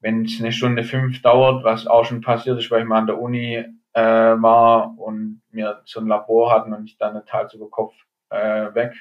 wenn 0.00 0.24
es 0.24 0.40
eine 0.40 0.52
Stunde 0.52 0.82
fünf 0.82 1.22
dauert, 1.22 1.62
was 1.64 1.86
auch 1.86 2.04
schon 2.04 2.20
passiert 2.20 2.58
ist, 2.58 2.70
weil 2.70 2.82
ich 2.82 2.88
mal 2.88 2.98
an 2.98 3.06
der 3.06 3.20
Uni 3.20 3.64
äh, 3.92 4.02
war 4.02 4.98
und 4.98 5.42
mir 5.50 5.80
so 5.84 6.00
ein 6.00 6.08
Labor 6.08 6.52
hatten 6.52 6.72
und 6.72 6.86
ich 6.86 6.98
dann 6.98 7.14
nicht 7.14 7.32
Hals 7.32 7.54
über 7.54 7.70
Kopf 7.70 7.94
äh, 8.30 8.74
weg 8.74 8.92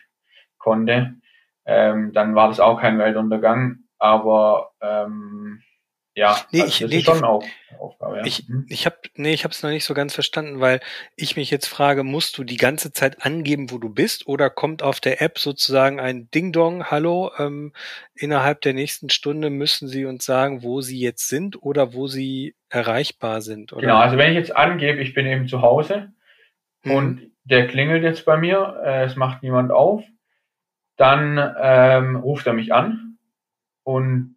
konnte, 0.58 1.16
ähm, 1.66 2.14
dann 2.14 2.36
war 2.36 2.50
das 2.50 2.60
auch 2.60 2.80
kein 2.80 3.00
Weltuntergang. 3.00 3.80
Aber 3.98 4.72
ähm, 4.82 5.62
ja, 6.14 6.38
nee, 6.52 6.62
also 6.62 6.86
ich, 6.86 6.92
nee, 6.92 6.98
ist 6.98 7.06
schon 7.06 7.24
auch 7.24 7.44
Aufgabe. 7.80 8.18
Ja. 8.18 8.26
Ich, 8.26 8.48
mhm. 8.48 8.66
ich 8.70 8.86
habe 8.86 8.98
nee, 9.16 9.34
ich 9.34 9.44
habe 9.44 9.54
es 9.54 9.64
noch 9.64 9.70
nicht 9.70 9.86
so 9.86 9.94
ganz 9.94 10.14
verstanden, 10.14 10.60
weil 10.60 10.82
ich 11.16 11.38
mich 11.38 11.50
jetzt 11.52 11.68
frage, 11.68 12.04
musst 12.04 12.38
du 12.38 12.44
die 12.44 12.58
ganze 12.58 12.92
Zeit 12.92 13.26
angeben, 13.26 13.72
wo 13.72 13.78
du 13.78 13.90
bist, 13.90 14.28
oder 14.28 14.50
kommt 14.50 14.84
auf 14.84 15.00
der 15.00 15.22
App 15.22 15.40
sozusagen 15.40 16.00
ein 16.00 16.30
Ding 16.32 16.52
Dong, 16.52 16.92
hallo, 16.92 17.32
ähm, 17.40 17.74
innerhalb 18.14 18.62
der 18.62 18.74
nächsten 18.74 19.10
Stunde 19.10 19.50
müssen 19.50 19.88
sie 19.88 20.06
uns 20.06 20.26
sagen, 20.26 20.64
wo 20.64 20.82
sie 20.82 21.00
jetzt 21.00 21.30
sind 21.30 21.62
oder 21.64 21.94
wo 21.94 22.08
sie 22.08 22.56
erreichbar 22.70 23.42
sind. 23.42 23.72
Oder? 23.72 23.82
Genau, 23.82 23.98
also 23.98 24.18
wenn 24.18 24.32
ich 24.32 24.38
jetzt 24.38 24.56
angebe, 24.56 25.02
ich 25.02 25.14
bin 25.14 25.26
eben 25.26 25.48
zu 25.48 25.62
Hause 25.62 26.12
mhm. 26.84 26.92
und 26.92 27.32
der 27.46 27.68
klingelt 27.68 28.04
jetzt 28.04 28.26
bei 28.26 28.38
mir, 28.38 28.82
äh, 28.84 29.06
es 29.06 29.16
macht 29.16 29.44
niemand 29.44 29.72
auf, 29.72 30.04
dann 30.98 31.54
ähm, 31.60 32.18
ruft 32.18 32.46
er 32.48 32.54
mich 32.54 32.74
an 32.74 33.18
und 33.84 34.36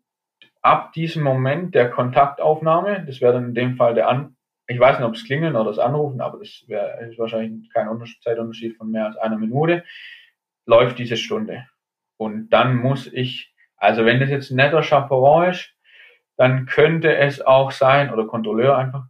ab 0.64 0.92
diesem 0.94 1.22
Moment 1.22 1.74
der 1.74 1.90
Kontaktaufnahme, 1.90 3.04
das 3.06 3.20
wäre 3.20 3.34
dann 3.34 3.48
in 3.48 3.54
dem 3.54 3.76
Fall 3.76 3.94
der 3.94 4.08
An, 4.08 4.36
ich 4.66 4.80
weiß 4.80 4.98
nicht, 4.98 5.06
ob 5.06 5.14
es 5.14 5.26
klingeln 5.26 5.56
oder 5.56 5.66
das 5.66 5.78
Anrufen, 5.78 6.22
aber 6.22 6.38
das 6.38 6.64
wäre 6.66 7.12
wahrscheinlich 7.18 7.70
kein 7.72 7.88
Unterschied, 7.88 8.22
Zeitunterschied 8.22 8.76
von 8.78 8.90
mehr 8.90 9.04
als 9.06 9.18
einer 9.18 9.36
Minute, 9.36 9.84
läuft 10.64 10.98
diese 10.98 11.18
Stunde. 11.18 11.66
Und 12.16 12.48
dann 12.48 12.76
muss 12.76 13.06
ich, 13.06 13.54
also 13.76 14.06
wenn 14.06 14.20
das 14.20 14.30
jetzt 14.30 14.50
ein 14.50 14.56
netter 14.56 14.80
Chaperon 14.80 15.50
ist, 15.50 15.74
dann 16.38 16.64
könnte 16.64 17.14
es 17.14 17.42
auch 17.42 17.70
sein, 17.70 18.10
oder 18.10 18.26
Kontrolleur 18.26 18.78
einfach, 18.78 19.04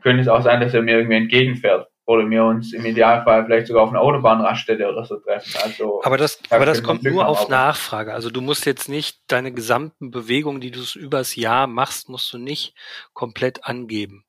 könnte 0.00 0.20
es 0.20 0.28
auch 0.28 0.42
sein, 0.42 0.60
dass 0.60 0.74
er 0.74 0.82
mir 0.82 0.96
irgendwie 0.96 1.16
entgegenfährt 1.16 1.88
oder 2.08 2.28
wir 2.30 2.42
uns 2.42 2.72
im 2.72 2.86
Idealfall 2.86 3.44
vielleicht 3.44 3.66
sogar 3.66 3.82
auf 3.82 3.90
einer 3.90 4.00
Autobahnraststätte 4.00 4.88
oder 4.88 5.04
so 5.04 5.16
treffen. 5.16 5.52
Also 5.62 6.00
aber 6.02 6.16
das, 6.16 6.40
aber 6.48 6.64
das 6.64 6.82
kommt 6.82 7.02
nur 7.02 7.28
auf 7.28 7.50
Nachfrage. 7.50 8.14
Also 8.14 8.30
du 8.30 8.40
musst 8.40 8.64
jetzt 8.64 8.88
nicht 8.88 9.20
deine 9.26 9.52
gesamten 9.52 10.10
Bewegungen, 10.10 10.62
die 10.62 10.70
du 10.70 10.80
übers 10.98 11.36
Jahr 11.36 11.66
machst, 11.66 12.08
musst 12.08 12.32
du 12.32 12.38
nicht 12.38 12.74
komplett 13.12 13.66
angeben. 13.66 14.24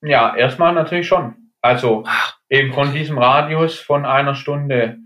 Ja, 0.00 0.34
erstmal 0.34 0.72
natürlich 0.72 1.06
schon. 1.06 1.52
Also 1.60 2.04
Ach, 2.06 2.38
eben 2.48 2.72
von 2.72 2.94
diesem 2.94 3.18
Radius 3.18 3.78
von 3.78 4.06
einer 4.06 4.34
Stunde 4.34 5.00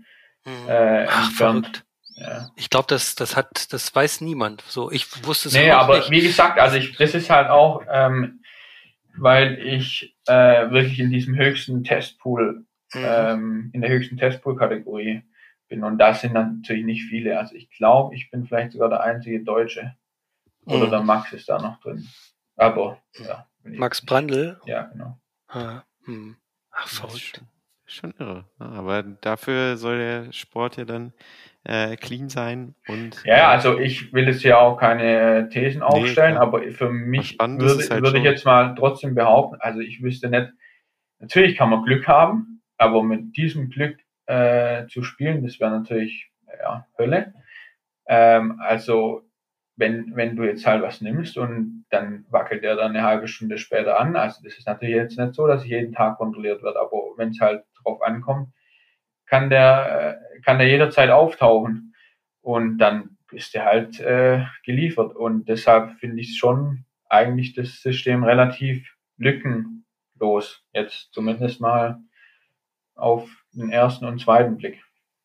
hm. 0.45 0.69
äh, 0.69 1.05
Ach, 1.09 1.27
entfernt. 1.27 1.83
Ja. 2.15 2.51
Ich 2.55 2.69
glaube, 2.69 2.85
das, 2.87 3.15
das 3.15 3.35
hat, 3.35 3.73
das 3.73 3.93
weiß 3.93 4.21
niemand. 4.21 4.63
So, 4.65 4.89
ich 4.91 5.25
wusste 5.25 5.49
es 5.49 5.55
Nee, 5.55 5.71
aber 5.71 5.97
nicht. 5.97 6.09
wie 6.09 6.21
gesagt, 6.21 6.57
also 6.57 6.77
ich, 6.77 6.95
das 6.95 7.13
ist 7.13 7.29
halt 7.29 7.49
auch, 7.49 7.83
ähm, 7.91 8.41
weil 9.17 9.59
ich 9.59 10.14
äh, 10.27 10.69
wirklich 10.71 10.99
in 10.99 11.09
diesem 11.11 11.35
höchsten 11.35 11.83
Testpool, 11.83 12.65
Mhm. 12.93 13.01
ähm, 13.03 13.69
in 13.73 13.81
der 13.81 13.89
höchsten 13.89 14.17
Testpool-Kategorie 14.17 15.23
bin. 15.67 15.83
Und 15.83 15.97
da 15.97 16.13
sind 16.13 16.33
natürlich 16.33 16.85
nicht 16.85 17.03
viele. 17.05 17.37
Also 17.39 17.55
ich 17.55 17.69
glaube, 17.71 18.15
ich 18.15 18.29
bin 18.31 18.45
vielleicht 18.45 18.71
sogar 18.73 18.89
der 18.89 19.01
einzige 19.03 19.43
Deutsche. 19.43 19.95
Oder 20.65 20.87
Mhm. 20.87 20.91
der 20.91 21.01
Max 21.01 21.33
ist 21.33 21.49
da 21.49 21.59
noch 21.59 21.79
drin. 21.81 22.07
Aber, 22.55 23.01
ja. 23.19 23.47
Max 23.63 24.05
Brandl. 24.05 24.59
Ja, 24.65 24.83
genau. 24.83 25.19
Ah, 25.47 25.81
hm. 26.05 26.37
Ach, 26.71 26.83
Das 26.83 26.99
verrückt. 26.99 27.41
schon, 27.85 28.11
schon 28.11 28.13
irre. 28.19 28.45
Ja, 28.59 28.65
aber 28.67 29.03
dafür 29.03 29.77
soll 29.77 29.97
der 29.97 30.31
Sport 30.31 30.77
ja 30.77 30.85
dann 30.85 31.13
äh, 31.65 31.95
clean 31.97 32.29
sein 32.29 32.75
und 32.87 33.23
Ja, 33.25 33.49
also 33.49 33.79
ich 33.79 34.13
will 34.13 34.27
jetzt 34.27 34.43
ja 34.43 34.59
auch 34.59 34.77
keine 34.77 35.45
äh, 35.45 35.49
Thesen 35.49 35.81
aufstellen, 35.81 36.35
klar. 36.35 36.43
aber 36.43 36.63
für 36.71 36.89
mich 36.89 37.37
würde, 37.39 37.89
halt 37.89 38.03
würde 38.03 38.19
ich 38.19 38.23
jetzt 38.23 38.45
mal 38.45 38.75
trotzdem 38.75 39.15
behaupten, 39.15 39.57
also 39.59 39.79
ich 39.79 40.01
wüsste 40.01 40.29
nicht, 40.29 40.51
natürlich 41.19 41.57
kann 41.57 41.69
man 41.69 41.83
Glück 41.83 42.07
haben, 42.07 42.61
aber 42.77 43.03
mit 43.03 43.35
diesem 43.35 43.69
Glück 43.69 43.97
äh, 44.27 44.87
zu 44.87 45.03
spielen, 45.03 45.43
das 45.43 45.59
wäre 45.59 45.71
natürlich 45.71 46.31
ja, 46.59 46.87
Hölle. 46.97 47.33
Ähm, 48.07 48.59
also 48.59 49.23
wenn, 49.77 50.15
wenn 50.15 50.35
du 50.35 50.43
jetzt 50.43 50.65
halt 50.65 50.81
was 50.81 51.01
nimmst 51.01 51.37
und 51.37 51.85
dann 51.89 52.25
wackelt 52.29 52.63
er 52.63 52.75
dann 52.75 52.95
eine 52.95 53.03
halbe 53.03 53.27
Stunde 53.27 53.57
später 53.57 53.99
an, 53.99 54.15
also 54.15 54.41
das 54.43 54.57
ist 54.57 54.67
natürlich 54.67 54.95
jetzt 54.95 55.17
nicht 55.17 55.35
so, 55.35 55.47
dass 55.47 55.63
ich 55.63 55.69
jeden 55.69 55.93
Tag 55.93 56.17
kontrolliert 56.17 56.63
wird, 56.63 56.77
aber 56.77 56.97
wenn 57.17 57.29
es 57.29 57.41
halt 57.41 57.63
drauf 57.83 58.01
ankommt, 58.01 58.49
kann 59.25 59.49
der, 59.49 60.19
äh, 60.35 60.41
kann 60.41 60.59
der 60.59 60.67
jederzeit 60.67 61.09
auftauchen 61.09 61.95
und 62.41 62.77
dann 62.77 63.17
ist 63.31 63.53
der 63.53 63.65
halt 63.65 63.99
äh, 63.99 64.45
geliefert 64.63 65.15
und 65.15 65.47
deshalb 65.49 65.97
finde 65.99 66.21
ich 66.21 66.37
schon 66.37 66.85
eigentlich 67.09 67.53
das 67.53 67.81
System 67.81 68.23
relativ 68.23 68.87
lückenlos, 69.17 70.63
jetzt 70.73 71.09
zumindest 71.11 71.61
mal 71.61 71.99
auf 72.95 73.29
den 73.51 73.71
ersten 73.71 74.05
und 74.05 74.19
zweiten 74.19 74.57
Blick. 74.57 74.81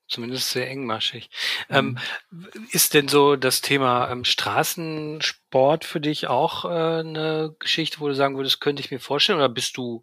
Zumindest 0.09 0.51
sehr 0.51 0.69
engmaschig. 0.69 1.31
Ähm, 1.69 1.97
ist 2.73 2.95
denn 2.95 3.07
so 3.07 3.37
das 3.37 3.61
Thema 3.61 4.11
ähm, 4.11 4.25
Straßensport 4.25 5.85
für 5.85 6.01
dich 6.01 6.27
auch 6.27 6.65
äh, 6.65 7.01
eine 7.01 7.55
Geschichte, 7.61 8.01
wo 8.01 8.09
du 8.09 8.15
sagen 8.15 8.37
würdest, 8.37 8.61
könnte 8.61 8.83
ich 8.83 8.91
mir 8.91 8.99
vorstellen, 8.99 9.39
oder 9.39 9.49
bist 9.49 9.77
du 9.77 10.03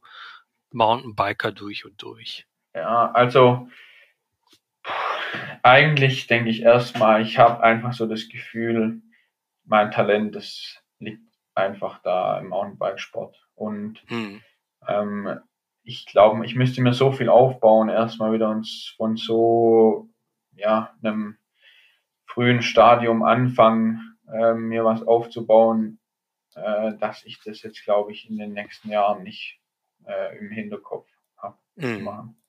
Mountainbiker 0.72 1.52
durch 1.52 1.84
und 1.84 2.02
durch? 2.02 2.48
Ja, 2.74 3.12
also 3.12 3.68
eigentlich 5.64 6.28
denke 6.28 6.50
ich 6.50 6.62
erstmal, 6.62 7.22
ich 7.22 7.38
habe 7.38 7.62
einfach 7.64 7.94
so 7.94 8.06
das 8.08 8.30
Gefühl, 8.30 9.02
mein 9.66 9.92
Talent, 9.92 10.36
das 10.36 10.78
liegt 11.00 11.24
einfach 11.56 12.02
da 12.04 12.40
im 12.40 12.50
Mountainbikesport. 12.50 13.36
Und 13.56 14.02
Hm. 14.08 14.42
ähm, 14.88 15.40
ich 15.84 16.06
glaube, 16.06 16.46
ich 16.46 16.56
müsste 16.56 16.82
mir 16.82 16.94
so 16.94 17.12
viel 17.12 17.30
aufbauen, 17.30 17.90
erstmal 17.90 18.34
wieder 18.34 18.50
uns 18.50 18.94
von 18.98 19.18
so 19.18 20.10
ja, 20.56 20.94
einem 21.04 21.38
frühen 22.26 22.62
Stadium 22.62 23.24
anfangen, 23.24 24.18
ähm, 24.34 24.68
mir 24.68 24.84
was 24.84 25.04
aufzubauen, 25.04 26.00
äh, 26.56 26.94
dass 26.98 27.24
ich 27.26 27.40
das 27.44 27.62
jetzt, 27.62 27.84
glaube 27.84 28.12
ich, 28.12 28.30
in 28.30 28.38
den 28.38 28.54
nächsten 28.54 28.90
Jahren 28.90 29.24
nicht 29.24 29.60
äh, 30.06 30.38
im 30.38 30.50
Hinterkopf 30.52 31.08
habe 31.38 31.58
zu 31.76 31.82
Hm. 31.88 32.04
machen. 32.04 32.42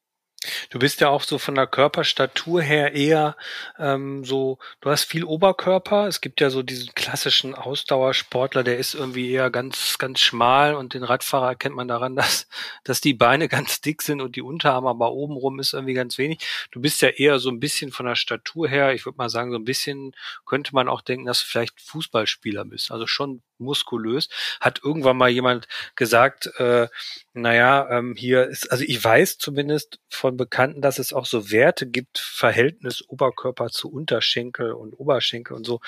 Du 0.71 0.79
bist 0.79 1.01
ja 1.01 1.09
auch 1.09 1.23
so 1.23 1.39
von 1.39 1.55
der 1.55 1.67
Körperstatur 1.67 2.61
her 2.61 2.93
eher 2.95 3.37
ähm, 3.79 4.25
so, 4.25 4.59
du 4.83 4.91
hast 4.91 5.05
viel 5.05 5.25
Oberkörper. 5.25 6.07
Es 6.07 6.21
gibt 6.21 6.43
ja 6.43 6.51
so 6.51 6.63
diesen 6.63 6.95
klassischen 6.95 7.55
Ausdauersportler, 7.55 8.63
der 8.65 8.77
ist 8.77 8.95
irgendwie 8.95 9.31
eher 9.31 9.51
ganz, 9.51 9.97
ganz 9.97 10.21
schmal 10.21 10.75
und 10.75 10.93
den 10.93 11.05
Radfahrer 11.05 11.49
erkennt 11.49 11.75
man 11.75 11.89
daran, 11.89 12.17
dass, 12.17 12.49
dass 12.85 13.01
die 13.01 13.15
Beine 13.15 13.49
ganz 13.49 13.81
dick 13.81 14.03
sind 14.03 14.21
und 14.21 14.37
die 14.37 14.43
Unterarme 14.43 14.91
aber 14.91 15.13
obenrum 15.13 15.59
ist 15.59 15.73
irgendwie 15.73 15.95
ganz 15.95 16.19
wenig. 16.19 16.41
Du 16.71 16.81
bist 16.81 17.01
ja 17.01 17.09
eher 17.09 17.39
so 17.39 17.49
ein 17.49 17.61
bisschen 17.61 17.91
von 17.91 18.05
der 18.05 18.17
Statur 18.17 18.69
her, 18.69 18.93
ich 18.93 19.07
würde 19.07 19.17
mal 19.17 19.31
sagen, 19.31 19.51
so 19.51 19.57
ein 19.57 19.65
bisschen 19.65 20.13
könnte 20.45 20.75
man 20.75 20.89
auch 20.89 21.01
denken, 21.01 21.27
dass 21.27 21.41
du 21.41 21.47
vielleicht 21.47 21.81
Fußballspieler 21.81 22.67
bist. 22.67 22.91
Also 22.91 23.07
schon 23.07 23.43
muskulös. 23.59 24.29
Hat 24.61 24.81
irgendwann 24.83 25.17
mal 25.17 25.29
jemand 25.29 25.69
gesagt, 25.97 26.51
äh, 26.59 26.89
naja, 27.35 27.89
ähm, 27.91 28.15
hier 28.17 28.47
ist, 28.47 28.71
also 28.73 28.85
ich 28.87 29.03
weiß 29.03 29.39
zumindest 29.39 30.01
von 30.09 30.37
Bekannten, 30.37 30.81
dass 30.81 30.99
es 30.99 31.13
auch 31.13 31.27
so 31.27 31.51
Werte 31.51 31.87
gibt, 31.87 32.19
Verhältnis 32.19 33.05
Oberkörper 33.09 33.69
zu 33.69 33.91
Unterschenkel 33.93 34.73
und 34.73 34.95
Oberschenkel 34.95 35.57
und 35.57 35.65
so. 35.65 35.81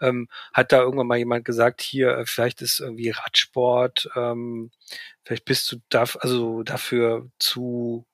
Ähm, 0.00 0.28
hat 0.52 0.72
da 0.72 0.78
irgendwann 0.80 1.06
mal 1.06 1.18
jemand 1.18 1.44
gesagt, 1.44 1.80
hier, 1.80 2.10
äh, 2.18 2.26
vielleicht 2.26 2.62
ist 2.62 2.80
irgendwie 2.80 3.10
Radsport, 3.10 4.08
ähm, 4.16 4.70
vielleicht 5.24 5.44
bist 5.44 5.70
du 5.72 5.76
da, 5.88 6.04
also 6.20 6.62
dafür 6.62 7.28
zu 7.38 8.06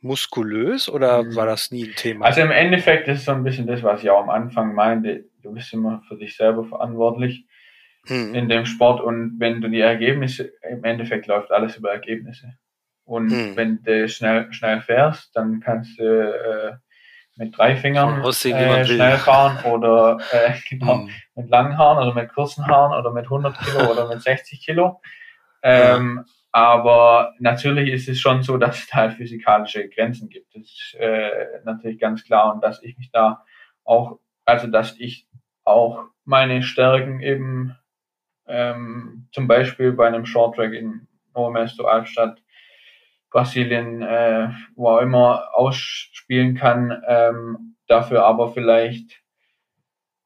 muskulös 0.00 0.88
oder 0.88 1.22
Mhm. 1.22 1.34
war 1.36 1.46
das 1.46 1.70
nie 1.70 1.84
ein 1.88 1.94
Thema? 1.96 2.26
Also 2.26 2.42
im 2.42 2.50
Endeffekt 2.50 3.08
ist 3.08 3.20
es 3.20 3.24
so 3.24 3.32
ein 3.32 3.42
bisschen 3.42 3.66
das, 3.66 3.82
was 3.82 4.02
ich 4.02 4.10
auch 4.10 4.22
am 4.22 4.30
Anfang 4.30 4.74
meinte. 4.74 5.24
Du 5.42 5.52
bist 5.52 5.72
immer 5.72 6.02
für 6.08 6.16
dich 6.16 6.36
selber 6.36 6.64
verantwortlich 6.64 7.46
Hm. 8.06 8.34
in 8.34 8.48
dem 8.48 8.66
Sport 8.66 9.00
und 9.00 9.36
wenn 9.38 9.60
du 9.60 9.68
die 9.68 9.80
Ergebnisse, 9.80 10.52
im 10.68 10.84
Endeffekt 10.84 11.26
läuft 11.26 11.50
alles 11.50 11.76
über 11.76 11.90
Ergebnisse. 11.92 12.54
Und 13.04 13.30
Hm. 13.30 13.56
wenn 13.56 13.82
du 13.82 14.08
schnell, 14.08 14.52
schnell 14.52 14.80
fährst, 14.80 15.34
dann 15.36 15.60
kannst 15.60 15.98
du 15.98 16.04
äh, 16.04 16.76
mit 17.36 17.56
drei 17.56 17.76
Fingern 17.76 18.22
aussehen, 18.22 18.56
äh, 18.56 18.84
schnell 18.84 19.16
fahren 19.18 19.58
oder 19.64 20.18
äh, 20.32 20.52
genau, 20.68 21.00
Hm. 21.00 21.10
mit 21.34 21.48
langen 21.50 21.76
Haaren 21.78 21.98
oder 22.06 22.14
mit 22.14 22.32
kurzen 22.32 22.66
Haaren 22.66 22.92
oder 22.98 23.12
mit 23.12 23.24
100 23.24 23.58
Kilo 23.58 23.90
oder 23.92 24.08
mit 24.08 24.22
60 24.22 24.64
Kilo. 24.64 25.00
Ähm, 25.62 26.24
Aber 26.52 27.34
natürlich 27.40 27.90
ist 27.92 28.08
es 28.08 28.20
schon 28.20 28.42
so, 28.44 28.58
dass 28.58 28.84
es 28.84 28.94
halt 28.94 29.14
physikalische 29.14 29.88
Grenzen 29.88 30.28
gibt. 30.28 30.54
Das 30.54 30.62
ist 30.62 30.94
äh, 31.00 31.30
natürlich 31.64 31.98
ganz 31.98 32.22
klar 32.22 32.54
und 32.54 32.62
dass 32.62 32.80
ich 32.82 32.96
mich 32.96 33.10
da 33.10 33.44
auch, 33.82 34.20
also 34.44 34.68
dass 34.68 34.94
ich 35.00 35.26
auch 35.64 36.04
meine 36.24 36.62
Stärken 36.62 37.18
eben 37.20 37.76
ähm, 38.46 39.28
zum 39.32 39.48
Beispiel 39.48 39.92
bei 39.92 40.06
einem 40.06 40.26
Shorttrack 40.26 40.72
in 40.72 41.06
Novo 41.34 41.50
Mesto 41.50 41.84
Albstadt 41.84 42.40
Brasilien, 43.30 44.00
äh, 44.02 44.48
wo 44.76 44.90
auch 44.90 45.00
immer 45.00 45.48
ausspielen 45.54 46.54
kann, 46.54 47.02
ähm, 47.08 47.76
dafür 47.88 48.24
aber 48.24 48.52
vielleicht 48.52 49.22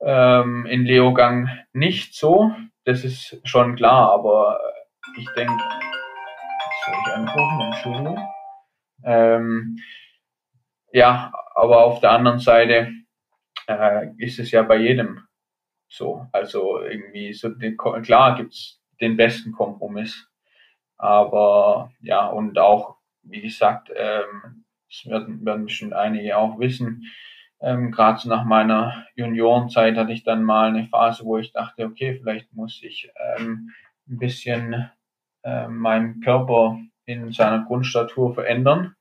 ähm, 0.00 0.66
in 0.66 0.84
Leogang 0.84 1.48
nicht 1.72 2.14
so. 2.14 2.52
Das 2.84 3.04
ist 3.04 3.40
schon 3.44 3.76
klar, 3.76 4.12
aber 4.12 4.60
ich 5.16 5.26
denke, 5.36 5.54
soll 6.84 6.94
ich 7.00 7.14
anrufen, 7.14 7.60
Entschuldigung. 7.60 8.28
Ähm, 9.04 9.78
ja, 10.92 11.32
aber 11.54 11.84
auf 11.84 12.00
der 12.00 12.12
anderen 12.12 12.38
Seite 12.38 12.92
äh, 13.66 14.08
ist 14.18 14.38
es 14.38 14.50
ja 14.50 14.62
bei 14.62 14.76
jedem 14.76 15.27
so. 15.88 16.26
Also 16.32 16.80
irgendwie 16.80 17.32
so 17.32 17.48
den, 17.48 17.76
klar 17.76 18.36
gibt's 18.36 18.80
den 19.00 19.16
besten 19.16 19.52
Kompromiss. 19.52 20.28
Aber 20.96 21.92
ja, 22.00 22.26
und 22.26 22.58
auch, 22.58 22.96
wie 23.22 23.40
gesagt, 23.40 23.90
ähm, 23.94 24.64
das 24.88 25.10
werden, 25.10 25.44
werden 25.44 25.66
bestimmt 25.66 25.92
einige 25.92 26.36
auch 26.36 26.58
wissen. 26.58 27.04
Ähm, 27.60 27.90
Gerade 27.90 28.20
so 28.20 28.28
nach 28.28 28.44
meiner 28.44 29.06
Juniorenzeit 29.16 29.96
hatte 29.96 30.12
ich 30.12 30.24
dann 30.24 30.44
mal 30.44 30.68
eine 30.68 30.86
Phase, 30.86 31.24
wo 31.24 31.38
ich 31.38 31.52
dachte, 31.52 31.84
okay, 31.84 32.18
vielleicht 32.18 32.52
muss 32.52 32.80
ich 32.82 33.10
ähm, 33.36 33.70
ein 34.08 34.18
bisschen 34.18 34.90
äh, 35.42 35.68
meinen 35.68 36.20
Körper 36.20 36.78
in 37.04 37.32
seiner 37.32 37.64
Grundstatur 37.64 38.34
verändern. 38.34 38.94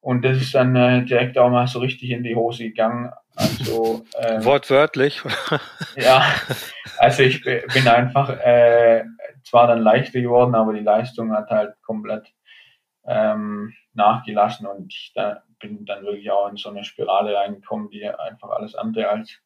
Und 0.00 0.24
das 0.24 0.38
ist 0.38 0.54
dann 0.54 0.74
äh, 0.76 1.04
direkt 1.04 1.36
auch 1.36 1.50
mal 1.50 1.66
so 1.66 1.80
richtig 1.80 2.10
in 2.10 2.22
die 2.22 2.34
Hose 2.34 2.64
gegangen. 2.64 3.12
Also 3.34 4.04
ähm, 4.18 4.44
Wortwörtlich. 4.44 5.22
ja, 5.96 6.22
also 6.98 7.22
ich 7.22 7.42
bi- 7.42 7.62
bin 7.72 7.88
einfach 7.88 8.28
äh, 8.30 9.04
zwar 9.44 9.66
dann 9.66 9.80
leichter 9.82 10.20
geworden, 10.20 10.54
aber 10.54 10.72
die 10.72 10.80
Leistung 10.80 11.32
hat 11.32 11.50
halt 11.50 11.74
komplett 11.82 12.32
ähm, 13.06 13.72
nachgelassen 13.94 14.66
und 14.66 14.92
ich 14.92 15.12
da, 15.14 15.42
bin 15.58 15.84
dann 15.84 16.04
wirklich 16.04 16.30
auch 16.30 16.48
in 16.48 16.56
so 16.56 16.70
eine 16.70 16.84
Spirale 16.84 17.34
reingekommen, 17.34 17.90
die 17.90 18.06
einfach 18.06 18.50
alles 18.50 18.74
andere 18.74 19.08
als 19.08 19.38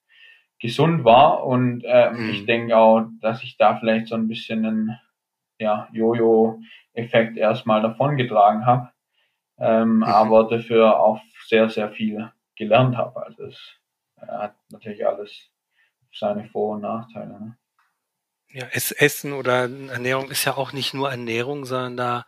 gesund 0.61 1.05
war. 1.05 1.45
Und 1.45 1.83
ähm, 1.87 2.25
Mhm. 2.25 2.31
ich 2.31 2.47
denke 2.47 2.77
auch, 2.77 3.07
dass 3.21 3.43
ich 3.43 3.57
da 3.57 3.77
vielleicht 3.77 4.09
so 4.09 4.15
ein 4.15 4.29
bisschen 4.29 4.65
einen 4.65 5.01
ja, 5.59 5.89
Jojo-Effekt 5.93 7.37
erstmal 7.37 7.83
davongetragen 7.83 8.67
habe, 8.67 8.91
ähm, 9.59 9.99
Mhm. 9.99 10.03
aber 10.05 10.49
dafür 10.49 10.99
auch 10.99 11.21
sehr, 11.47 11.69
sehr 11.69 11.91
viel 11.91 12.31
gelernt 12.57 12.97
habe. 12.97 13.25
Also 13.25 13.45
es 13.45 13.59
äh, 14.21 14.27
hat 14.27 14.55
natürlich 14.71 15.07
alles 15.07 15.51
seine 16.13 16.45
Vor- 16.49 16.77
und 16.77 16.83
Nachteile. 16.83 17.33
Ne? 17.41 17.57
Ja, 18.49 18.67
es, 18.71 18.93
Essen 18.93 19.33
oder 19.33 19.63
Ernährung 19.63 20.31
ist 20.31 20.45
ja 20.45 20.57
auch 20.57 20.73
nicht 20.73 20.95
nur 20.95 21.11
Ernährung, 21.11 21.65
sondern 21.65 21.97
da 21.97 22.27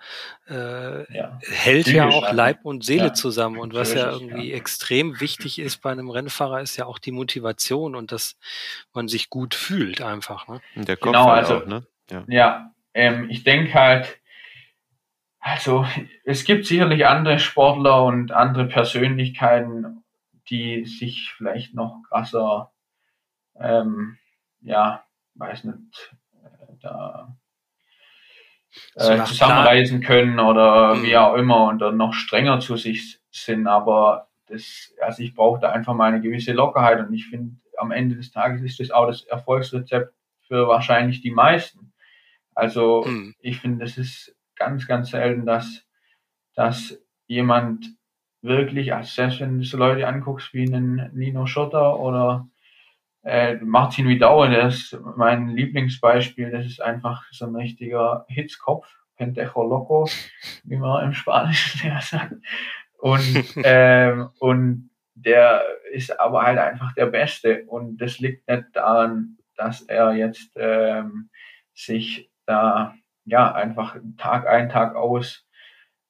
äh, 0.49 1.14
Ja. 1.16 1.39
hält 1.49 1.87
ja 1.87 2.09
auch. 2.09 2.33
Leib 2.33 2.64
und 2.64 2.85
Seele 2.85 3.07
Ja, 3.07 3.12
zusammen. 3.14 3.59
Und 3.59 3.74
was 3.74 3.95
ja 3.95 4.11
irgendwie 4.11 4.51
ja. 4.51 4.57
extrem 4.57 5.20
wichtig 5.20 5.61
ist 5.61 5.83
bei 5.83 5.93
einem 5.93 6.11
Rennfahrer, 6.11 6.61
ist 6.62 6.77
ja 6.77 6.87
auch 6.87 6.99
die 6.99 7.12
Motivation 7.12 7.95
und 7.95 8.11
dass 8.11 8.37
man 8.93 9.07
sich 9.07 9.31
gut 9.31 9.55
fühlt 9.55 10.01
einfach. 10.03 10.49
Ne? 10.49 10.61
Und 10.74 10.89
der 10.89 10.97
Kopf 10.97 11.12
Genau, 11.12 11.27
halt 11.31 11.45
also- 11.49 11.59
auch, 11.62 11.66
ne? 11.66 11.87
Ja. 12.11 12.24
Ja, 12.27 12.74
ähm, 12.95 13.31
ich 13.31 13.45
denke 13.45 13.74
halt, 13.74 14.18
Also 15.39 15.87
es 16.24 16.43
gibt 16.45 16.66
sicherlich 16.66 17.07
andere 17.07 17.39
Sportler 17.39 18.03
und 18.05 18.33
andere 18.33 18.66
Persönlichkeiten, 18.66 20.03
die 20.49 20.84
sich 20.84 21.32
vielleicht 21.36 21.74
noch 21.74 22.03
krasser, 22.09 22.72
ähm, 23.59 24.18
ja, 24.61 25.05
weiß 25.34 25.64
nicht, 25.64 26.16
äh, 26.44 26.74
da 26.80 27.36
äh, 28.94 29.24
zusammenreisen 29.24 30.01
können 30.01 30.38
oder 30.40 30.94
mhm. 30.94 31.03
wie 31.03 31.16
auch 31.16 31.34
immer 31.34 31.68
und 31.68 31.78
dann 31.78 31.97
noch 31.97 32.12
strenger 32.12 32.61
zu 32.61 32.76
sich 32.76 33.20
sind. 33.30 33.66
Aber 33.66 34.28
das, 34.47 34.92
also 35.01 35.22
ich 35.22 35.34
brauche 35.34 35.61
da 35.61 35.72
einfach 35.72 35.94
mal 35.94 36.12
eine 36.12 36.20
gewisse 36.20 36.53
Lockerheit 36.53 37.01
und 37.01 37.12
ich 37.12 37.26
finde, 37.26 37.57
am 37.78 37.90
Ende 37.90 38.16
des 38.16 38.30
Tages 38.30 38.62
ist 38.62 38.80
das 38.80 38.90
auch 38.90 39.07
das 39.07 39.24
Erfolgsrezept 39.24 40.14
für 40.47 40.68
wahrscheinlich 40.68 41.20
die 41.20 41.30
meisten. 41.30 41.92
Also 42.55 43.05
mhm. 43.07 43.34
ich 43.40 43.61
finde, 43.61 43.84
es 43.84 43.99
ist 43.99 44.34
ganz, 44.55 44.86
ganz 44.86 45.11
selten, 45.11 45.44
dass, 45.44 45.84
dass 46.55 46.99
jemand 47.26 47.95
wirklich, 48.47 48.94
also 48.94 49.09
selbst 49.09 49.40
wenn 49.40 49.59
du 49.59 49.64
so 49.64 49.76
Leute 49.76 50.07
anguckst 50.07 50.53
wie 50.55 50.66
einen 50.66 51.11
Nino 51.14 51.47
Schotter 51.47 51.99
oder 51.99 52.49
äh, 53.22 53.57
Martin 53.57 54.09
Vidauer, 54.09 54.49
der 54.49 54.68
ist 54.68 54.99
mein 55.16 55.49
Lieblingsbeispiel, 55.49 56.51
das 56.51 56.66
ist 56.66 56.80
einfach 56.80 57.24
so 57.32 57.47
ein 57.47 57.57
richtiger 57.57 58.24
Hitzkopf, 58.28 58.86
Pentejo 59.16 59.64
Loco, 59.64 60.09
wie 60.64 60.76
man 60.76 61.07
im 61.07 61.12
Spanischen 61.12 61.86
ja 61.88 62.01
sagt. 62.01 62.34
Und, 62.99 63.55
ähm, 63.64 64.30
und 64.38 64.90
der 65.14 65.62
ist 65.92 66.18
aber 66.18 66.42
halt 66.42 66.59
einfach 66.59 66.94
der 66.94 67.07
Beste. 67.07 67.64
Und 67.66 67.99
das 67.99 68.18
liegt 68.18 68.49
nicht 68.49 68.64
daran, 68.72 69.38
dass 69.57 69.82
er 69.82 70.12
jetzt 70.12 70.53
ähm, 70.57 71.30
sich 71.74 72.30
da 72.47 72.94
ja 73.24 73.53
einfach 73.53 73.97
Tag 74.18 74.47
ein, 74.47 74.68
Tag 74.68 74.94
aus 74.94 75.47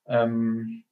ähm, 0.07 0.85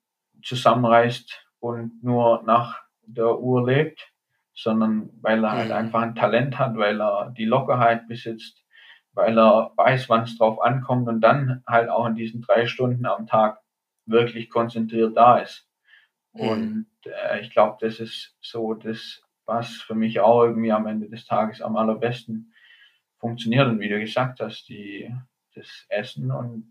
zusammenreißt 0.45 1.47
und 1.61 2.03
nur 2.03 2.43
nach 2.45 2.83
der 3.03 3.39
Uhr 3.39 3.67
lebt, 3.67 4.13
sondern 4.55 5.11
weil 5.21 5.45
er 5.45 5.53
halt 5.53 5.69
mhm. 5.69 5.75
einfach 5.75 6.03
ein 6.03 6.15
Talent 6.15 6.59
hat, 6.59 6.77
weil 6.77 7.01
er 7.01 7.31
die 7.37 7.45
Lockerheit 7.45 8.07
besitzt, 8.07 8.65
weil 9.13 9.39
er 9.39 9.73
weiß, 9.77 10.09
wann 10.09 10.25
es 10.25 10.39
drauf 10.39 10.61
ankommt 10.61 11.09
und 11.09 11.21
dann 11.21 11.63
halt 11.67 11.89
auch 11.89 12.07
in 12.07 12.15
diesen 12.15 12.43
drei 12.43 12.67
Stunden 12.67 13.07
am 13.07 13.27
Tag 13.27 13.61
wirklich 14.07 14.51
konzentriert 14.51 15.17
da 15.17 15.39
ist. 15.39 15.69
Mhm. 16.33 16.49
Und 16.49 16.87
äh, 17.05 17.41
ich 17.41 17.51
glaube, 17.51 17.79
das 17.81 18.01
ist 18.01 18.37
so 18.41 18.75
das, 18.75 19.23
was 19.47 19.69
für 19.77 19.95
mich 19.95 20.21
auch 20.21 20.43
irgendwie 20.43 20.73
am 20.73 20.87
Ende 20.87 21.09
des 21.09 21.27
Tages 21.27 21.61
am 21.61 21.77
allerbesten 21.77 22.53
funktioniert. 23.19 23.69
Und 23.69 23.81
wie 23.81 23.89
du 23.89 23.99
gesagt 23.99 24.41
hast, 24.41 24.69
die, 24.69 25.15
das 25.55 25.87
Essen 25.89 26.31
und 26.31 26.69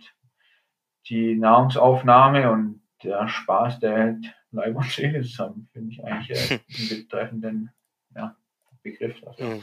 die 1.07 1.35
Nahrungsaufnahme 1.35 2.51
und 2.51 2.82
der 3.03 3.27
Spaß, 3.27 3.79
der 3.79 3.97
hält 3.97 4.35
Leib 4.51 4.75
und 4.75 4.89
Seele 4.89 5.21
zusammen, 5.21 5.69
finde 5.73 5.91
ich 5.91 6.03
eigentlich 6.03 6.51
äh, 6.51 6.59
einen 6.77 6.89
betreffenden 6.89 7.71
ja, 8.15 8.35
Begriff 8.81 9.19
dafür. 9.21 9.59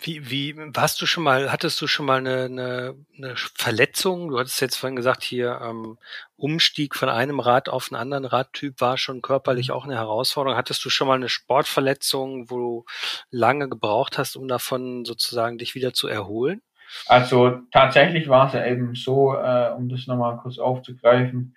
Wie, 0.00 0.30
wie, 0.30 0.54
hast 0.76 1.02
du 1.02 1.06
schon 1.06 1.24
mal, 1.24 1.52
hattest 1.52 1.80
du 1.82 1.86
schon 1.86 2.06
mal 2.06 2.18
eine, 2.18 2.44
eine, 2.44 2.94
eine 3.16 3.34
Verletzung? 3.36 4.30
Du 4.30 4.38
hattest 4.38 4.60
jetzt 4.60 4.76
vorhin 4.76 4.96
gesagt, 4.96 5.22
hier 5.22 5.60
ähm, 5.62 5.98
Umstieg 6.36 6.94
von 6.94 7.08
einem 7.08 7.40
Rad 7.40 7.68
auf 7.68 7.90
einen 7.90 8.00
anderen 8.00 8.24
Radtyp 8.24 8.80
war 8.80 8.96
schon 8.96 9.20
körperlich 9.20 9.70
auch 9.70 9.84
eine 9.84 9.96
Herausforderung. 9.96 10.56
Hattest 10.56 10.82
du 10.84 10.88
schon 10.88 11.08
mal 11.08 11.16
eine 11.16 11.28
Sportverletzung, 11.28 12.48
wo 12.48 12.56
du 12.56 12.84
lange 13.30 13.68
gebraucht 13.68 14.16
hast, 14.16 14.36
um 14.36 14.48
davon 14.48 15.04
sozusagen 15.04 15.58
dich 15.58 15.74
wieder 15.74 15.92
zu 15.92 16.08
erholen? 16.08 16.62
Also 17.06 17.60
tatsächlich 17.70 18.28
war 18.28 18.46
es 18.46 18.54
ja 18.54 18.66
eben 18.66 18.94
so, 18.94 19.34
äh, 19.34 19.72
um 19.76 19.88
das 19.88 20.06
nochmal 20.06 20.36
kurz 20.38 20.58
aufzugreifen, 20.58 21.54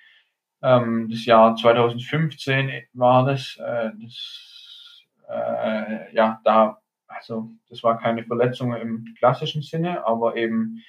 ähm, 0.61 1.09
das 1.09 1.25
Jahr 1.25 1.55
2015 1.55 2.83
war 2.93 3.25
das, 3.25 3.57
äh, 3.57 3.91
das 4.01 5.03
äh, 5.29 6.13
ja, 6.13 6.39
da 6.43 6.81
also 7.07 7.49
das 7.69 7.83
war 7.83 7.97
keine 7.97 8.23
Verletzung 8.23 8.73
im 8.73 9.05
klassischen 9.17 9.61
Sinne, 9.61 10.05
aber 10.05 10.35
eben 10.37 10.81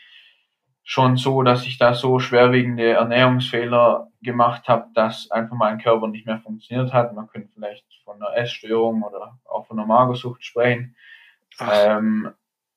schon 0.84 1.16
so, 1.16 1.43
dass 1.43 1.66
ich 1.66 1.78
da 1.78 1.95
so 1.95 2.18
schwerwiegende 2.18 2.93
Ernährungsfehler 2.93 4.09
gemacht 4.22 4.68
habe, 4.68 4.88
dass 4.95 5.30
einfach 5.30 5.57
mein 5.57 5.78
Körper 5.78 6.09
nicht 6.09 6.26
mehr 6.26 6.38
funktioniert 6.40 6.93
hat. 6.93 7.14
Man 7.14 7.28
könnte 7.28 7.49
vielleicht 7.53 7.84
von 8.05 8.16
einer 8.16 8.36
Essstörung 8.36 9.03
oder 9.03 9.38
auch 9.45 9.66
von 9.66 9.78
einer 9.78 9.86
Magersucht 9.86 10.45
sprechen. 10.45 10.97
Ähm, 11.61 12.30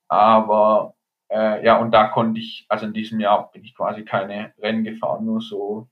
aber 0.07 0.94
äh, 1.35 1.65
ja, 1.65 1.77
und 1.77 1.91
da 1.91 2.07
konnte 2.07 2.39
ich, 2.39 2.65
also 2.69 2.85
in 2.85 2.93
diesem 2.93 3.19
Jahr 3.19 3.51
bin 3.51 3.65
ich 3.65 3.75
quasi 3.75 4.05
keine 4.05 4.53
Rennen 4.57 4.85
gefahren, 4.85 5.25
nur 5.25 5.41
so 5.41 5.89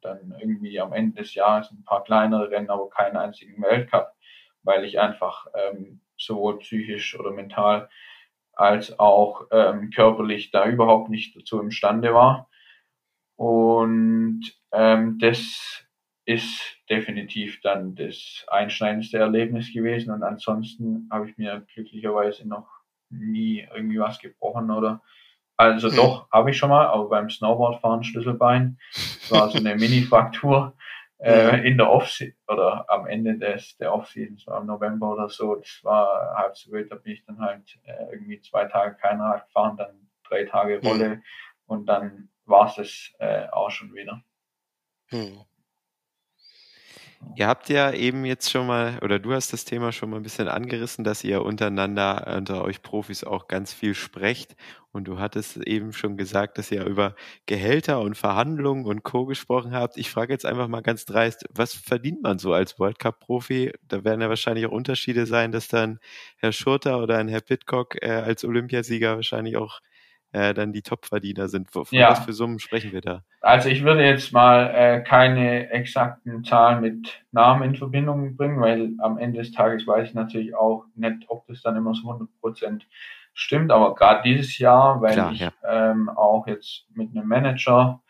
dann 0.00 0.32
irgendwie 0.38 0.78
am 0.78 0.92
Ende 0.92 1.22
des 1.22 1.34
Jahres 1.34 1.72
ein 1.72 1.82
paar 1.82 2.04
kleinere 2.04 2.50
Rennen, 2.50 2.70
aber 2.70 2.88
keinen 2.90 3.16
einzigen 3.16 3.60
Weltcup, 3.60 4.12
weil 4.62 4.84
ich 4.84 5.00
einfach 5.00 5.46
ähm, 5.54 6.00
sowohl 6.16 6.58
psychisch 6.58 7.18
oder 7.18 7.32
mental 7.32 7.88
als 8.52 8.96
auch 9.00 9.48
ähm, 9.50 9.90
körperlich 9.90 10.52
da 10.52 10.64
überhaupt 10.68 11.10
nicht 11.10 11.36
dazu 11.36 11.60
imstande 11.60 12.14
war. 12.14 12.48
Und 13.34 14.42
ähm, 14.70 15.18
das 15.18 15.84
ist 16.24 16.78
definitiv 16.88 17.60
dann 17.62 17.96
das 17.96 18.44
einschneidendste 18.46 19.18
Erlebnis 19.18 19.72
gewesen. 19.72 20.12
Und 20.12 20.22
ansonsten 20.22 21.08
habe 21.10 21.28
ich 21.28 21.36
mir 21.36 21.66
glücklicherweise 21.74 22.46
noch 22.46 22.83
nie 23.10 23.66
irgendwie 23.74 23.98
was 23.98 24.18
gebrochen 24.18 24.70
oder 24.70 25.02
also 25.56 25.88
hm. 25.88 25.96
doch, 25.96 26.30
habe 26.32 26.50
ich 26.50 26.56
schon 26.56 26.70
mal, 26.70 26.86
aber 26.86 27.08
beim 27.08 27.30
Snowboardfahren 27.30 28.02
Schlüsselbein. 28.02 28.78
Das 28.92 29.30
war 29.30 29.50
so 29.50 29.58
eine 29.58 29.74
Mini-Fraktur 29.76 30.74
äh, 31.18 31.66
in 31.66 31.78
der 31.78 31.90
Off 31.90 32.10
oder 32.48 32.84
am 32.88 33.06
Ende 33.06 33.38
des 33.38 33.76
der 33.76 33.94
Offseason, 33.94 34.36
so 34.36 34.54
im 34.54 34.66
November 34.66 35.12
oder 35.12 35.28
so, 35.28 35.54
das 35.54 35.80
war 35.82 36.34
halb 36.36 36.56
so 36.56 36.72
wild, 36.72 36.90
da 36.90 36.96
bin 36.96 37.12
ich 37.12 37.24
dann 37.24 37.38
halt 37.38 37.78
äh, 37.84 38.12
irgendwie 38.12 38.40
zwei 38.40 38.66
Tage 38.66 38.96
kein 38.96 39.20
Rad 39.20 39.46
gefahren, 39.46 39.76
dann 39.76 40.08
drei 40.28 40.44
Tage 40.44 40.80
Rolle 40.82 41.16
mhm. 41.16 41.22
und 41.66 41.86
dann 41.86 42.28
war 42.44 42.66
es 42.66 42.74
das 42.74 43.12
äh, 43.20 43.48
auch 43.50 43.70
schon 43.70 43.94
wieder. 43.94 44.22
Mhm. 45.10 45.44
Ihr 47.32 47.48
habt 47.48 47.68
ja 47.68 47.90
eben 47.92 48.24
jetzt 48.24 48.50
schon 48.50 48.66
mal, 48.68 48.98
oder 49.02 49.18
du 49.18 49.32
hast 49.32 49.52
das 49.52 49.64
Thema 49.64 49.90
schon 49.90 50.10
mal 50.10 50.18
ein 50.18 50.22
bisschen 50.22 50.46
angerissen, 50.46 51.02
dass 51.02 51.24
ihr 51.24 51.42
untereinander, 51.42 52.32
unter 52.36 52.62
euch 52.62 52.80
Profis 52.82 53.24
auch 53.24 53.48
ganz 53.48 53.72
viel 53.72 53.94
sprecht. 53.94 54.54
Und 54.92 55.08
du 55.08 55.18
hattest 55.18 55.56
eben 55.56 55.92
schon 55.92 56.16
gesagt, 56.16 56.58
dass 56.58 56.70
ihr 56.70 56.84
über 56.86 57.16
Gehälter 57.46 58.00
und 58.00 58.16
Verhandlungen 58.16 58.84
und 58.84 59.02
Co. 59.02 59.26
gesprochen 59.26 59.72
habt. 59.72 59.96
Ich 59.96 60.10
frage 60.10 60.32
jetzt 60.32 60.46
einfach 60.46 60.68
mal 60.68 60.82
ganz 60.82 61.06
dreist, 61.06 61.44
was 61.50 61.74
verdient 61.74 62.22
man 62.22 62.38
so 62.38 62.52
als 62.52 62.78
World 62.78 63.00
Cup-Profi? 63.00 63.72
Da 63.88 64.04
werden 64.04 64.20
ja 64.20 64.28
wahrscheinlich 64.28 64.66
auch 64.66 64.70
Unterschiede 64.72 65.26
sein, 65.26 65.50
dass 65.50 65.66
dann 65.66 65.98
Herr 66.36 66.52
Schurter 66.52 67.02
oder 67.02 67.18
ein 67.18 67.26
Herr 67.28 67.40
Pitcock 67.40 67.96
äh, 68.00 68.10
als 68.10 68.44
Olympiasieger 68.44 69.16
wahrscheinlich 69.16 69.56
auch 69.56 69.80
äh, 70.34 70.52
dann 70.52 70.72
die 70.72 70.82
Topverdiener 70.82 71.48
sind. 71.48 71.70
Von 71.70 71.86
ja. 71.90 72.10
was 72.10 72.24
für 72.24 72.32
Summen 72.32 72.58
sprechen 72.58 72.92
wir 72.92 73.00
da? 73.00 73.22
Also 73.40 73.68
ich 73.68 73.84
würde 73.84 74.04
jetzt 74.04 74.32
mal 74.32 74.66
äh, 74.74 75.00
keine 75.00 75.70
exakten 75.70 76.42
Zahlen 76.42 76.80
mit 76.80 77.24
Namen 77.30 77.70
in 77.70 77.76
Verbindung 77.76 78.36
bringen, 78.36 78.60
weil 78.60 78.90
am 78.98 79.16
Ende 79.16 79.38
des 79.38 79.52
Tages 79.52 79.86
weiß 79.86 80.08
ich 80.08 80.14
natürlich 80.14 80.56
auch 80.56 80.86
nicht, 80.96 81.24
ob 81.28 81.46
das 81.46 81.62
dann 81.62 81.76
immer 81.76 81.94
so 81.94 82.08
100 82.08 82.28
Prozent 82.40 82.86
stimmt. 83.32 83.70
Aber 83.70 83.94
gerade 83.94 84.22
dieses 84.24 84.58
Jahr, 84.58 85.00
weil 85.00 85.12
Klar, 85.12 85.32
ich 85.32 85.40
ja. 85.40 85.52
ähm, 85.64 86.08
auch 86.08 86.48
jetzt 86.48 86.86
mit 86.92 87.10
einem 87.16 87.28
Manager 87.28 88.02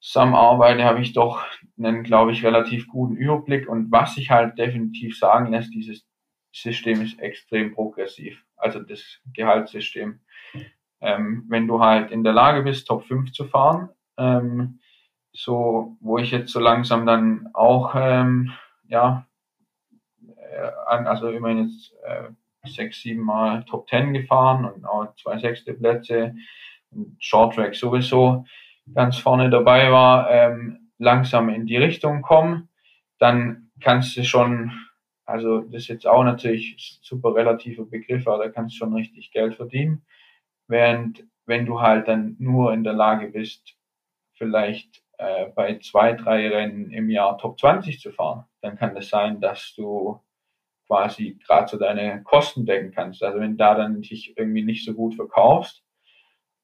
zusammenarbeite, 0.00 0.82
habe 0.82 1.00
ich 1.00 1.12
doch 1.12 1.44
einen, 1.78 2.02
glaube 2.02 2.32
ich, 2.32 2.44
relativ 2.44 2.88
guten 2.88 3.14
Überblick. 3.14 3.68
Und 3.68 3.92
was 3.92 4.16
sich 4.16 4.30
halt 4.30 4.58
definitiv 4.58 5.16
sagen 5.16 5.52
lässt, 5.52 5.72
dieses 5.72 6.04
System 6.52 7.00
ist 7.00 7.20
extrem 7.20 7.72
progressiv. 7.72 8.42
Also 8.56 8.80
das 8.80 9.20
Gehaltssystem 9.32 10.20
ähm, 11.00 11.44
wenn 11.48 11.66
du 11.66 11.80
halt 11.80 12.10
in 12.10 12.24
der 12.24 12.32
Lage 12.32 12.62
bist, 12.62 12.86
Top 12.86 13.04
5 13.04 13.32
zu 13.32 13.44
fahren, 13.44 13.90
ähm, 14.18 14.80
so, 15.32 15.96
wo 16.00 16.18
ich 16.18 16.30
jetzt 16.30 16.52
so 16.52 16.60
langsam 16.60 17.06
dann 17.06 17.48
auch, 17.54 17.94
ähm, 17.96 18.52
ja, 18.88 19.26
äh, 20.26 20.70
also 20.88 21.28
immerhin 21.28 21.68
jetzt 21.68 21.94
äh, 22.04 22.30
sechs, 22.68 23.02
sieben 23.02 23.22
Mal 23.22 23.64
Top 23.64 23.88
10 23.88 24.12
gefahren 24.12 24.64
und 24.64 24.84
auch 24.84 25.14
zwei 25.16 25.38
sechste 25.38 25.74
Plätze 25.74 26.34
und 26.90 27.16
Short 27.18 27.54
Track 27.54 27.74
sowieso 27.74 28.44
ganz 28.94 29.18
vorne 29.18 29.50
dabei 29.50 29.90
war, 29.92 30.30
ähm, 30.30 30.90
langsam 30.98 31.48
in 31.48 31.66
die 31.66 31.76
Richtung 31.76 32.22
kommen, 32.22 32.68
dann 33.18 33.70
kannst 33.80 34.16
du 34.16 34.24
schon, 34.24 34.72
also 35.24 35.60
das 35.60 35.82
ist 35.82 35.88
jetzt 35.88 36.06
auch 36.06 36.24
natürlich 36.24 36.98
super 37.02 37.34
relativer 37.34 37.84
Begriff, 37.84 38.26
aber 38.26 38.44
da 38.44 38.50
kannst 38.50 38.74
du 38.74 38.78
schon 38.78 38.94
richtig 38.94 39.30
Geld 39.30 39.54
verdienen. 39.54 40.04
Während 40.70 41.24
wenn 41.46 41.66
du 41.66 41.80
halt 41.80 42.08
dann 42.08 42.36
nur 42.38 42.72
in 42.72 42.84
der 42.84 42.92
Lage 42.92 43.28
bist, 43.28 43.76
vielleicht 44.34 45.02
äh, 45.18 45.46
bei 45.54 45.78
zwei, 45.78 46.12
drei 46.12 46.48
Rennen 46.48 46.90
im 46.90 47.10
Jahr 47.10 47.38
Top 47.38 47.58
20 47.58 48.00
zu 48.00 48.12
fahren, 48.12 48.44
dann 48.62 48.76
kann 48.76 48.90
es 48.90 48.94
das 48.94 49.08
sein, 49.08 49.40
dass 49.40 49.74
du 49.74 50.20
quasi 50.86 51.38
gerade 51.46 51.68
so 51.68 51.78
deine 51.78 52.22
Kosten 52.22 52.66
decken 52.66 52.92
kannst. 52.92 53.22
Also 53.22 53.40
wenn 53.40 53.56
da 53.56 53.74
dann 53.74 54.00
dich 54.00 54.34
irgendwie 54.36 54.62
nicht 54.62 54.84
so 54.84 54.94
gut 54.94 55.14
verkaufst, 55.14 55.84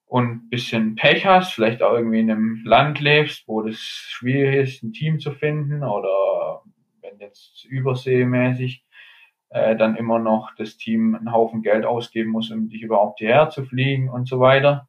und 0.06 0.48
bisschen 0.50 0.94
Pech 0.94 1.26
hast, 1.26 1.52
vielleicht 1.52 1.82
auch 1.82 1.94
irgendwie 1.94 2.20
in 2.20 2.30
einem 2.30 2.62
Land 2.64 3.00
lebst, 3.00 3.46
wo 3.48 3.62
das 3.62 3.76
schwierig 3.76 4.68
ist, 4.68 4.82
ein 4.82 4.92
Team 4.92 5.18
zu 5.18 5.32
finden 5.32 5.82
oder 5.82 6.62
wenn 7.02 7.18
jetzt 7.18 7.64
überseemäßig 7.64 8.84
äh, 9.56 9.74
dann 9.74 9.96
immer 9.96 10.18
noch 10.18 10.54
das 10.56 10.76
Team 10.76 11.14
einen 11.14 11.32
Haufen 11.32 11.62
Geld 11.62 11.86
ausgeben 11.86 12.30
muss, 12.30 12.50
um 12.50 12.68
dich 12.68 12.82
überhaupt 12.82 13.20
hierher 13.20 13.48
zu 13.48 13.64
fliegen 13.64 14.10
und 14.10 14.28
so 14.28 14.38
weiter, 14.38 14.88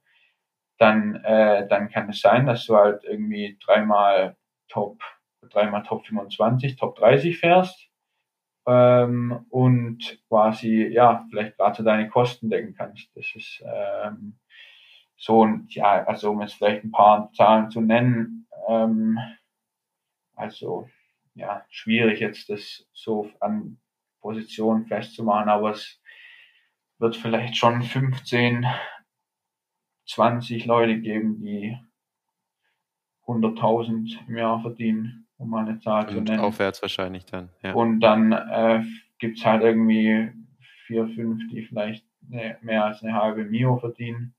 dann, 0.78 1.16
äh, 1.24 1.68
dann 1.68 1.90
kann 1.90 2.10
es 2.10 2.20
sein, 2.20 2.46
dass 2.46 2.66
du 2.66 2.76
halt 2.76 3.04
irgendwie 3.06 3.58
dreimal 3.64 4.36
Top, 4.68 5.02
dreimal 5.42 5.84
Top 5.84 6.06
25, 6.06 6.76
Top 6.76 6.98
30 6.98 7.38
fährst 7.40 7.90
ähm, 8.68 9.46
und 9.50 10.22
quasi, 10.28 10.86
ja, 10.88 11.26
vielleicht 11.30 11.56
gerade 11.56 11.84
deine 11.84 12.10
Kosten 12.10 12.50
decken 12.50 12.76
kannst. 12.76 13.10
Das 13.16 13.34
ist 13.36 13.64
ähm, 13.66 14.38
so 15.16 15.40
und 15.40 15.74
ja, 15.74 16.04
also 16.04 16.32
um 16.32 16.42
jetzt 16.42 16.56
vielleicht 16.56 16.84
ein 16.84 16.92
paar 16.92 17.32
Zahlen 17.34 17.72
zu 17.72 17.80
nennen, 17.80 18.48
ähm, 18.68 19.18
also 20.36 20.90
ja, 21.36 21.66
schwierig 21.70 22.20
jetzt 22.20 22.50
das 22.50 22.86
so 22.92 23.30
an 23.40 23.80
Positionen 24.28 24.88
festzumachen, 24.88 25.48
aber 25.48 25.72
es 25.72 26.02
wird 27.00 27.16
vielleicht 27.16 27.56
schon 27.56 27.82
15, 27.82 28.66
20 30.06 30.66
Leute 30.66 31.00
geben, 31.00 31.40
die 31.40 31.78
100.000 33.26 34.28
im 34.28 34.36
Jahr 34.38 34.62
verdienen, 34.62 35.28
um 35.38 35.50
mal 35.50 35.66
eine 35.66 35.80
Zahl 35.80 36.08
Und 36.08 36.14
zu 36.14 36.22
nennen. 36.22 36.44
aufwärts 36.44 36.82
wahrscheinlich 36.82 37.24
dann. 37.24 37.50
Ja. 37.64 37.74
Und 37.74 38.02
dann 38.02 38.34
äh, 38.34 38.84
gibt's 39.18 39.46
halt 39.46 39.64
irgendwie 39.64 40.30
vier, 40.88 41.08
fünf, 41.08 41.42
die 41.50 41.64
vielleicht 41.64 42.06
ne, 42.28 42.58
mehr 42.62 42.84
als 42.84 43.02
eine 43.02 43.14
halbe 43.14 43.46
Mio 43.46 43.78
verdienen. 43.78 44.36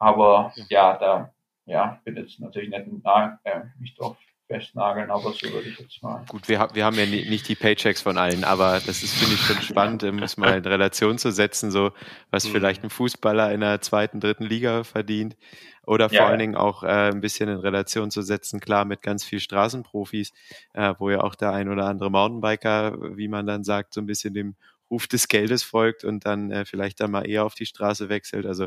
Aber 0.00 0.52
ja, 0.68 0.98
da 0.98 1.32
ja, 1.66 2.00
bin 2.02 2.16
jetzt 2.16 2.40
natürlich 2.40 2.70
nicht 2.70 3.04
äh, 3.44 3.60
nicht 3.78 4.00
drauf 4.00 4.16
festnageln, 4.52 5.10
aber 5.10 5.32
so 5.32 5.50
würde 5.52 5.68
ich 5.68 5.78
jetzt 5.78 6.02
mal. 6.02 6.24
Gut, 6.28 6.48
wir, 6.48 6.68
wir 6.74 6.84
haben 6.84 6.96
ja 6.96 7.06
nicht 7.06 7.48
die 7.48 7.54
Paychecks 7.54 8.02
von 8.02 8.18
allen, 8.18 8.44
aber 8.44 8.80
das 8.84 9.02
ist, 9.02 9.14
finde 9.14 9.34
ich, 9.34 9.40
schon 9.40 9.62
spannend, 9.62 10.02
muss 10.12 10.36
mal 10.36 10.58
in 10.58 10.64
Relation 10.64 11.18
zu 11.18 11.30
setzen, 11.30 11.70
so 11.70 11.92
was 12.30 12.46
mhm. 12.46 12.52
vielleicht 12.52 12.84
ein 12.84 12.90
Fußballer 12.90 13.52
in 13.52 13.60
der 13.60 13.80
zweiten, 13.80 14.20
dritten 14.20 14.44
Liga 14.44 14.84
verdient. 14.84 15.36
Oder 15.84 16.08
vor 16.08 16.18
ja, 16.18 16.26
allen 16.26 16.38
Dingen 16.38 16.54
auch 16.54 16.84
äh, 16.84 17.10
ein 17.10 17.20
bisschen 17.20 17.48
in 17.48 17.56
Relation 17.56 18.10
zu 18.10 18.22
setzen, 18.22 18.60
klar, 18.60 18.84
mit 18.84 19.02
ganz 19.02 19.24
viel 19.24 19.40
Straßenprofis, 19.40 20.32
äh, 20.74 20.94
wo 20.98 21.10
ja 21.10 21.22
auch 21.22 21.34
der 21.34 21.52
ein 21.52 21.68
oder 21.68 21.86
andere 21.86 22.10
Mountainbiker, 22.10 23.16
wie 23.16 23.26
man 23.26 23.46
dann 23.46 23.64
sagt, 23.64 23.94
so 23.94 24.00
ein 24.00 24.06
bisschen 24.06 24.32
dem 24.32 24.54
Ruf 24.92 25.08
des 25.08 25.26
Geldes 25.26 25.62
folgt 25.62 26.04
und 26.04 26.26
dann 26.26 26.50
äh, 26.50 26.66
vielleicht 26.66 27.00
dann 27.00 27.10
mal 27.10 27.26
eher 27.26 27.44
auf 27.44 27.54
die 27.54 27.66
Straße 27.66 28.10
wechselt. 28.10 28.46
Also 28.46 28.66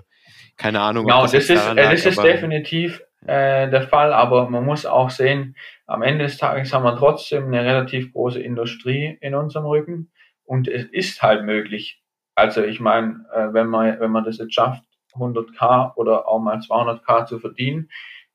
keine 0.58 0.82
Ahnung. 0.82 1.06
Genau, 1.06 1.22
das, 1.22 1.32
das, 1.32 1.44
ist, 1.44 1.56
lag, 1.56 1.76
das 1.76 2.06
ist 2.06 2.22
definitiv 2.22 3.02
äh, 3.28 3.70
der 3.70 3.84
Fall, 3.84 4.14
aber 4.14 4.50
man 4.50 4.66
muss 4.66 4.86
auch 4.86 5.10
sehen, 5.10 5.56
am 5.88 6.02
Ende 6.02 6.26
des 6.26 6.38
Tages 6.38 6.74
haben 6.74 6.84
wir 6.84 6.96
trotzdem 6.98 7.46
eine 7.46 7.64
relativ 7.64 8.14
große 8.14 8.40
Industrie 8.40 9.18
in 9.22 9.36
unserem 9.36 9.66
Rücken 9.66 10.12
und 10.44 10.68
es 10.68 10.86
ist 10.86 11.22
halt 11.22 11.44
möglich. 11.44 12.02
Also 12.36 12.64
ich 12.64 12.80
meine, 12.80 13.26
äh, 13.34 13.54
wenn 13.54 13.68
man 13.68 14.00
wenn 14.00 14.12
man 14.12 14.24
das 14.26 14.38
jetzt 14.38 14.54
schafft, 14.54 14.84
100k 15.14 15.96
oder 15.96 16.28
auch 16.28 16.40
mal 16.40 16.58
200k 16.58 17.26
zu 17.26 17.40
verdienen, 17.40 17.90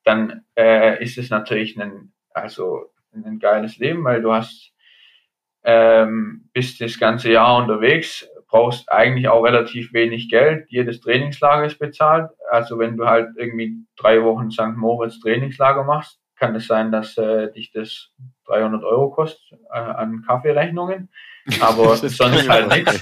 dann 0.05 0.45
äh, 0.57 1.03
ist 1.03 1.19
es 1.19 1.31
natürlich 1.31 1.79
ein 1.81 2.13
also 2.33 2.91
ein 3.13 3.39
geiles 3.39 3.79
Leben, 3.79 4.05
weil 4.05 4.23
du 4.23 4.33
hast 4.33 4.73
ähm, 5.63 6.49
bist 6.53 6.81
das 6.81 6.99
ganze 6.99 7.31
Jahr 7.33 7.59
unterwegs, 7.59 8.29
brauchst 8.51 8.91
eigentlich 8.91 9.29
auch 9.29 9.45
relativ 9.45 9.93
wenig 9.93 10.29
Geld. 10.29 10.67
Jedes 10.69 11.01
Trainingslager 11.01 11.67
ist 11.67 11.79
bezahlt. 11.79 12.31
Also 12.51 12.79
wenn 12.79 12.97
du 12.97 13.07
halt 13.07 13.29
irgendwie 13.37 13.77
drei 13.97 14.23
Wochen 14.25 14.51
St. 14.51 14.77
Moritz 14.77 15.21
Trainingslager 15.21 15.85
machst, 15.85 16.21
kann 16.37 16.55
es 16.57 16.67
sein, 16.67 16.91
dass 16.91 17.17
äh, 17.17 17.53
dich 17.53 17.71
das 17.71 18.11
300 18.47 18.83
Euro 18.83 19.11
kostet 19.11 19.61
äh, 19.73 19.79
an 19.79 20.25
Kaffeerechnungen. 20.27 21.11
Aber 21.61 21.97
sonst 21.97 22.49
halt 22.49 22.69
nichts. 22.69 23.01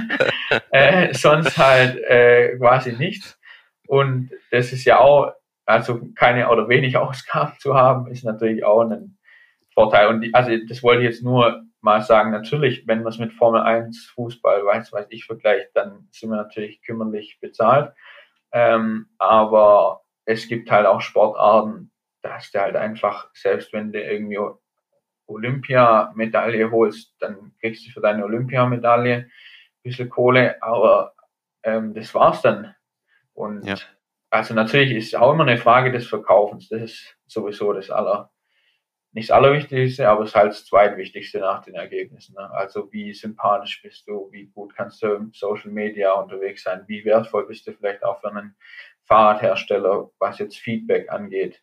äh, 0.70 1.12
sonst 1.12 1.58
halt 1.58 1.98
äh, 2.04 2.56
quasi 2.56 2.92
nichts. 2.92 3.38
Und 3.86 4.30
das 4.50 4.72
ist 4.72 4.84
ja 4.84 4.98
auch, 5.00 5.32
also 5.66 6.00
keine 6.14 6.48
oder 6.48 6.68
wenig 6.68 6.96
Ausgaben 6.96 7.52
zu 7.58 7.74
haben, 7.74 8.10
ist 8.10 8.24
natürlich 8.24 8.64
auch 8.64 8.82
ein 8.82 9.18
Vorteil. 9.74 10.08
Und 10.08 10.22
die, 10.22 10.32
also 10.32 10.50
das 10.68 10.82
wollte 10.82 11.02
ich 11.02 11.08
jetzt 11.08 11.22
nur 11.22 11.62
mal 11.82 12.00
sagen, 12.00 12.30
natürlich, 12.30 12.86
wenn 12.86 13.02
man 13.02 13.12
es 13.12 13.18
mit 13.18 13.32
Formel 13.32 13.60
1 13.60 14.06
Fußball, 14.14 14.64
weiß, 14.64 14.92
weiß 14.92 15.06
ich, 15.10 15.26
vergleicht, 15.26 15.70
dann 15.74 16.08
sind 16.12 16.30
wir 16.30 16.36
natürlich 16.36 16.80
kümmerlich 16.82 17.38
bezahlt. 17.40 17.92
Ähm, 18.52 19.08
aber 19.18 20.02
es 20.24 20.48
gibt 20.48 20.70
halt 20.70 20.86
auch 20.86 21.00
Sportarten, 21.00 21.90
da 22.22 22.34
hast 22.34 22.54
du 22.54 22.60
halt 22.60 22.76
einfach, 22.76 23.30
selbst 23.34 23.72
wenn 23.72 23.92
du 23.92 24.00
irgendwie 24.00 24.38
Olympiamedaille 25.26 26.70
holst, 26.70 27.16
dann 27.18 27.52
kriegst 27.60 27.86
du 27.86 27.90
für 27.90 28.00
deine 28.00 28.24
Olympiamedaille 28.24 29.14
ein 29.16 29.30
bisschen 29.82 30.08
Kohle, 30.08 30.62
aber 30.62 31.14
ähm, 31.64 31.94
das 31.94 32.14
war's 32.14 32.42
dann. 32.42 32.74
Und 33.34 33.64
ja. 33.64 33.76
also 34.30 34.54
natürlich 34.54 34.92
ist 34.92 35.16
auch 35.16 35.32
immer 35.32 35.46
eine 35.46 35.58
Frage 35.58 35.90
des 35.90 36.06
Verkaufens. 36.06 36.68
Das 36.68 36.82
ist 36.82 37.16
sowieso 37.26 37.72
das 37.72 37.90
aller 37.90 38.30
nicht 39.12 39.28
das 39.28 39.36
Allerwichtigste, 39.36 40.08
aber 40.08 40.22
es 40.22 40.30
ist 40.30 40.34
halt 40.34 40.52
das 40.52 40.64
Zweitwichtigste 40.64 41.38
nach 41.38 41.62
den 41.62 41.74
Ergebnissen. 41.74 42.34
Ne? 42.34 42.50
Also 42.50 42.90
wie 42.92 43.12
sympathisch 43.12 43.82
bist 43.82 44.08
du, 44.08 44.28
wie 44.32 44.46
gut 44.46 44.74
kannst 44.74 45.02
du 45.02 45.14
im 45.14 45.32
Social 45.34 45.70
Media 45.70 46.12
unterwegs 46.12 46.64
sein, 46.64 46.84
wie 46.86 47.04
wertvoll 47.04 47.46
bist 47.46 47.66
du 47.66 47.72
vielleicht 47.72 48.02
auch 48.02 48.20
für 48.20 48.30
einen 48.30 48.54
Fahrradhersteller, 49.04 50.10
was 50.18 50.38
jetzt 50.38 50.58
Feedback 50.58 51.10
angeht, 51.10 51.62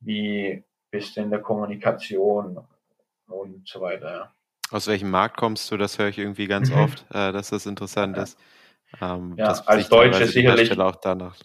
wie 0.00 0.64
bist 0.90 1.16
du 1.16 1.20
in 1.20 1.30
der 1.30 1.40
Kommunikation 1.40 2.66
und 3.26 3.68
so 3.68 3.80
weiter. 3.80 4.12
Ja. 4.12 4.32
Aus 4.70 4.88
welchem 4.88 5.10
Markt 5.10 5.36
kommst 5.36 5.70
du? 5.70 5.76
Das 5.76 5.98
höre 5.98 6.08
ich 6.08 6.18
irgendwie 6.18 6.46
ganz 6.46 6.70
mhm. 6.70 6.78
oft, 6.78 7.06
äh, 7.10 7.32
dass 7.32 7.50
das 7.50 7.66
interessant 7.66 8.16
ja. 8.16 8.22
ist. 8.24 8.38
Ähm, 9.00 9.34
ja, 9.38 9.46
als 9.46 9.88
Deutsche 9.88 10.26
sicherlich 10.26 10.78
auch 10.78 10.96
danach 10.96 11.36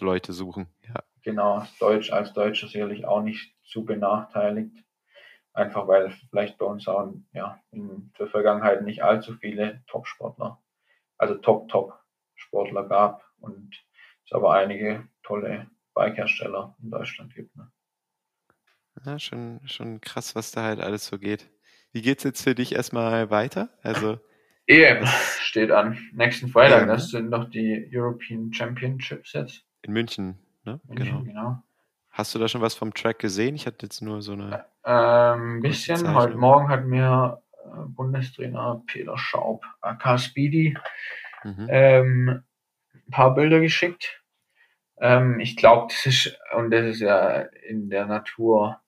Leute 0.00 0.32
suchen. 0.32 0.68
Ja. 0.86 1.02
Genau, 1.28 1.62
Deutsch 1.78 2.10
als 2.10 2.32
Deutscher 2.32 2.68
sicherlich 2.68 3.04
auch 3.04 3.20
nicht 3.20 3.54
zu 3.62 3.84
benachteiligt. 3.84 4.74
Einfach 5.52 5.86
weil 5.86 6.10
vielleicht 6.30 6.56
bei 6.56 6.64
uns 6.64 6.88
auch 6.88 7.12
ja, 7.34 7.60
in 7.70 8.10
der 8.18 8.28
Vergangenheit 8.28 8.80
nicht 8.80 9.02
allzu 9.02 9.34
viele 9.34 9.82
Top-Sportler, 9.88 10.58
also 11.18 11.34
Top-Top-Sportler 11.34 12.88
gab 12.88 13.30
und 13.40 13.76
es 14.24 14.32
aber 14.32 14.54
einige 14.54 15.06
tolle 15.22 15.70
Bikehersteller 15.94 16.74
in 16.82 16.90
Deutschland 16.90 17.34
gibt. 17.34 17.54
Ne? 17.56 17.70
Ja, 19.04 19.18
schon, 19.18 19.60
schon 19.66 20.00
krass, 20.00 20.34
was 20.34 20.50
da 20.50 20.62
halt 20.62 20.80
alles 20.80 21.08
so 21.08 21.18
geht. 21.18 21.50
Wie 21.92 22.00
geht's 22.00 22.24
jetzt 22.24 22.42
für 22.42 22.54
dich 22.54 22.74
erstmal 22.74 23.28
weiter? 23.28 23.68
Also 23.82 24.18
EM 24.66 25.04
steht 25.42 25.72
an. 25.72 25.98
Nächsten 26.14 26.48
Freitag, 26.48 26.84
EM, 26.84 26.88
das 26.88 27.10
sind 27.10 27.28
noch 27.28 27.50
die 27.50 27.86
European 27.92 28.50
Championships 28.50 29.34
jetzt. 29.34 29.66
In 29.82 29.92
München, 29.92 30.38
ne? 30.68 30.80
München, 30.84 31.24
genau. 31.24 31.40
genau. 31.40 31.62
Hast 32.10 32.34
du 32.34 32.38
da 32.38 32.48
schon 32.48 32.60
was 32.60 32.74
vom 32.74 32.92
Track 32.92 33.18
gesehen? 33.18 33.54
Ich 33.54 33.66
hatte 33.66 33.86
jetzt 33.86 34.02
nur 34.02 34.22
so 34.22 34.32
eine. 34.32 34.64
Ähm, 34.84 35.58
ein 35.58 35.62
bisschen. 35.62 36.14
Heute 36.14 36.36
Morgen 36.36 36.68
hat 36.68 36.84
mir 36.84 37.42
äh, 37.64 37.68
Bundestrainer 37.86 38.82
Peter 38.86 39.16
Schaub, 39.16 39.64
AK 39.80 40.18
Speedy, 40.18 40.76
mhm. 41.44 41.66
ähm, 41.68 42.42
ein 42.94 43.10
paar 43.10 43.34
Bilder 43.34 43.60
geschickt. 43.60 44.22
Ähm, 45.00 45.38
ich 45.40 45.56
glaube, 45.56 45.92
das 45.92 46.06
ist, 46.06 46.38
und 46.56 46.70
das 46.70 46.86
ist 46.86 47.00
ja 47.00 47.42
in 47.68 47.88
der 47.88 48.06
Natur 48.06 48.80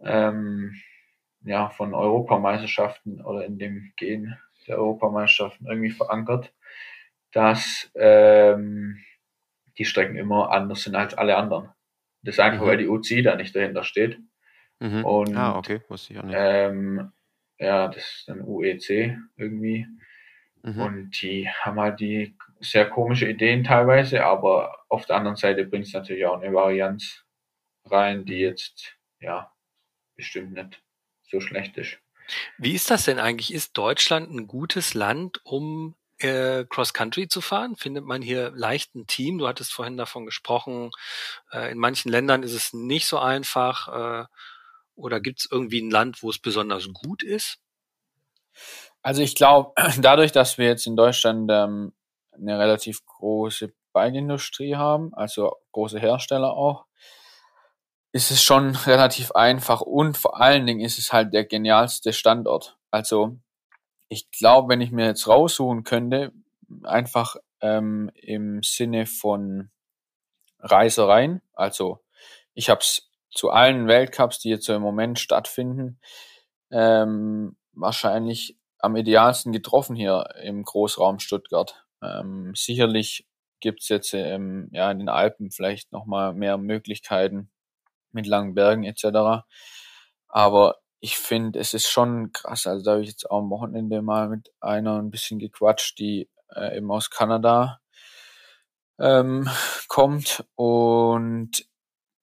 ähm, 0.00 0.74
ja, 1.42 1.68
von 1.70 1.94
Europameisterschaften 1.94 3.20
oder 3.22 3.44
in 3.44 3.58
dem 3.58 3.92
Gen 3.96 4.36
der 4.66 4.78
Europameisterschaften 4.78 5.66
irgendwie 5.66 5.90
verankert, 5.90 6.52
dass 7.32 7.90
ähm, 7.94 8.98
die 9.78 9.84
Strecken 9.84 10.16
immer 10.16 10.50
anders 10.50 10.82
sind 10.82 10.94
als 10.94 11.14
alle 11.14 11.36
anderen. 11.36 11.70
Das 12.22 12.36
ist 12.36 12.40
einfach, 12.40 12.62
mhm. 12.62 12.66
weil 12.66 12.78
die 12.78 12.88
UC 12.88 13.22
da 13.22 13.36
nicht 13.36 13.54
dahinter 13.54 13.84
steht. 13.84 14.18
Mhm. 14.80 15.04
Und, 15.04 15.36
ah, 15.36 15.56
okay, 15.56 15.80
wusste 15.88 16.12
ich 16.12 16.18
auch 16.18 16.24
nicht. 16.24 16.36
Ähm, 16.38 17.12
ja, 17.58 17.88
das 17.88 18.02
ist 18.02 18.24
dann 18.28 18.42
UEC 18.42 19.18
irgendwie. 19.36 19.86
Mhm. 20.62 20.80
Und 20.80 21.22
die 21.22 21.48
haben 21.48 21.80
halt 21.80 22.00
die 22.00 22.36
sehr 22.60 22.88
komische 22.88 23.28
Ideen 23.28 23.64
teilweise, 23.64 24.24
aber 24.24 24.76
auf 24.88 25.06
der 25.06 25.16
anderen 25.16 25.36
Seite 25.36 25.64
bringt 25.64 25.86
es 25.86 25.92
natürlich 25.92 26.26
auch 26.26 26.40
eine 26.40 26.52
Varianz 26.52 27.24
rein, 27.84 28.24
die 28.24 28.38
jetzt, 28.38 28.96
ja, 29.20 29.52
bestimmt 30.16 30.52
nicht 30.52 30.82
so 31.22 31.40
schlecht 31.40 31.76
ist. 31.76 31.98
Wie 32.58 32.74
ist 32.74 32.90
das 32.90 33.04
denn 33.04 33.18
eigentlich? 33.18 33.54
Ist 33.54 33.78
Deutschland 33.78 34.30
ein 34.30 34.46
gutes 34.48 34.94
Land, 34.94 35.40
um 35.44 35.94
äh, 36.18 36.64
Cross-Country 36.64 37.28
zu 37.28 37.40
fahren? 37.40 37.76
Findet 37.76 38.04
man 38.04 38.22
hier 38.22 38.50
leicht 38.54 38.94
ein 38.94 39.06
Team? 39.06 39.38
Du 39.38 39.46
hattest 39.46 39.72
vorhin 39.72 39.96
davon 39.96 40.26
gesprochen, 40.26 40.90
äh, 41.52 41.70
in 41.70 41.78
manchen 41.78 42.10
Ländern 42.10 42.42
ist 42.42 42.52
es 42.52 42.72
nicht 42.72 43.06
so 43.06 43.18
einfach. 43.18 44.22
Äh, 44.22 44.26
oder 44.94 45.20
gibt 45.20 45.40
es 45.40 45.48
irgendwie 45.50 45.82
ein 45.82 45.90
Land, 45.90 46.22
wo 46.22 46.30
es 46.30 46.38
besonders 46.38 46.88
gut 46.92 47.22
ist? 47.22 47.58
Also 49.02 49.22
ich 49.22 49.34
glaube, 49.34 49.72
dadurch, 50.00 50.32
dass 50.32 50.58
wir 50.58 50.66
jetzt 50.66 50.86
in 50.86 50.96
Deutschland 50.96 51.50
ähm, 51.52 51.92
eine 52.32 52.58
relativ 52.58 53.04
große 53.06 53.72
Bike-Industrie 53.92 54.76
haben, 54.76 55.14
also 55.14 55.56
große 55.72 55.98
Hersteller 55.98 56.52
auch, 56.52 56.86
ist 58.12 58.30
es 58.30 58.42
schon 58.42 58.74
relativ 58.74 59.32
einfach 59.32 59.82
und 59.82 60.16
vor 60.16 60.40
allen 60.40 60.66
Dingen 60.66 60.80
ist 60.80 60.98
es 60.98 61.12
halt 61.12 61.34
der 61.34 61.44
genialste 61.44 62.12
Standort. 62.12 62.78
Also 62.90 63.38
ich 64.08 64.30
glaube, 64.30 64.68
wenn 64.68 64.80
ich 64.80 64.92
mir 64.92 65.06
jetzt 65.06 65.28
raussuchen 65.28 65.84
könnte, 65.84 66.32
einfach 66.82 67.36
ähm, 67.60 68.10
im 68.14 68.62
Sinne 68.62 69.06
von 69.06 69.70
Reisereien, 70.60 71.42
also 71.52 72.00
ich 72.54 72.70
habe 72.70 72.80
es 72.80 73.10
zu 73.30 73.50
allen 73.50 73.86
Weltcups, 73.86 74.38
die 74.38 74.48
jetzt 74.48 74.66
so 74.66 74.74
im 74.74 74.82
Moment 74.82 75.18
stattfinden, 75.18 76.00
ähm, 76.70 77.56
wahrscheinlich 77.72 78.56
am 78.78 78.96
idealsten 78.96 79.52
getroffen 79.52 79.96
hier 79.96 80.28
im 80.42 80.62
Großraum 80.62 81.18
Stuttgart. 81.18 81.84
Ähm, 82.02 82.52
sicherlich 82.54 83.26
gibt's 83.60 83.88
jetzt 83.88 84.14
ähm, 84.14 84.68
ja, 84.72 84.90
in 84.90 84.98
den 84.98 85.08
Alpen 85.08 85.50
vielleicht 85.50 85.92
nochmal 85.92 86.34
mehr 86.34 86.56
Möglichkeiten 86.58 87.50
mit 88.12 88.26
langen 88.26 88.54
Bergen 88.54 88.84
etc. 88.84 89.44
Aber 90.28 90.76
ich 91.00 91.18
finde, 91.18 91.58
es 91.58 91.74
ist 91.74 91.88
schon 91.88 92.32
krass. 92.32 92.66
Also 92.66 92.84
da 92.84 92.92
habe 92.92 93.02
ich 93.02 93.08
jetzt 93.08 93.30
auch 93.30 93.38
am 93.38 93.50
Wochenende 93.50 94.02
mal 94.02 94.28
mit 94.28 94.52
einer 94.60 94.98
ein 95.00 95.10
bisschen 95.10 95.38
gequatscht, 95.38 95.98
die 95.98 96.28
äh, 96.54 96.76
eben 96.78 96.90
aus 96.90 97.10
Kanada 97.10 97.80
ähm, 98.98 99.48
kommt 99.88 100.44
und 100.56 101.66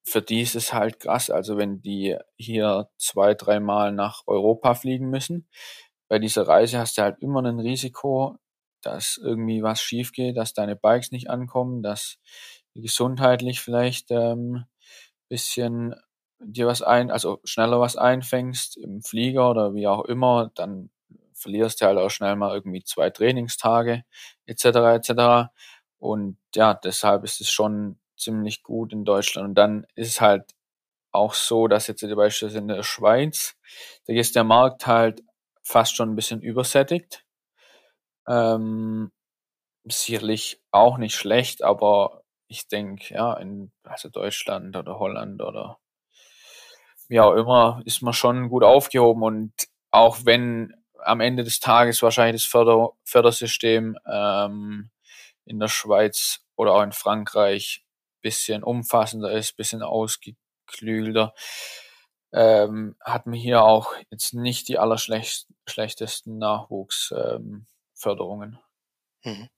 für 0.06 0.22
die 0.22 0.42
ist 0.42 0.56
es 0.56 0.74
halt 0.74 1.00
krass. 1.00 1.30
Also 1.30 1.58
wenn 1.58 1.82
die 1.82 2.18
hier 2.38 2.90
zwei, 2.98 3.34
dreimal 3.36 3.92
nach 3.94 4.24
Europa 4.28 4.76
fliegen 4.76 5.10
müssen, 5.10 5.48
bei 6.10 6.20
dieser 6.20 6.48
Reise 6.48 6.80
hast 6.80 6.98
du 6.98 7.04
halt 7.04 7.20
immer 7.22 7.42
ein 7.44 7.60
Risiko, 7.60 8.38
dass 8.82 9.18
irgendwie 9.18 9.64
was 9.64 9.82
schief 9.82 10.12
geht, 10.12 10.38
dass 10.38 10.54
deine 10.54 10.76
Bikes 10.76 11.12
nicht 11.12 11.30
ankommen, 11.30 11.82
dass 11.84 12.18
gesundheitlich 12.76 13.62
vielleicht 13.62 14.12
ähm, 14.12 14.66
bisschen 15.30 15.96
dir 16.46 16.68
was 16.68 16.82
ein, 16.82 17.12
also 17.12 17.40
schneller 17.44 17.80
was 17.80 17.96
einfängst 17.96 18.78
im 18.78 19.02
Flieger 19.02 19.50
oder 19.50 19.74
wie 19.74 19.88
auch 19.88 20.06
immer, 20.06 20.52
dann 20.56 20.90
verlierst 21.34 21.82
du 21.82 21.86
halt 21.86 21.98
auch 21.98 22.10
schnell 22.10 22.36
mal 22.36 22.54
irgendwie 22.54 22.84
zwei 22.84 23.10
Trainingstage 23.10 24.04
etc. 24.46 24.66
etc. 24.66 25.52
Und 25.98 26.38
ja, 26.56 26.74
deshalb 26.74 27.24
ist 27.24 27.42
es 27.42 27.50
schon 27.50 28.00
ziemlich 28.18 28.64
gut 28.64 28.94
in 28.94 29.06
Deutschland. 29.06 29.50
Und 29.50 29.56
dann 29.56 29.86
ist 29.96 30.10
es 30.10 30.22
halt 30.22 30.54
auch 31.12 31.34
so, 31.34 31.68
dass 31.68 31.88
jetzt 31.88 32.02
beispielsweise 32.02 32.58
in 32.60 32.68
der 32.68 32.84
Schweiz, 32.84 33.56
da 34.06 34.14
ist 34.14 34.36
der 34.36 34.44
Markt 34.44 34.88
halt 34.88 35.24
fast 35.64 35.96
schon 35.96 36.12
ein 36.12 36.16
bisschen 36.16 36.42
übersättigt. 36.42 37.26
Ähm, 38.28 39.12
sicherlich 39.86 40.62
auch 40.72 40.98
nicht 40.98 41.16
schlecht, 41.16 41.64
aber 41.64 42.24
ich 42.48 42.68
denke, 42.68 43.14
ja, 43.14 43.34
in 43.36 43.72
also 43.84 44.10
Deutschland 44.10 44.76
oder 44.76 45.00
Holland 45.00 45.42
oder 45.42 45.80
wie 47.08 47.20
auch 47.20 47.34
immer, 47.34 47.82
ist 47.86 48.02
man 48.02 48.14
schon 48.14 48.50
gut 48.50 48.64
aufgehoben 48.64 49.24
und 49.24 49.54
auch 49.92 50.20
wenn 50.26 50.74
am 51.00 51.20
Ende 51.20 51.44
des 51.44 51.60
Tages 51.60 52.02
wahrscheinlich 52.02 52.44
das 52.44 52.50
Förder 52.50 52.92
Fördersystem 53.04 53.98
ähm, 54.12 54.90
in 55.46 55.60
der 55.60 55.68
Schweiz 55.68 56.40
oder 56.56 56.74
auch 56.74 56.84
in 56.84 56.92
Frankreich 56.92 57.86
bisschen 58.22 58.64
umfassender 58.64 59.32
ist, 59.32 59.58
bisschen 59.58 59.84
ausgeklügelter, 59.84 61.34
ähm, 62.32 62.96
hat 63.02 63.28
man 63.28 63.36
hier 63.36 63.64
auch 63.64 63.94
jetzt 64.10 64.34
nicht 64.34 64.70
die 64.70 64.80
allerschlechtesten 64.80 66.38
Nachwuchsförderungen. 66.38 68.60
Ähm, 69.24 69.40
mhm. 69.40 69.50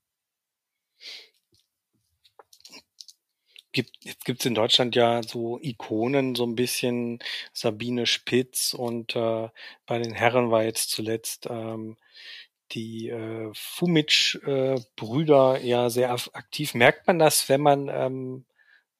Gibt, 3.75 4.03
jetzt 4.03 4.25
gibt's 4.25 4.45
in 4.45 4.55
Deutschland 4.55 4.95
ja 4.95 5.21
so 5.21 5.59
Ikonen, 5.61 6.33
so 6.33 6.45
ein 6.45 6.55
bisschen 6.55 7.19
Sabine 7.53 8.07
Spitz 8.07 8.73
und 8.73 9.15
äh, 9.15 9.49
bei 9.85 9.99
den 9.99 10.13
Herren 10.13 10.49
war 10.49 10.63
jetzt 10.63 10.89
zuletzt 10.89 11.47
ähm, 11.49 11.97
die 12.71 13.09
äh, 13.09 13.51
Fumic-Brüder 13.53 15.61
äh, 15.61 15.67
ja 15.67 15.89
sehr 15.89 16.11
aktiv. 16.11 16.73
Merkt 16.73 17.07
man 17.07 17.19
das, 17.19 17.47
wenn 17.49 17.61
man 17.61 17.89
ähm, 17.89 18.45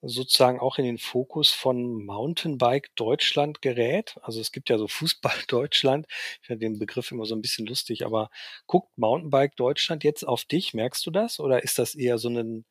sozusagen 0.02 0.60
auch 0.60 0.78
in 0.78 0.86
den 0.86 1.00
Fokus 1.00 1.52
von 1.52 2.06
Mountainbike 2.06 2.96
Deutschland 2.96 3.62
gerät? 3.62 4.18
Also 4.22 4.40
es 4.40 4.52
gibt 4.52 4.70
ja 4.70 4.78
so 4.78 4.88
Fußball 4.88 5.36
Deutschland. 5.48 6.06
Ich 6.42 6.48
finde 6.48 6.66
den 6.66 6.80
Begriff 6.80 7.12
immer 7.12 7.26
so 7.26 7.36
ein 7.36 7.42
bisschen 7.42 7.66
lustig, 7.66 8.06
aber 8.06 8.30
guckt 8.68 8.98
Mountainbike 8.98 9.56
Deutschland 9.56 10.04
jetzt 10.04 10.28
auf 10.28 10.46
dich? 10.46 10.74
Merkst 10.74 11.06
du 11.06 11.12
das? 11.12 11.40
Oder 11.40 11.64
ist 11.64 11.80
das 11.80 11.96
eher 11.96 12.18
so 12.18 12.30
ein 12.30 12.66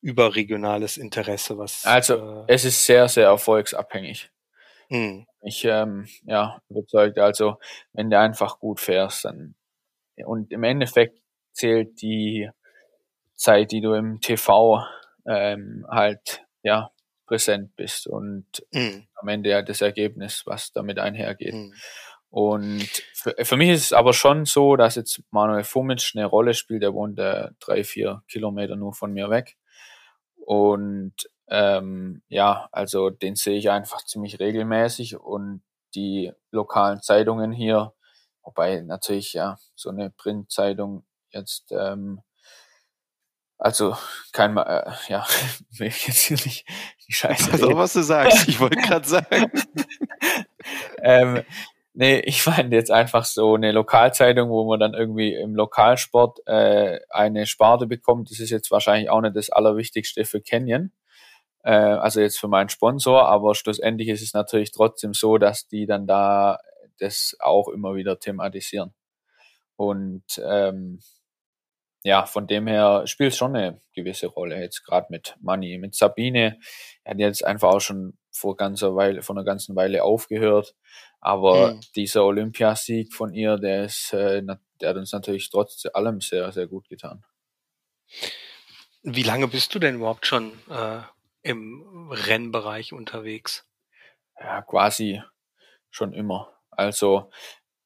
überregionales 0.00 0.96
Interesse, 0.96 1.58
was. 1.58 1.84
Also 1.84 2.44
äh, 2.46 2.52
es 2.54 2.64
ist 2.64 2.84
sehr, 2.84 3.08
sehr 3.08 3.26
erfolgsabhängig. 3.26 4.30
Hm. 4.88 5.26
Ich 5.42 5.64
ähm, 5.64 6.06
ja 6.24 6.60
überzeugt, 6.68 7.18
also 7.18 7.58
wenn 7.92 8.10
du 8.10 8.18
einfach 8.18 8.58
gut 8.60 8.80
fährst, 8.80 9.24
dann 9.24 9.54
und 10.24 10.52
im 10.52 10.62
Endeffekt 10.62 11.18
zählt 11.52 12.00
die 12.00 12.48
Zeit, 13.34 13.72
die 13.72 13.80
du 13.80 13.92
im 13.92 14.20
TV 14.20 14.82
ähm, 15.26 15.86
halt 15.90 16.42
ja 16.62 16.90
präsent 17.26 17.74
bist 17.76 18.06
und 18.06 18.46
mhm. 18.72 19.06
am 19.14 19.28
Ende 19.28 19.50
ja 19.50 19.62
das 19.62 19.80
Ergebnis, 19.80 20.42
was 20.46 20.72
damit 20.72 20.98
einhergeht. 20.98 21.54
Mhm. 21.54 21.74
Und 22.30 22.88
für, 23.14 23.34
für, 23.44 23.56
mich 23.56 23.70
ist 23.70 23.86
es 23.86 23.92
aber 23.92 24.12
schon 24.12 24.44
so, 24.44 24.76
dass 24.76 24.96
jetzt 24.96 25.22
Manuel 25.30 25.64
Fumic 25.64 26.12
eine 26.14 26.26
Rolle 26.26 26.54
spielt. 26.54 26.82
Der 26.82 26.94
wohnt 26.94 27.18
äh, 27.18 27.48
drei, 27.60 27.84
vier 27.84 28.22
Kilometer 28.28 28.76
nur 28.76 28.92
von 28.92 29.12
mir 29.12 29.30
weg. 29.30 29.56
Und 30.44 31.14
ähm, 31.48 32.22
ja, 32.28 32.68
also 32.72 33.10
den 33.10 33.36
sehe 33.36 33.58
ich 33.58 33.70
einfach 33.70 34.04
ziemlich 34.04 34.40
regelmäßig 34.40 35.16
und 35.16 35.62
die 35.94 36.32
lokalen 36.50 37.00
Zeitungen 37.02 37.52
hier, 37.52 37.94
wobei 38.42 38.80
natürlich 38.80 39.32
ja 39.32 39.58
so 39.74 39.90
eine 39.90 40.10
Printzeitung 40.10 41.04
jetzt 41.30 41.72
ähm, 41.72 42.20
also 43.58 43.96
kein 44.32 44.56
äh, 44.56 44.92
ja, 45.08 45.26
will 45.70 45.88
ich 45.88 46.06
jetzt 46.06 46.18
hier 46.18 46.36
nicht 46.36 46.66
die 47.08 47.12
Scheiße. 47.12 47.52
Also 47.52 47.76
was 47.76 47.94
du 47.94 48.02
sagst, 48.02 48.48
ich 48.48 48.60
wollte 48.60 48.76
gerade 48.82 49.08
sagen. 49.08 49.50
ähm, 50.98 51.42
Nee, 51.98 52.18
ich 52.26 52.44
meine 52.46 52.76
jetzt 52.76 52.90
einfach 52.90 53.24
so 53.24 53.54
eine 53.54 53.72
Lokalzeitung, 53.72 54.50
wo 54.50 54.68
man 54.68 54.78
dann 54.78 54.92
irgendwie 54.92 55.32
im 55.34 55.54
Lokalsport 55.54 56.40
äh, 56.46 57.00
eine 57.08 57.46
Sparte 57.46 57.86
bekommt. 57.86 58.30
Das 58.30 58.38
ist 58.38 58.50
jetzt 58.50 58.70
wahrscheinlich 58.70 59.08
auch 59.08 59.22
nicht 59.22 59.34
das 59.34 59.48
Allerwichtigste 59.48 60.26
für 60.26 60.42
Canyon. 60.42 60.92
Äh, 61.64 61.70
also 61.70 62.20
jetzt 62.20 62.38
für 62.38 62.48
meinen 62.48 62.68
Sponsor, 62.68 63.26
aber 63.26 63.54
schlussendlich 63.54 64.08
ist 64.08 64.20
es 64.22 64.34
natürlich 64.34 64.72
trotzdem 64.72 65.14
so, 65.14 65.38
dass 65.38 65.68
die 65.68 65.86
dann 65.86 66.06
da 66.06 66.58
das 66.98 67.34
auch 67.40 67.68
immer 67.68 67.94
wieder 67.94 68.20
thematisieren. 68.20 68.92
Und 69.76 70.24
ähm, 70.46 71.00
ja, 72.04 72.26
von 72.26 72.46
dem 72.46 72.66
her 72.66 73.06
spielt 73.06 73.32
es 73.32 73.38
schon 73.38 73.56
eine 73.56 73.80
gewisse 73.94 74.26
Rolle. 74.26 74.60
Jetzt 74.60 74.84
gerade 74.84 75.06
mit 75.08 75.36
Money, 75.40 75.78
mit 75.78 75.94
Sabine, 75.94 76.58
er 77.04 77.12
hat 77.12 77.20
jetzt 77.20 77.44
einfach 77.44 77.70
auch 77.70 77.80
schon 77.80 78.18
vor 78.30 78.56
ganzer 78.56 78.94
Weile, 78.94 79.22
vor 79.22 79.34
einer 79.34 79.44
ganzen 79.44 79.74
Weile 79.76 80.04
aufgehört. 80.04 80.74
Aber 81.26 81.72
mhm. 81.72 81.80
dieser 81.96 82.24
Olympiasieg 82.24 83.12
von 83.12 83.34
ihr, 83.34 83.56
der 83.56 83.86
ist, 83.86 84.12
äh, 84.12 84.44
der 84.80 84.88
hat 84.88 84.96
uns 84.96 85.10
natürlich 85.10 85.50
trotz 85.50 85.84
allem 85.92 86.20
sehr, 86.20 86.52
sehr 86.52 86.68
gut 86.68 86.88
getan. 86.88 87.24
Wie 89.02 89.24
lange 89.24 89.48
bist 89.48 89.74
du 89.74 89.80
denn 89.80 89.96
überhaupt 89.96 90.24
schon 90.24 90.52
äh, 90.70 91.00
im 91.42 92.12
Rennbereich 92.12 92.92
unterwegs? 92.92 93.66
Ja, 94.38 94.62
quasi 94.62 95.20
schon 95.90 96.12
immer. 96.12 96.56
Also 96.70 97.28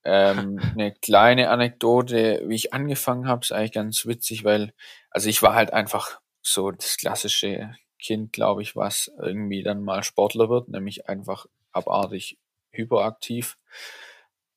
ähm, 0.05 0.61
eine 0.75 0.93
kleine 1.01 1.49
Anekdote, 1.49 2.43
wie 2.47 2.57
ich 2.57 2.75
angefangen 2.75 3.27
habe, 3.27 3.41
ist 3.41 3.53
eigentlich 3.53 3.73
ganz 3.73 4.05
witzig, 4.05 4.45
weil 4.45 4.75
also 5.09 5.31
ich 5.31 5.41
war 5.41 5.55
halt 5.55 5.73
einfach 5.73 6.21
so 6.43 6.71
das 6.73 6.99
klassische 6.99 7.75
Kind, 7.99 8.35
glaube 8.35 8.61
ich, 8.61 8.77
was 8.77 9.11
irgendwie 9.19 9.63
dann 9.63 9.83
mal 9.83 10.03
Sportler 10.03 10.51
wird, 10.51 10.69
nämlich 10.69 11.09
einfach 11.09 11.47
abartig 11.73 12.37
hyperaktiv. 12.73 13.57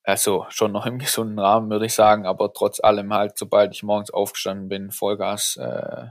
Also 0.02 0.46
schon 0.50 0.72
noch 0.72 0.86
im 0.86 0.98
gesunden 0.98 1.38
Rahmen, 1.38 1.70
würde 1.70 1.86
ich 1.86 1.94
sagen, 1.94 2.26
aber 2.26 2.52
trotz 2.52 2.82
allem 2.82 3.12
halt, 3.12 3.38
sobald 3.38 3.74
ich 3.74 3.82
morgens 3.82 4.10
aufgestanden 4.10 4.68
bin, 4.68 4.90
Vollgas, 4.90 5.56
äh, 5.56 6.08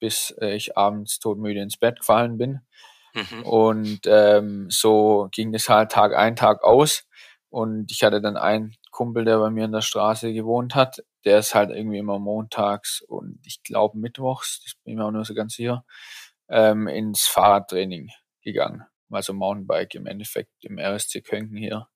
bis 0.00 0.34
äh, 0.40 0.54
ich 0.54 0.76
abends 0.76 1.18
todmüde 1.18 1.60
ins 1.60 1.76
Bett 1.76 2.00
gefallen 2.00 2.36
bin. 2.36 2.60
Mhm. 3.14 3.42
Und 3.44 4.00
ähm, 4.06 4.66
so 4.70 5.28
ging 5.32 5.54
es 5.54 5.68
halt 5.68 5.92
Tag 5.92 6.14
ein, 6.14 6.36
Tag 6.36 6.62
aus. 6.62 7.04
Und 7.48 7.90
ich 7.90 8.02
hatte 8.02 8.20
dann 8.20 8.36
einen 8.36 8.74
Kumpel, 8.90 9.24
der 9.24 9.38
bei 9.38 9.50
mir 9.50 9.64
in 9.64 9.72
der 9.72 9.80
Straße 9.80 10.32
gewohnt 10.32 10.74
hat. 10.74 11.02
Der 11.24 11.38
ist 11.38 11.54
halt 11.54 11.70
irgendwie 11.70 11.98
immer 11.98 12.18
montags 12.18 13.02
und 13.06 13.40
ich 13.44 13.62
glaube 13.62 13.98
mittwochs, 13.98 14.62
das 14.64 14.74
bin 14.82 14.92
ich 14.92 14.98
mir 14.98 15.04
auch 15.04 15.10
nur 15.10 15.24
so 15.24 15.34
ganz 15.34 15.54
sicher, 15.54 15.84
ähm, 16.48 16.86
ins 16.86 17.26
Fahrradtraining 17.26 18.10
gegangen 18.42 18.87
also 19.10 19.32
Mountainbike 19.32 19.94
im 19.94 20.06
Endeffekt 20.06 20.52
im 20.64 20.78
RSC 20.78 21.22
Könken 21.22 21.56
hier 21.56 21.88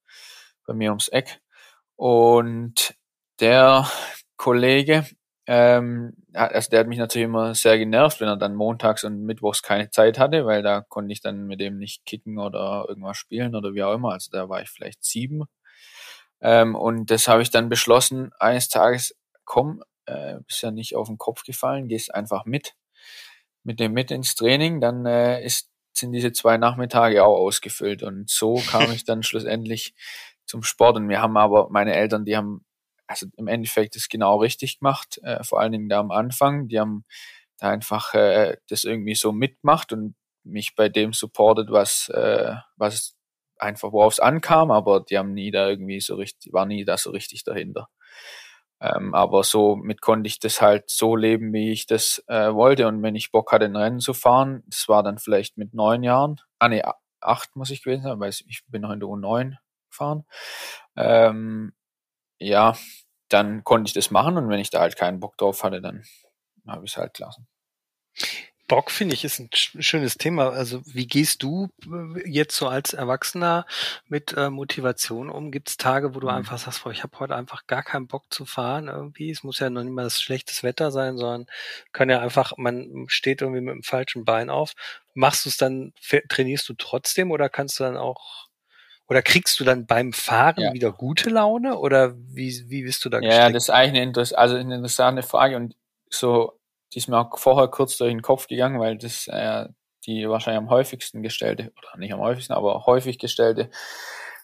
bei 0.66 0.74
mir 0.74 0.90
ums 0.90 1.08
Eck. 1.08 1.40
Und 1.96 2.94
der 3.40 3.88
Kollege, 4.36 5.06
ähm, 5.46 6.14
also 6.32 6.70
der 6.70 6.80
hat 6.80 6.86
mich 6.88 6.98
natürlich 6.98 7.26
immer 7.26 7.54
sehr 7.54 7.78
genervt, 7.78 8.20
wenn 8.20 8.28
er 8.28 8.36
dann 8.36 8.54
montags 8.54 9.04
und 9.04 9.24
mittwochs 9.24 9.62
keine 9.62 9.90
Zeit 9.90 10.18
hatte, 10.18 10.46
weil 10.46 10.62
da 10.62 10.80
konnte 10.80 11.12
ich 11.12 11.20
dann 11.20 11.46
mit 11.46 11.60
dem 11.60 11.78
nicht 11.78 12.04
kicken 12.06 12.38
oder 12.38 12.86
irgendwas 12.88 13.16
spielen 13.16 13.54
oder 13.54 13.74
wie 13.74 13.82
auch 13.82 13.94
immer. 13.94 14.12
Also 14.12 14.30
da 14.30 14.48
war 14.48 14.62
ich 14.62 14.70
vielleicht 14.70 15.04
sieben. 15.04 15.44
Ähm, 16.40 16.74
und 16.74 17.10
das 17.10 17.28
habe 17.28 17.42
ich 17.42 17.50
dann 17.50 17.68
beschlossen, 17.68 18.32
eines 18.38 18.68
Tages, 18.68 19.16
komm, 19.44 19.82
äh, 20.06 20.36
bist 20.46 20.62
ja 20.62 20.70
nicht 20.70 20.96
auf 20.96 21.08
den 21.08 21.18
Kopf 21.18 21.44
gefallen, 21.44 21.88
gehst 21.88 22.14
einfach 22.14 22.44
mit, 22.44 22.74
mit 23.64 23.80
dem 23.80 23.92
mit 23.92 24.10
ins 24.10 24.34
Training, 24.34 24.80
dann 24.80 25.06
äh, 25.06 25.44
ist, 25.44 25.70
sind 25.92 26.12
diese 26.12 26.32
zwei 26.32 26.56
Nachmittage 26.56 27.24
auch 27.24 27.36
ausgefüllt. 27.36 28.02
Und 28.02 28.30
so 28.30 28.62
kam 28.68 28.90
ich 28.92 29.04
dann 29.04 29.22
schlussendlich 29.22 29.94
zum 30.46 30.62
Sport. 30.62 30.96
Und 30.96 31.08
wir 31.08 31.20
haben 31.20 31.36
aber, 31.36 31.68
meine 31.70 31.94
Eltern, 31.94 32.24
die 32.24 32.36
haben 32.36 32.64
also 33.12 33.26
im 33.36 33.46
Endeffekt 33.46 33.94
ist 33.96 34.08
genau 34.08 34.38
richtig 34.38 34.78
gemacht, 34.78 35.20
äh, 35.22 35.44
vor 35.44 35.60
allen 35.60 35.72
Dingen 35.72 35.88
da 35.88 36.00
am 36.00 36.10
Anfang. 36.10 36.68
Die 36.68 36.80
haben 36.80 37.04
da 37.58 37.70
einfach 37.70 38.14
äh, 38.14 38.56
das 38.68 38.84
irgendwie 38.84 39.14
so 39.14 39.32
mitgemacht 39.32 39.92
und 39.92 40.14
mich 40.44 40.74
bei 40.74 40.88
dem 40.88 41.12
supportet, 41.12 41.70
was, 41.70 42.08
äh, 42.08 42.54
was 42.76 43.14
einfach 43.58 43.92
worauf 43.92 44.14
es 44.14 44.20
ankam, 44.20 44.70
aber 44.70 45.00
die 45.00 45.18
haben 45.18 45.34
nie 45.34 45.50
da 45.50 45.68
irgendwie 45.68 46.00
so 46.00 46.16
richtig, 46.16 46.52
war 46.52 46.66
nie 46.66 46.84
da 46.84 46.96
so 46.98 47.10
richtig 47.10 47.44
dahinter. 47.44 47.88
Ähm, 48.82 49.14
aber 49.14 49.44
so 49.44 49.76
mit 49.76 50.00
konnte 50.00 50.26
ich 50.26 50.40
das 50.40 50.60
halt 50.60 50.90
so 50.90 51.14
leben, 51.14 51.52
wie 51.52 51.70
ich 51.70 51.86
das 51.86 52.24
äh, 52.26 52.52
wollte. 52.52 52.88
Und 52.88 53.02
wenn 53.02 53.14
ich 53.14 53.30
Bock 53.30 53.52
hatte, 53.52 53.66
ein 53.66 53.76
Rennen 53.76 54.00
zu 54.00 54.12
fahren, 54.12 54.64
das 54.66 54.88
war 54.88 55.04
dann 55.04 55.18
vielleicht 55.18 55.56
mit 55.56 55.72
neun 55.72 56.02
Jahren, 56.02 56.40
ah 56.58 56.68
nee, 56.68 56.82
acht 57.20 57.54
muss 57.54 57.70
ich 57.70 57.84
gewesen 57.84 58.02
sein, 58.02 58.18
weil 58.18 58.30
ich 58.30 58.64
bin 58.66 58.82
noch 58.82 58.90
in 58.90 58.98
der 58.98 59.08
U9 59.08 59.56
gefahren. 59.88 60.24
Ähm, 60.96 61.74
ja, 62.40 62.76
dann 63.28 63.64
konnte 63.64 63.88
ich 63.88 63.94
das 63.94 64.10
machen 64.10 64.36
und 64.36 64.48
wenn 64.48 64.60
ich 64.60 64.70
da 64.70 64.80
halt 64.80 64.96
keinen 64.96 65.20
Bock 65.20 65.36
drauf 65.38 65.62
hatte, 65.62 65.80
dann 65.80 66.02
habe 66.66 66.84
ich 66.84 66.92
es 66.92 66.96
halt 66.96 67.14
gelassen. 67.14 67.46
Bock 68.72 68.90
finde 68.90 69.14
ich 69.14 69.22
ist 69.22 69.38
ein 69.38 69.50
schönes 69.52 70.16
Thema. 70.16 70.48
Also 70.48 70.80
wie 70.86 71.06
gehst 71.06 71.42
du 71.42 71.68
äh, 71.84 72.26
jetzt 72.26 72.56
so 72.56 72.68
als 72.68 72.94
Erwachsener 72.94 73.66
mit 74.08 74.32
äh, 74.34 74.48
Motivation 74.48 75.28
um? 75.28 75.52
Gibt 75.52 75.68
es 75.68 75.76
Tage, 75.76 76.14
wo 76.14 76.20
du 76.20 76.28
mhm. 76.28 76.36
einfach 76.36 76.56
sagst, 76.56 76.82
boah, 76.82 76.90
ich 76.90 77.02
habe 77.02 77.18
heute 77.18 77.36
einfach 77.36 77.66
gar 77.66 77.82
keinen 77.82 78.06
Bock 78.06 78.24
zu 78.30 78.46
fahren 78.46 78.88
irgendwie? 78.88 79.30
Es 79.30 79.42
muss 79.42 79.58
ja 79.58 79.68
noch 79.68 79.82
nicht 79.82 79.92
mal 79.92 80.04
das 80.04 80.22
schlechtes 80.22 80.62
Wetter 80.62 80.90
sein, 80.90 81.18
sondern 81.18 81.48
kann 81.92 82.08
ja 82.08 82.20
einfach, 82.20 82.54
man 82.56 83.04
steht 83.08 83.42
irgendwie 83.42 83.60
mit 83.60 83.74
dem 83.74 83.82
falschen 83.82 84.24
Bein 84.24 84.48
auf. 84.48 84.72
Machst 85.12 85.44
du 85.44 85.50
es 85.50 85.58
dann, 85.58 85.92
trainierst 86.30 86.66
du 86.66 86.72
trotzdem 86.72 87.30
oder 87.30 87.50
kannst 87.50 87.78
du 87.78 87.84
dann 87.84 87.98
auch 87.98 88.48
oder 89.06 89.20
kriegst 89.20 89.60
du 89.60 89.64
dann 89.64 89.84
beim 89.84 90.14
Fahren 90.14 90.62
ja. 90.62 90.72
wieder 90.72 90.92
gute 90.92 91.28
Laune 91.28 91.76
oder 91.76 92.14
wie, 92.16 92.64
wie 92.68 92.84
bist 92.84 93.04
du 93.04 93.10
da 93.10 93.18
gestrickt? 93.18 93.38
Ja, 93.38 93.50
das 93.50 93.64
ist 93.64 93.70
eigentlich 93.70 94.00
eine, 94.00 94.38
also 94.38 94.56
eine 94.56 94.76
interessante 94.76 95.22
Frage 95.22 95.56
und 95.56 95.74
so, 96.08 96.58
die 96.92 96.98
ist 96.98 97.08
mir 97.08 97.18
auch 97.18 97.38
vorher 97.38 97.68
kurz 97.68 97.96
durch 97.96 98.10
den 98.10 98.22
Kopf 98.22 98.46
gegangen, 98.46 98.80
weil 98.80 98.98
das 98.98 99.26
äh, 99.28 99.68
die 100.06 100.28
wahrscheinlich 100.28 100.62
am 100.62 100.70
häufigsten 100.70 101.22
gestellte, 101.22 101.72
oder 101.78 101.98
nicht 101.98 102.12
am 102.12 102.20
häufigsten, 102.20 102.52
aber 102.52 102.86
häufig 102.86 103.18
gestellte 103.18 103.70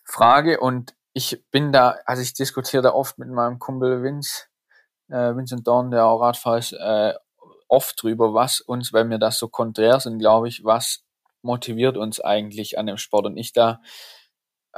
Frage. 0.05 0.61
Und 0.61 0.95
ich 1.13 1.43
bin 1.51 1.73
da, 1.73 1.97
also 2.05 2.23
ich 2.23 2.35
diskutiere 2.35 2.83
da 2.83 2.91
oft 2.93 3.19
mit 3.19 3.29
meinem 3.29 3.59
Kumpel 3.59 4.03
Vince, 4.03 4.45
äh, 5.09 5.35
Vincent 5.35 5.67
Dorn, 5.67 5.91
der 5.91 6.07
auch 6.07 6.21
Radfahrer 6.21 6.59
ist, 6.59 6.73
äh, 6.73 7.15
oft 7.67 8.01
drüber, 8.03 8.35
was 8.35 8.61
uns, 8.61 8.93
weil 8.93 9.05
mir 9.05 9.19
das 9.19 9.39
so 9.39 9.49
konträr 9.49 10.01
sind, 10.01 10.19
glaube 10.19 10.49
ich, 10.49 10.65
was 10.65 11.05
motiviert 11.43 11.97
uns 11.97 12.21
eigentlich 12.21 12.79
an 12.79 12.87
dem 12.87 12.97
Sport. 12.97 13.27
Und 13.27 13.37
ich 13.37 13.53
da 13.53 13.81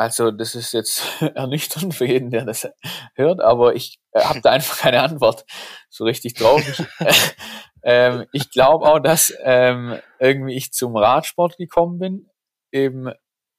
also 0.00 0.30
das 0.30 0.54
ist 0.54 0.72
jetzt 0.72 1.02
ernüchternd 1.34 1.94
für 1.94 2.06
jeden, 2.06 2.30
der 2.30 2.46
das 2.46 2.66
hört, 3.14 3.42
aber 3.42 3.74
ich 3.74 4.00
äh, 4.12 4.22
habe 4.22 4.40
da 4.40 4.50
einfach 4.50 4.78
keine 4.78 5.02
Antwort 5.02 5.44
so 5.90 6.04
richtig 6.04 6.34
drauf. 6.34 6.66
Ich, 6.66 6.80
äh, 7.00 7.12
ähm, 7.82 8.26
ich 8.32 8.50
glaube 8.50 8.86
auch, 8.86 8.98
dass 8.98 9.34
ähm, 9.42 10.00
irgendwie 10.18 10.56
ich 10.56 10.72
zum 10.72 10.96
Radsport 10.96 11.58
gekommen 11.58 11.98
bin, 11.98 12.30
eben 12.72 13.12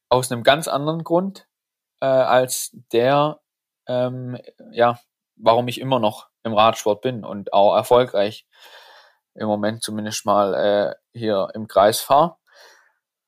aus 0.09 0.31
einem 0.31 0.41
ganz 0.41 0.67
anderen 0.67 1.03
Grund 1.03 1.47
äh, 2.01 2.07
als 2.07 2.75
der, 2.91 3.39
ähm, 3.87 4.39
ja, 4.71 4.99
warum 5.35 5.67
ich 5.67 5.79
immer 5.79 5.99
noch 5.99 6.27
im 6.43 6.55
Radsport 6.55 7.01
bin 7.01 7.23
und 7.23 7.53
auch 7.53 7.75
erfolgreich 7.75 8.47
im 9.35 9.45
Moment 9.45 9.83
zumindest 9.83 10.25
mal 10.25 10.55
äh, 10.55 10.95
hier 11.17 11.49
im 11.53 11.67
Kreis 11.67 12.01
fahre. 12.01 12.37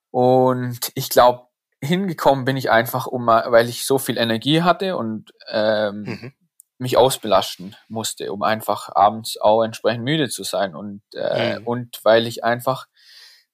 Und 0.10 0.92
ich 0.96 1.10
glaube, 1.10 1.53
hingekommen 1.84 2.46
bin 2.46 2.58
ich 2.58 2.72
einfach, 2.72 3.08
um 3.08 3.26
mal, 3.26 3.52
weil 3.52 3.70
ich 3.70 3.86
so 3.86 3.98
viel 3.98 4.18
Energie 4.18 4.62
hatte 4.62 4.98
und 4.98 5.32
ähm, 5.50 6.04
mhm. 6.04 6.34
mich 6.78 6.98
ausbelasten 6.98 7.76
musste, 7.88 8.32
um 8.32 8.44
einfach 8.44 8.90
abends 8.94 9.40
auch 9.40 9.64
entsprechend 9.64 10.04
müde 10.04 10.30
zu 10.30 10.44
sein 10.44 10.76
und 10.76 11.02
äh, 11.14 11.60
mhm. 11.60 11.68
und 11.68 12.00
weil 12.04 12.28
ich 12.28 12.44
einfach 12.44 12.88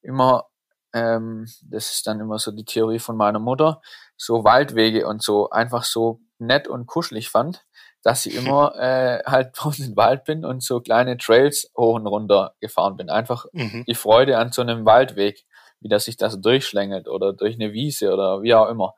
immer 0.01 0.45
ähm, 0.93 1.45
das 1.63 1.91
ist 1.91 2.07
dann 2.07 2.19
immer 2.19 2.39
so 2.39 2.51
die 2.51 2.65
Theorie 2.65 2.99
von 2.99 3.15
meiner 3.15 3.39
Mutter, 3.39 3.81
so 4.17 4.43
Waldwege 4.43 5.07
und 5.07 5.21
so 5.21 5.49
einfach 5.49 5.83
so 5.83 6.19
nett 6.39 6.67
und 6.67 6.87
kuschelig 6.87 7.29
fand, 7.29 7.65
dass 8.01 8.25
ich 8.25 8.35
immer 8.35 8.75
äh, 8.79 9.23
halt 9.25 9.51
draußen 9.55 9.85
im 9.85 9.97
Wald 9.97 10.23
bin 10.23 10.45
und 10.45 10.63
so 10.63 10.79
kleine 10.79 11.17
Trails 11.17 11.71
hoch 11.77 11.95
und 11.95 12.07
runter 12.07 12.55
gefahren 12.59 12.95
bin. 12.95 13.09
Einfach 13.09 13.45
mhm. 13.51 13.83
die 13.87 13.95
Freude 13.95 14.37
an 14.37 14.51
so 14.51 14.61
einem 14.61 14.85
Waldweg 14.85 15.45
wie 15.81 15.89
das 15.89 16.05
sich 16.05 16.17
das 16.17 16.39
durchschlängelt 16.39 17.07
oder 17.07 17.33
durch 17.33 17.55
eine 17.55 17.73
Wiese 17.73 18.13
oder 18.13 18.41
wie 18.41 18.53
auch 18.53 18.69
immer. 18.69 18.95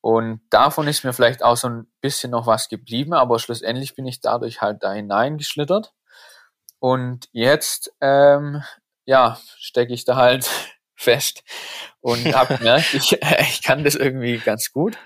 Und 0.00 0.40
davon 0.50 0.88
ist 0.88 1.04
mir 1.04 1.12
vielleicht 1.12 1.44
auch 1.44 1.56
so 1.56 1.68
ein 1.68 1.86
bisschen 2.00 2.32
noch 2.32 2.46
was 2.46 2.68
geblieben, 2.68 3.12
aber 3.12 3.38
schlussendlich 3.38 3.94
bin 3.94 4.06
ich 4.06 4.20
dadurch 4.20 4.60
halt 4.60 4.82
da 4.82 4.92
hineingeschlittert. 4.92 5.92
Und 6.80 7.28
jetzt, 7.30 7.92
ähm, 8.00 8.64
ja, 9.04 9.38
stecke 9.58 9.94
ich 9.94 10.04
da 10.04 10.16
halt 10.16 10.50
fest 10.96 11.44
und 12.00 12.34
habe 12.34 12.56
gemerkt, 12.58 12.94
ich, 12.94 13.12
ich 13.12 13.62
kann 13.62 13.84
das 13.84 13.94
irgendwie 13.94 14.38
ganz 14.38 14.72
gut. 14.72 14.98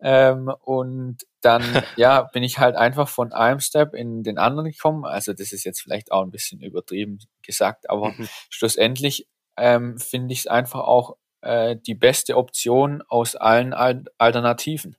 Ähm, 0.00 0.52
und 0.60 1.18
dann, 1.40 1.62
ja, 1.96 2.22
bin 2.22 2.44
ich 2.44 2.60
halt 2.60 2.76
einfach 2.76 3.08
von 3.08 3.32
einem 3.32 3.58
Step 3.58 3.94
in 3.94 4.22
den 4.22 4.38
anderen 4.38 4.70
gekommen. 4.70 5.04
Also 5.04 5.32
das 5.32 5.52
ist 5.52 5.64
jetzt 5.64 5.80
vielleicht 5.80 6.12
auch 6.12 6.22
ein 6.22 6.30
bisschen 6.30 6.60
übertrieben 6.60 7.18
gesagt, 7.42 7.90
aber 7.90 8.12
mhm. 8.12 8.28
schlussendlich 8.50 9.26
ähm, 9.58 9.98
finde 9.98 10.32
ich 10.32 10.40
es 10.40 10.46
einfach 10.46 10.80
auch 10.80 11.16
äh, 11.40 11.76
die 11.76 11.94
beste 11.94 12.36
Option 12.36 13.02
aus 13.08 13.36
allen 13.36 13.72
Al 13.72 14.04
Alternativen. 14.18 14.96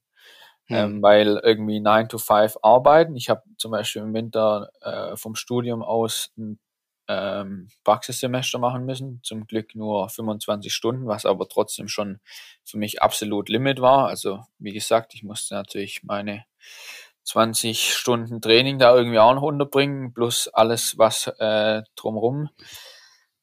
Mhm. 0.68 0.76
Ähm, 0.76 1.02
weil 1.02 1.42
irgendwie 1.44 1.80
9 1.80 2.10
to 2.10 2.18
5 2.20 2.58
arbeiten. 2.62 3.16
Ich 3.16 3.30
habe 3.30 3.42
zum 3.58 3.72
Beispiel 3.72 4.04
im 4.04 4.14
Winter 4.14 4.70
äh, 4.82 5.18
vom 5.18 5.36
Studium 5.36 5.82
aus 5.82 6.32
ein 6.38 6.60
ähm, 7.08 7.70
Praxissemester 7.84 8.60
machen 8.60 8.86
müssen. 8.86 9.20
Zum 9.24 9.48
Glück 9.48 9.74
nur 9.74 10.08
25 10.10 10.72
Stunden, 10.72 11.08
was 11.08 11.26
aber 11.26 11.50
trotzdem 11.50 11.88
schon 11.88 12.20
für 12.64 12.78
mich 12.78 13.02
absolut 13.02 13.50
Limit 13.50 13.82
war. 13.82 14.08
Also 14.08 14.44
wie 14.60 14.74
gesagt, 14.74 15.16
ich 15.16 15.24
musste 15.24 15.56
natürlich 15.56 16.04
meine 16.04 16.46
20 17.24 17.96
Stunden 17.96 18.42
Training 18.42 18.78
da 18.78 18.96
irgendwie 18.96 19.20
auch 19.20 19.34
noch 19.34 19.42
unterbringen, 19.42 20.14
plus 20.14 20.48
alles, 20.48 20.98
was 20.98 21.28
äh, 21.40 21.82
drumrum 21.96 22.50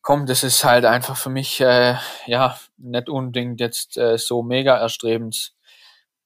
kommt, 0.07 0.31
das 0.31 0.45
ist 0.45 0.63
halt 0.63 0.85
einfach 0.85 1.17
für 1.17 1.31
mich 1.31 1.61
äh, 1.61 1.97
ja 2.27 2.57
nicht 2.77 3.09
unbedingt 3.09 3.61
jetzt 3.61 3.97
äh, 3.97 4.19
so 4.19 4.41
mega 4.45 4.79
erstrebend 4.79 5.53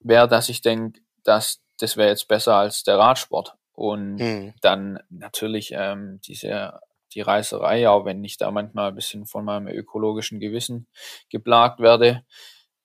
wäre, 0.01 0.29
dass 0.29 0.51
ich 0.51 0.61
denke, 0.61 1.01
dass 1.25 1.63
das 1.79 1.97
wäre 1.97 2.11
jetzt 2.11 2.29
besser 2.29 2.57
als 2.57 2.85
der 2.85 2.99
Radsport. 2.99 3.57
Und 3.73 4.17
mhm. 4.17 4.53
dann 4.61 4.99
natürlich 5.09 5.73
ähm, 5.75 6.21
diese 6.27 6.79
die 7.15 7.23
Reiserei, 7.23 7.89
auch 7.89 8.05
wenn 8.05 8.23
ich 8.23 8.37
da 8.37 8.51
manchmal 8.51 8.91
ein 8.91 8.95
bisschen 8.95 9.25
von 9.25 9.47
meinem 9.47 9.69
ökologischen 9.69 10.41
Gewissen 10.41 10.87
geplagt 11.31 11.81
werde, 11.81 12.23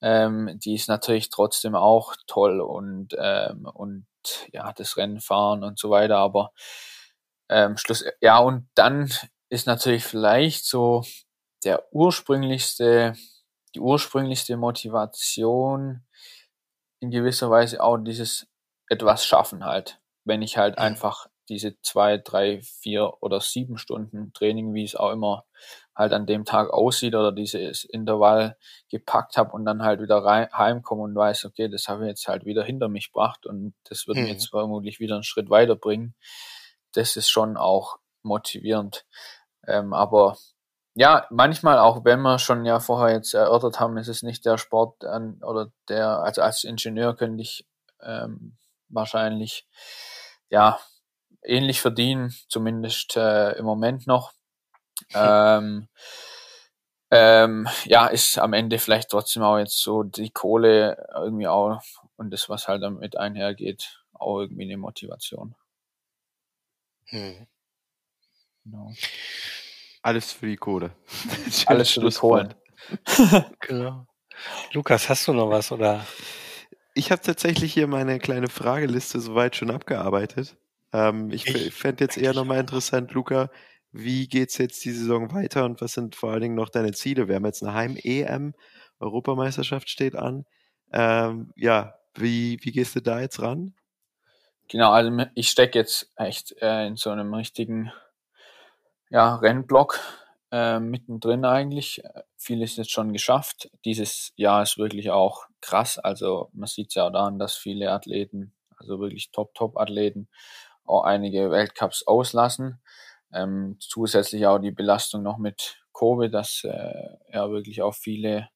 ähm, 0.00 0.58
die 0.64 0.74
ist 0.74 0.88
natürlich 0.88 1.28
trotzdem 1.28 1.74
auch 1.74 2.14
toll 2.26 2.62
und 2.62 3.14
ähm, 3.18 3.66
und 3.66 4.06
ja 4.50 4.72
das 4.72 4.96
Rennfahren 4.96 5.62
und 5.62 5.78
so 5.78 5.90
weiter. 5.90 6.16
Aber 6.16 6.52
ähm, 7.50 7.76
Schluss 7.76 8.02
ja 8.22 8.38
und 8.38 8.70
dann 8.74 9.10
ist 9.48 9.66
natürlich 9.66 10.04
vielleicht 10.04 10.64
so 10.64 11.04
der 11.64 11.84
ursprünglichste, 11.92 13.14
die 13.74 13.80
ursprünglichste 13.80 14.56
Motivation 14.56 16.04
in 17.00 17.10
gewisser 17.10 17.50
Weise 17.50 17.82
auch 17.82 17.98
dieses 17.98 18.46
etwas 18.88 19.24
schaffen 19.24 19.64
halt. 19.64 20.00
Wenn 20.24 20.42
ich 20.42 20.56
halt 20.56 20.76
mhm. 20.76 20.82
einfach 20.82 21.28
diese 21.48 21.80
zwei, 21.80 22.18
drei, 22.18 22.60
vier 22.62 23.12
oder 23.20 23.40
sieben 23.40 23.78
Stunden 23.78 24.32
Training, 24.32 24.74
wie 24.74 24.84
es 24.84 24.96
auch 24.96 25.12
immer 25.12 25.44
halt 25.94 26.12
an 26.12 26.26
dem 26.26 26.44
Tag 26.44 26.70
aussieht 26.70 27.14
oder 27.14 27.32
dieses 27.32 27.84
Intervall 27.84 28.56
gepackt 28.90 29.36
habe 29.36 29.52
und 29.52 29.64
dann 29.64 29.82
halt 29.82 30.00
wieder 30.00 30.18
rein, 30.18 30.48
heimkomme 30.52 31.02
und 31.02 31.14
weiß, 31.14 31.44
okay, 31.44 31.68
das 31.68 31.88
habe 31.88 32.04
ich 32.04 32.08
jetzt 32.08 32.28
halt 32.28 32.44
wieder 32.44 32.64
hinter 32.64 32.88
mich 32.88 33.12
gebracht 33.12 33.46
und 33.46 33.74
das 33.84 34.06
wird 34.06 34.18
mhm. 34.18 34.24
mir 34.24 34.30
jetzt 34.30 34.50
vermutlich 34.50 35.00
wieder 35.00 35.14
einen 35.14 35.24
Schritt 35.24 35.48
weiterbringen. 35.48 36.14
Das 36.92 37.16
ist 37.16 37.28
schon 37.28 37.56
auch 37.56 37.98
motivierend. 38.26 39.06
Ähm, 39.66 39.92
aber 39.92 40.36
ja, 40.94 41.26
manchmal 41.30 41.78
auch, 41.78 42.04
wenn 42.04 42.20
wir 42.22 42.38
schon 42.38 42.64
ja 42.64 42.80
vorher 42.80 43.14
jetzt 43.14 43.34
erörtert 43.34 43.80
haben, 43.80 43.98
ist 43.98 44.08
es 44.08 44.22
nicht 44.22 44.46
der 44.46 44.58
Sport 44.58 45.04
an, 45.04 45.42
oder 45.42 45.70
der, 45.88 46.20
also 46.20 46.42
als 46.42 46.64
Ingenieur 46.64 47.14
könnte 47.16 47.42
ich 47.42 47.66
ähm, 48.00 48.56
wahrscheinlich 48.88 49.66
ja 50.48 50.78
ähnlich 51.42 51.80
verdienen, 51.80 52.34
zumindest 52.48 53.16
äh, 53.16 53.52
im 53.52 53.64
Moment 53.64 54.06
noch. 54.06 54.32
Ähm, 55.14 55.88
ähm, 57.10 57.68
ja, 57.84 58.06
ist 58.06 58.38
am 58.38 58.54
Ende 58.54 58.78
vielleicht 58.78 59.10
trotzdem 59.10 59.42
auch 59.42 59.58
jetzt 59.58 59.78
so 59.78 60.02
die 60.02 60.30
Kohle 60.30 61.06
irgendwie 61.14 61.46
auch 61.46 61.80
und 62.16 62.30
das, 62.30 62.48
was 62.48 62.66
halt 62.66 62.82
damit 62.82 63.16
einhergeht, 63.16 64.02
auch 64.14 64.40
irgendwie 64.40 64.64
eine 64.64 64.78
Motivation. 64.78 65.54
Hm. 67.08 67.46
Genau. 68.66 68.92
Alles 70.02 70.32
für 70.32 70.46
die 70.46 70.56
Kohle. 70.56 70.90
Alles 71.66 71.90
für 71.90 72.00
die 72.00 72.14
Kohle. 72.14 72.56
genau. 73.60 74.06
Lukas, 74.72 75.08
hast 75.08 75.28
du 75.28 75.32
noch 75.32 75.50
was 75.50 75.70
oder? 75.70 76.04
Ich 76.94 77.10
habe 77.12 77.22
tatsächlich 77.22 77.72
hier 77.72 77.86
meine 77.86 78.18
kleine 78.18 78.48
Frageliste 78.48 79.20
soweit 79.20 79.54
schon 79.54 79.70
abgearbeitet. 79.70 80.56
Ähm, 80.92 81.30
ich 81.30 81.46
ich 81.46 81.72
fände 81.74 82.04
jetzt 82.04 82.18
eher 82.18 82.34
nochmal 82.34 82.58
interessant, 82.58 83.12
Luca, 83.12 83.50
wie 83.92 84.26
geht's 84.26 84.58
jetzt 84.58 84.84
die 84.84 84.92
Saison 84.92 85.32
weiter 85.32 85.64
und 85.64 85.80
was 85.80 85.92
sind 85.92 86.16
vor 86.16 86.32
allen 86.32 86.42
Dingen 86.42 86.54
noch 86.54 86.68
deine 86.68 86.92
Ziele? 86.92 87.28
Wir 87.28 87.36
haben 87.36 87.46
jetzt 87.46 87.62
eine 87.62 87.74
Heim-EM, 87.74 88.54
Europameisterschaft 88.98 89.88
steht 89.88 90.16
an. 90.16 90.44
Ähm, 90.92 91.52
ja, 91.56 91.94
wie, 92.14 92.58
wie 92.62 92.72
gehst 92.72 92.96
du 92.96 93.00
da 93.00 93.20
jetzt 93.20 93.40
ran? 93.40 93.74
Genau, 94.68 94.90
also 94.90 95.16
ich 95.34 95.50
stecke 95.50 95.78
jetzt 95.78 96.10
echt 96.16 96.56
äh, 96.60 96.86
in 96.86 96.96
so 96.96 97.10
einem 97.10 97.32
richtigen 97.32 97.92
ja, 99.10 99.36
Rennblock 99.36 100.00
äh, 100.52 100.80
mittendrin 100.80 101.44
eigentlich. 101.44 102.02
Vieles 102.36 102.76
jetzt 102.76 102.90
schon 102.90 103.12
geschafft. 103.12 103.70
Dieses 103.84 104.32
Jahr 104.36 104.62
ist 104.62 104.78
wirklich 104.78 105.10
auch 105.10 105.46
krass. 105.60 105.98
Also 105.98 106.50
man 106.52 106.66
sieht 106.66 106.94
ja 106.94 107.06
auch 107.06 107.12
daran, 107.12 107.38
dass 107.38 107.56
viele 107.56 107.92
Athleten, 107.92 108.54
also 108.76 109.00
wirklich 109.00 109.30
Top-Top-Athleten, 109.32 110.28
auch 110.84 111.02
einige 111.04 111.50
Weltcups 111.50 112.06
auslassen. 112.06 112.80
Ähm, 113.32 113.76
zusätzlich 113.80 114.46
auch 114.46 114.58
die 114.58 114.70
Belastung 114.70 115.22
noch 115.22 115.38
mit 115.38 115.82
Covid, 115.92 116.32
dass 116.32 116.62
äh, 116.64 117.08
ja 117.32 117.50
wirklich 117.50 117.82
auch 117.82 117.94
viele 117.94 118.48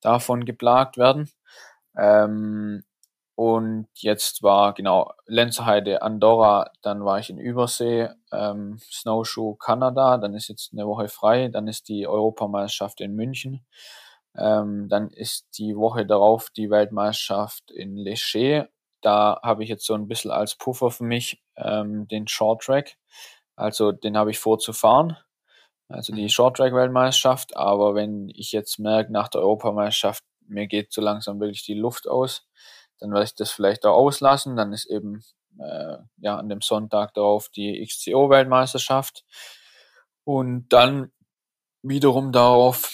davon 0.00 0.44
geplagt 0.44 0.96
werden. 0.96 1.30
Ähm, 1.96 2.84
und 3.36 3.88
jetzt 3.96 4.42
war 4.42 4.72
genau 4.72 5.12
Lenzerheide 5.26 6.00
Andorra, 6.00 6.70
dann 6.80 7.04
war 7.04 7.18
ich 7.18 7.28
in 7.28 7.38
Übersee, 7.38 8.08
ähm, 8.32 8.78
Snowshoe 8.90 9.56
Kanada, 9.58 10.16
dann 10.16 10.32
ist 10.32 10.48
jetzt 10.48 10.72
eine 10.72 10.86
Woche 10.86 11.08
frei, 11.08 11.48
dann 11.48 11.68
ist 11.68 11.88
die 11.88 12.06
Europameisterschaft 12.06 13.02
in 13.02 13.14
München, 13.14 13.66
ähm, 14.34 14.88
dann 14.88 15.10
ist 15.10 15.48
die 15.58 15.76
Woche 15.76 16.06
darauf 16.06 16.48
die 16.56 16.70
Weltmeisterschaft 16.70 17.70
in 17.70 17.96
Leger. 17.96 18.68
Da 19.02 19.38
habe 19.42 19.64
ich 19.64 19.68
jetzt 19.68 19.84
so 19.84 19.92
ein 19.92 20.08
bisschen 20.08 20.30
als 20.30 20.56
Puffer 20.56 20.90
für 20.90 21.04
mich 21.04 21.42
ähm, 21.56 22.08
den 22.08 22.28
Short 22.28 22.62
Track. 22.62 22.96
Also 23.54 23.92
den 23.92 24.16
habe 24.16 24.30
ich 24.30 24.38
vor 24.38 24.58
zu 24.58 24.72
fahren, 24.72 25.18
also 25.88 26.14
die 26.14 26.22
mhm. 26.22 26.28
Short 26.30 26.56
Track 26.56 26.72
Weltmeisterschaft. 26.72 27.54
Aber 27.54 27.94
wenn 27.94 28.30
ich 28.30 28.52
jetzt 28.52 28.78
merke 28.78 29.12
nach 29.12 29.28
der 29.28 29.42
Europameisterschaft, 29.42 30.24
mir 30.48 30.66
geht 30.66 30.90
so 30.90 31.02
langsam 31.02 31.38
wirklich 31.38 31.64
die 31.64 31.74
Luft 31.74 32.08
aus, 32.08 32.46
dann 32.98 33.12
werde 33.12 33.24
ich 33.24 33.34
das 33.34 33.50
vielleicht 33.50 33.84
auch 33.86 33.96
auslassen. 33.96 34.56
Dann 34.56 34.72
ist 34.72 34.86
eben 34.86 35.22
äh, 35.58 35.98
ja 36.18 36.36
an 36.36 36.48
dem 36.48 36.60
Sonntag 36.60 37.14
darauf 37.14 37.48
die 37.48 37.84
XCO-Weltmeisterschaft 37.84 39.24
und 40.24 40.68
dann 40.70 41.12
wiederum 41.82 42.32
darauf 42.32 42.92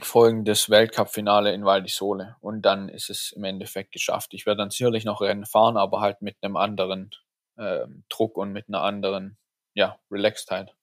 folgendes 0.00 0.70
Weltcup-Finale 0.70 1.52
in 1.52 1.64
Val 1.64 1.82
di 1.82 1.88
Sole 1.88 2.36
und 2.40 2.62
dann 2.62 2.88
ist 2.88 3.10
es 3.10 3.32
im 3.32 3.44
Endeffekt 3.44 3.92
geschafft. 3.92 4.34
Ich 4.34 4.44
werde 4.44 4.58
dann 4.58 4.70
sicherlich 4.70 5.04
noch 5.04 5.20
Rennen 5.20 5.46
fahren, 5.46 5.76
aber 5.76 6.00
halt 6.00 6.20
mit 6.20 6.36
einem 6.42 6.56
anderen 6.56 7.10
äh, 7.56 7.86
Druck 8.08 8.36
und 8.36 8.52
mit 8.52 8.68
einer 8.68 8.82
anderen 8.82 9.38
ja, 9.74 9.98
Relaxedheit. 10.10 10.74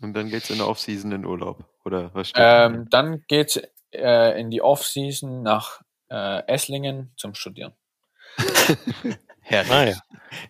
Und 0.00 0.14
dann 0.14 0.28
geht's 0.28 0.50
in 0.50 0.58
der 0.58 0.68
Offseason 0.68 1.12
in 1.12 1.24
Urlaub, 1.24 1.64
oder 1.84 2.14
was 2.14 2.30
steht 2.30 2.42
ähm, 2.44 2.88
Dann 2.90 3.24
geht's 3.28 3.60
äh, 3.92 4.40
in 4.40 4.50
die 4.50 4.62
Offseason 4.62 5.42
nach 5.42 5.82
äh, 6.10 6.46
Esslingen 6.46 7.12
zum 7.16 7.34
Studieren. 7.34 7.74
Herrlich. 9.40 9.72
Ah, 9.72 9.84
ja. 9.84 9.96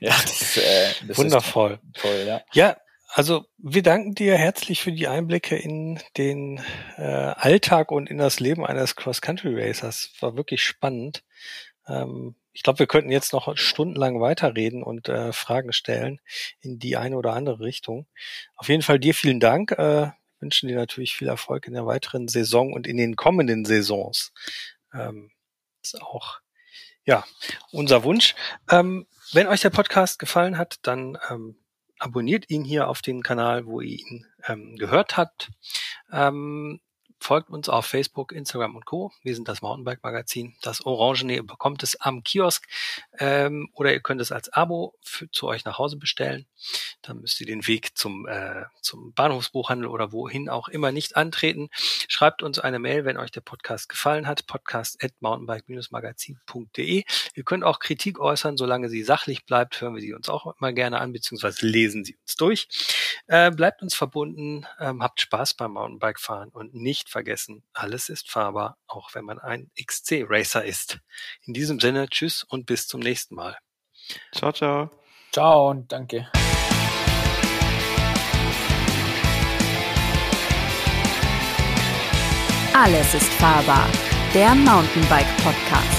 ja 0.00 0.10
das, 0.10 0.56
äh, 0.56 0.92
das 1.06 1.18
Wundervoll. 1.18 1.78
toll, 1.94 2.24
ja. 2.26 2.40
Ja, 2.52 2.76
also 3.10 3.46
wir 3.56 3.82
danken 3.82 4.14
dir 4.14 4.36
herzlich 4.36 4.82
für 4.82 4.92
die 4.92 5.08
Einblicke 5.08 5.56
in 5.56 6.00
den 6.16 6.60
äh, 6.96 7.02
Alltag 7.02 7.90
und 7.90 8.10
in 8.10 8.18
das 8.18 8.40
Leben 8.40 8.66
eines 8.66 8.96
Cross-Country-Racers. 8.96 10.12
War 10.20 10.36
wirklich 10.36 10.62
spannend. 10.62 11.24
Ähm, 11.86 12.36
ich 12.52 12.62
glaube, 12.62 12.80
wir 12.80 12.86
könnten 12.86 13.10
jetzt 13.10 13.32
noch 13.32 13.56
stundenlang 13.56 14.20
weiterreden 14.20 14.82
und 14.82 15.08
äh, 15.08 15.32
Fragen 15.32 15.72
stellen 15.72 16.20
in 16.60 16.78
die 16.78 16.96
eine 16.96 17.16
oder 17.16 17.32
andere 17.32 17.60
Richtung. 17.60 18.06
Auf 18.56 18.68
jeden 18.68 18.82
Fall 18.82 18.98
dir 18.98 19.14
vielen 19.14 19.40
Dank. 19.40 19.72
Äh, 19.72 20.10
wünschen 20.40 20.68
dir 20.68 20.76
natürlich 20.76 21.16
viel 21.16 21.28
Erfolg 21.28 21.66
in 21.66 21.74
der 21.74 21.86
weiteren 21.86 22.28
Saison 22.28 22.72
und 22.72 22.86
in 22.86 22.96
den 22.96 23.16
kommenden 23.16 23.64
Saisons. 23.64 24.32
Ähm, 24.92 25.30
ist 25.82 26.00
auch 26.02 26.40
ja 27.04 27.24
unser 27.72 28.04
Wunsch. 28.04 28.34
Ähm, 28.70 29.06
wenn 29.32 29.46
euch 29.46 29.60
der 29.60 29.70
Podcast 29.70 30.18
gefallen 30.18 30.58
hat, 30.58 30.78
dann 30.82 31.18
ähm, 31.30 31.56
abonniert 31.98 32.48
ihn 32.50 32.64
hier 32.64 32.88
auf 32.88 33.02
dem 33.02 33.22
Kanal, 33.22 33.66
wo 33.66 33.80
ihr 33.80 33.98
ihn 33.98 34.26
ähm, 34.46 34.76
gehört 34.76 35.16
habt. 35.16 35.50
Ähm, 36.12 36.80
folgt 37.20 37.50
uns 37.50 37.68
auf 37.68 37.86
Facebook, 37.86 38.32
Instagram 38.32 38.76
und 38.76 38.86
Co. 38.86 39.12
Wir 39.22 39.34
sind 39.34 39.48
das 39.48 39.62
Mountainbike 39.62 40.02
Magazin. 40.02 40.54
Das 40.62 40.84
Orangene 40.84 41.42
bekommt 41.42 41.82
es 41.82 42.00
am 42.00 42.22
Kiosk 42.22 42.66
ähm, 43.18 43.68
oder 43.74 43.92
ihr 43.92 44.00
könnt 44.00 44.20
es 44.20 44.32
als 44.32 44.52
Abo 44.52 44.94
für, 45.02 45.30
zu 45.30 45.46
euch 45.46 45.64
nach 45.64 45.78
Hause 45.78 45.96
bestellen. 45.96 46.46
Dann 47.02 47.20
müsst 47.20 47.40
ihr 47.40 47.46
den 47.46 47.66
Weg 47.66 47.96
zum, 47.96 48.26
äh, 48.26 48.64
zum 48.82 49.12
Bahnhofsbuchhandel 49.12 49.88
oder 49.88 50.12
wohin 50.12 50.48
auch 50.48 50.68
immer 50.68 50.92
nicht 50.92 51.16
antreten. 51.16 51.68
Schreibt 52.08 52.42
uns 52.42 52.58
eine 52.58 52.78
Mail, 52.78 53.04
wenn 53.04 53.16
euch 53.16 53.30
der 53.30 53.40
Podcast 53.40 53.88
gefallen 53.88 54.26
hat. 54.26 54.46
Podcast 54.46 55.02
at 55.02 55.12
mountainbike-magazin.de. 55.20 57.04
Ihr 57.34 57.44
könnt 57.44 57.64
auch 57.64 57.78
Kritik 57.78 58.18
äußern, 58.18 58.56
solange 58.56 58.88
sie 58.88 59.02
sachlich 59.02 59.44
bleibt, 59.44 59.80
hören 59.80 59.94
wir 59.94 60.00
sie 60.00 60.14
uns 60.14 60.28
auch 60.28 60.54
immer 60.58 60.72
gerne 60.72 60.98
an, 61.00 61.12
beziehungsweise 61.12 61.66
lesen 61.66 62.04
sie 62.04 62.16
uns 62.16 62.36
durch. 62.36 62.68
Äh, 63.26 63.50
bleibt 63.50 63.82
uns 63.82 63.94
verbunden, 63.94 64.66
ähm, 64.80 65.02
habt 65.02 65.20
Spaß 65.20 65.54
beim 65.54 65.72
Mountainbike 65.72 66.20
fahren 66.20 66.48
und 66.50 66.74
nicht 67.08 67.12
vergessen, 67.12 67.62
alles 67.72 68.08
ist 68.10 68.30
fahrbar, 68.30 68.76
auch 68.86 69.14
wenn 69.14 69.24
man 69.24 69.38
ein 69.38 69.70
XC-Racer 69.82 70.64
ist. 70.64 70.98
In 71.46 71.54
diesem 71.54 71.80
Sinne, 71.80 72.08
tschüss 72.08 72.44
und 72.44 72.66
bis 72.66 72.86
zum 72.86 73.00
nächsten 73.00 73.34
Mal. 73.34 73.56
Ciao, 74.32 74.52
ciao. 74.52 74.90
Ciao 75.32 75.70
und 75.70 75.90
danke. 75.90 76.30
Alles 82.74 83.14
ist 83.14 83.32
fahrbar. 83.34 83.88
Der 84.34 84.54
Mountainbike 84.54 85.36
Podcast. 85.42 85.97